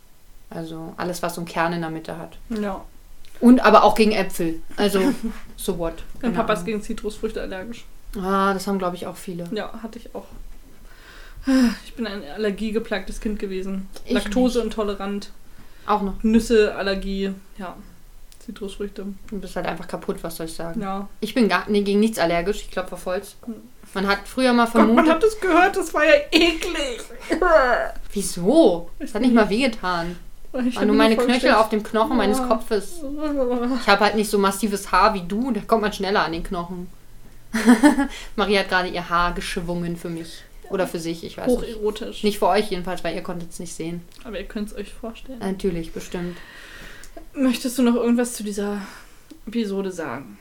Also 0.49 0.93
alles, 0.95 1.21
was 1.21 1.35
so 1.35 1.41
einen 1.41 1.47
Kern 1.47 1.73
in 1.73 1.81
der 1.81 1.89
Mitte 1.89 2.17
hat. 2.17 2.37
Ja. 2.49 2.83
Und 3.39 3.59
aber 3.59 3.83
auch 3.83 3.95
gegen 3.95 4.11
Äpfel. 4.11 4.61
Also, 4.75 5.13
so 5.55 5.77
what. 5.77 5.93
Mein 6.21 6.33
Papa 6.33 6.53
ist 6.53 6.65
gegen 6.65 6.81
Zitrusfrüchte 6.81 7.41
allergisch. 7.41 7.85
Ah, 8.19 8.53
das 8.53 8.67
haben, 8.67 8.79
glaube 8.79 8.95
ich, 8.95 9.05
auch 9.05 9.15
viele. 9.15 9.47
Ja, 9.51 9.79
hatte 9.83 9.99
ich 9.99 10.13
auch. 10.15 10.25
Ich 11.85 11.93
bin 11.93 12.05
ein 12.07 12.23
allergiegeplagtes 12.23 13.21
Kind 13.21 13.39
gewesen. 13.39 13.87
Ich 14.05 14.13
Laktoseintolerant, 14.13 15.31
Auch 15.85 16.01
noch. 16.01 16.21
Nüsse-Allergie, 16.23 17.31
ja. 17.57 17.75
Zitrusfrüchte. 18.39 19.05
Du 19.29 19.39
bist 19.39 19.55
halt 19.55 19.65
einfach 19.65 19.87
kaputt, 19.87 20.17
was 20.21 20.37
soll 20.37 20.45
ich 20.47 20.53
sagen. 20.53 20.81
Ja. 20.81 21.07
Ich 21.21 21.33
bin 21.33 21.47
gar, 21.47 21.69
nee, 21.69 21.81
gegen 21.81 21.99
nichts 21.99 22.17
allergisch. 22.19 22.63
Ich 22.63 22.71
klopfe 22.71 22.95
auf 22.95 23.05
Holz. 23.05 23.35
Hm. 23.45 23.55
Man 23.93 24.07
hat 24.07 24.19
früher 24.25 24.51
mal 24.53 24.65
Gott, 24.65 24.75
man 24.75 24.85
vermutet. 24.87 25.13
hat 25.13 25.23
das 25.23 25.39
gehört, 25.39 25.75
das 25.77 25.93
war 25.93 26.03
ja 26.05 26.15
eklig. 26.31 27.01
Wieso? 28.13 28.89
Das 28.99 29.13
hat 29.13 29.21
nicht 29.21 29.33
mal 29.33 29.49
wehgetan. 29.49 30.17
Ich 30.65 30.81
nur 30.81 30.95
meine 30.95 31.17
Knöchel 31.17 31.53
auf 31.53 31.69
dem 31.69 31.83
Knochen 31.83 32.17
meines 32.17 32.39
Ja. 32.39 32.47
Kopfes. 32.47 33.01
Ich 33.81 33.87
habe 33.87 34.05
halt 34.05 34.15
nicht 34.15 34.29
so 34.29 34.37
massives 34.37 34.91
Haar 34.91 35.13
wie 35.13 35.21
du. 35.21 35.51
Da 35.51 35.61
kommt 35.61 35.81
man 35.81 35.93
schneller 35.93 36.23
an 36.23 36.31
den 36.31 36.43
Knochen. 36.43 36.89
Maria 38.35 38.61
hat 38.61 38.69
gerade 38.69 38.89
ihr 38.89 39.09
Haar 39.09 39.33
geschwungen 39.33 39.97
für 39.97 40.09
mich. 40.09 40.43
Oder 40.69 40.87
für 40.87 40.99
sich, 40.99 41.23
ich 41.23 41.37
weiß 41.37 41.47
nicht. 41.47 41.75
Hocherotisch. 41.75 42.23
Nicht 42.23 42.39
für 42.39 42.47
euch 42.47 42.71
jedenfalls, 42.71 43.03
weil 43.03 43.15
ihr 43.15 43.23
konntet 43.23 43.51
es 43.51 43.59
nicht 43.59 43.73
sehen. 43.73 44.01
Aber 44.23 44.37
ihr 44.37 44.45
könnt 44.45 44.69
es 44.69 44.75
euch 44.75 44.93
vorstellen. 44.93 45.39
Natürlich, 45.39 45.93
bestimmt. 45.93 46.37
Möchtest 47.33 47.77
du 47.77 47.83
noch 47.83 47.95
irgendwas 47.95 48.33
zu 48.33 48.43
dieser 48.43 48.81
Episode 49.47 49.91
sagen? 49.91 50.37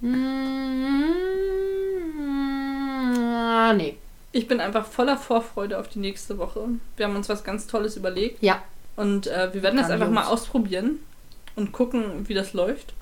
Mm, 0.00 0.06
nee. 3.76 3.96
Ich 4.32 4.48
bin 4.48 4.60
einfach 4.60 4.86
voller 4.86 5.16
Vorfreude 5.16 5.78
auf 5.78 5.88
die 5.88 5.98
nächste 5.98 6.38
Woche. 6.38 6.68
Wir 6.96 7.06
haben 7.06 7.16
uns 7.16 7.28
was 7.28 7.44
ganz 7.44 7.66
Tolles 7.66 7.96
überlegt. 7.96 8.42
Ja. 8.42 8.62
Und 8.96 9.26
äh, 9.26 9.52
wir 9.52 9.62
werden 9.62 9.76
das 9.76 9.90
einfach 9.90 10.10
mal 10.10 10.24
ausprobieren 10.24 11.00
und 11.54 11.72
gucken, 11.72 12.26
wie 12.28 12.34
das 12.34 12.52
läuft 12.54 12.94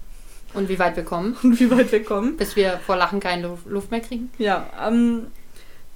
Und 0.55 0.69
wie 0.69 0.79
weit 0.79 0.97
wir 0.97 1.05
kommen, 1.05 1.37
und 1.43 1.59
wie 1.61 1.71
weit 1.71 1.93
wir 1.93 2.03
kommen. 2.05 2.37
bis 2.37 2.57
wir 2.57 2.79
vor 2.85 2.97
Lachen 2.97 3.21
keine 3.21 3.47
Lu- 3.49 3.59
Luft 3.67 3.91
mehr 3.91 4.01
kriegen. 4.01 4.31
Ja, 4.39 4.67
ähm, 4.87 5.27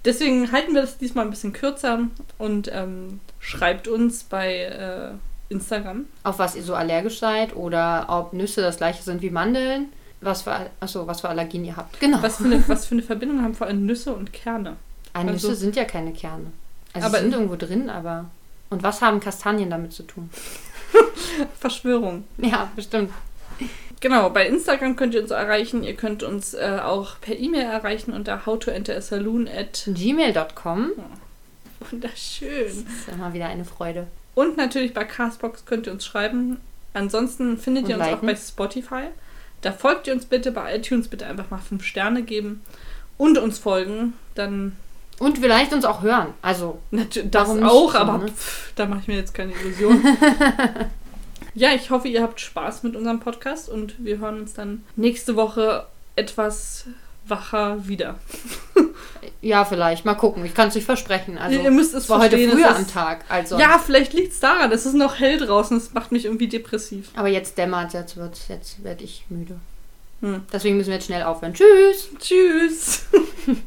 deswegen 0.04 0.50
halten 0.52 0.74
wir 0.74 0.82
das 0.82 0.98
diesmal 0.98 1.24
ein 1.24 1.30
bisschen 1.30 1.52
kürzer 1.52 2.00
und 2.38 2.70
ähm, 2.72 3.20
schreibt 3.40 3.88
uns 3.88 4.22
bei 4.24 4.54
äh, 4.62 5.11
Instagram. 5.52 6.06
Auf 6.24 6.38
was 6.38 6.54
ihr 6.56 6.62
so 6.62 6.74
allergisch 6.74 7.18
seid 7.18 7.56
oder 7.56 8.06
ob 8.08 8.32
Nüsse 8.32 8.61
das 8.61 8.76
gleiche 8.76 9.02
sind 9.02 9.22
wie 9.22 9.30
Mandeln. 9.30 9.87
Was 10.20 10.42
für, 10.42 10.52
achso, 10.80 11.06
was 11.06 11.20
für 11.20 11.28
Allergien 11.28 11.64
ihr 11.64 11.76
habt. 11.76 12.00
Genau. 12.00 12.20
Was 12.22 12.38
für, 12.38 12.44
eine, 12.44 12.62
was 12.68 12.87
für 12.87 12.94
eine 12.96 13.02
Verbindung 13.02 13.42
haben 13.42 13.54
vor 13.54 13.68
allem 13.68 13.87
Nüsse 13.87 14.12
und 14.12 14.32
Kerne? 14.32 14.76
Ah, 15.12 15.22
Nüsse 15.22 15.48
also- 15.48 15.54
sind 15.61 15.76
ja 15.76 15.84
keine 15.84 16.12
Kerne. 16.12 16.46
Also 16.92 17.06
Aber- 17.06 17.18
sind 17.18 17.32
irgendwo 17.32 17.54
drin, 17.56 17.88
aber. 17.88 18.24
Und 18.70 18.83
was 18.83 19.00
haben 19.00 19.20
Kastanien 19.20 19.70
damit 19.70 19.92
zu 19.92 20.02
tun? 20.02 20.31
Verschwörung. 21.61 22.24
Ja, 22.38 22.70
bestimmt. 22.76 23.12
Genau, 24.00 24.31
bei 24.31 24.46
Instagram 24.46 24.94
könnt 24.94 25.14
ihr 25.14 25.22
uns 25.22 25.31
erreichen. 25.31 25.83
Ihr 25.83 25.94
könnt 25.94 26.22
uns 26.22 26.54
äh, 26.54 26.78
auch 26.83 27.20
per 27.20 27.37
E-Mail 27.37 27.62
erreichen 27.64 28.12
unter 28.12 28.46
howtoenterasaloon 28.46 29.48
at 29.48 29.88
Gmail.com. 29.92 30.92
wunderschön. 31.90 32.85
Das 32.85 32.94
ist 32.94 33.09
immer 33.09 33.33
wieder 33.35 33.46
eine 33.48 33.64
Freude. 33.64 34.07
Und 34.35 34.57
natürlich 34.57 34.94
bei 34.94 35.04
Castbox 35.04 35.64
könnt 35.64 35.87
ihr 35.87 35.92
uns 35.92 36.04
schreiben. 36.07 36.59
Ansonsten 36.94 37.59
findet 37.59 37.85
Und 37.85 37.90
ihr 37.90 37.96
uns 37.96 38.04
auch 38.04 38.11
liken. 38.22 38.26
bei 38.26 38.37
Spotify. 38.37 39.04
Da 39.62 39.72
folgt 39.72 40.07
ihr 40.07 40.12
uns 40.12 40.26
bitte 40.26 40.52
bei 40.52 40.76
iTunes, 40.76 41.09
bitte 41.09 41.26
einfach 41.26 41.50
mal 41.50 41.59
fünf 41.59 41.85
Sterne 41.85 42.22
geben 42.22 42.62
und 43.16 43.37
uns 43.38 43.59
folgen. 43.59 44.12
Dann 44.37 44.76
Und 45.18 45.38
vielleicht 45.38 45.72
uns 45.72 45.85
auch 45.85 46.02
hören. 46.02 46.28
Also, 46.42 46.78
natürlich 46.90 47.31
das 47.31 47.52
nicht 47.52 47.64
auch, 47.64 47.92
so, 47.92 47.98
aber 47.98 48.18
ne? 48.18 48.28
pff, 48.28 48.72
da 48.76 48.87
mache 48.87 49.00
ich 49.00 49.09
mir 49.09 49.16
jetzt 49.16 49.35
keine 49.35 49.52
Illusion. 49.52 50.00
ja, 51.54 51.70
ich 51.74 51.90
hoffe, 51.90 52.09
ihr 52.09 52.22
habt 52.22 52.40
Spaß 52.40 52.85
mit 52.85 52.94
unserem 52.94 53.20
Podcast 53.20 53.68
und 53.68 53.94
wir 53.98 54.18
hören 54.18 54.40
uns 54.40 54.54
dann 54.54 54.85
nächste 54.96 55.35
Woche 55.35 55.87
etwas 56.14 56.87
wacher 57.26 57.87
wieder. 57.87 58.16
ja, 59.40 59.64
vielleicht. 59.64 60.04
Mal 60.04 60.14
gucken. 60.14 60.44
Ich 60.44 60.54
kann 60.54 60.68
es 60.68 60.74
nicht 60.74 60.85
versprechen. 60.85 61.37
Also, 61.37 61.61
ihr 61.61 61.70
müsst 61.70 61.94
es 61.94 62.04
es 62.04 62.09
war 62.11 62.20
heute 62.20 62.37
früher 62.37 62.70
es 62.70 62.76
am 62.76 62.87
Tag. 62.87 63.24
Also. 63.28 63.59
Ja, 63.59 63.78
vielleicht 63.78 64.12
liegt 64.12 64.33
es 64.33 64.40
daran. 64.40 64.70
Es 64.72 64.87
ist 64.87 64.94
noch 64.94 65.18
hell 65.18 65.38
draußen. 65.38 65.78
Das 65.78 65.92
macht 65.92 66.12
mich 66.12 66.24
irgendwie 66.24 66.48
depressiv. 66.48 67.11
Aber 67.16 67.28
jetzt 67.28 67.59
dämmert 67.59 67.92
jetzt 67.92 68.16
wird 68.16 68.38
jetzt 68.48 68.83
werde 68.85 69.04
ich 69.04 69.24
müde. 69.28 69.59
Hm. 70.20 70.42
Deswegen 70.52 70.76
müssen 70.76 70.88
wir 70.88 70.94
jetzt 70.94 71.07
schnell 71.07 71.22
aufhören. 71.22 71.54
Tschüss! 71.54 72.09
Tschüss. 72.18 73.02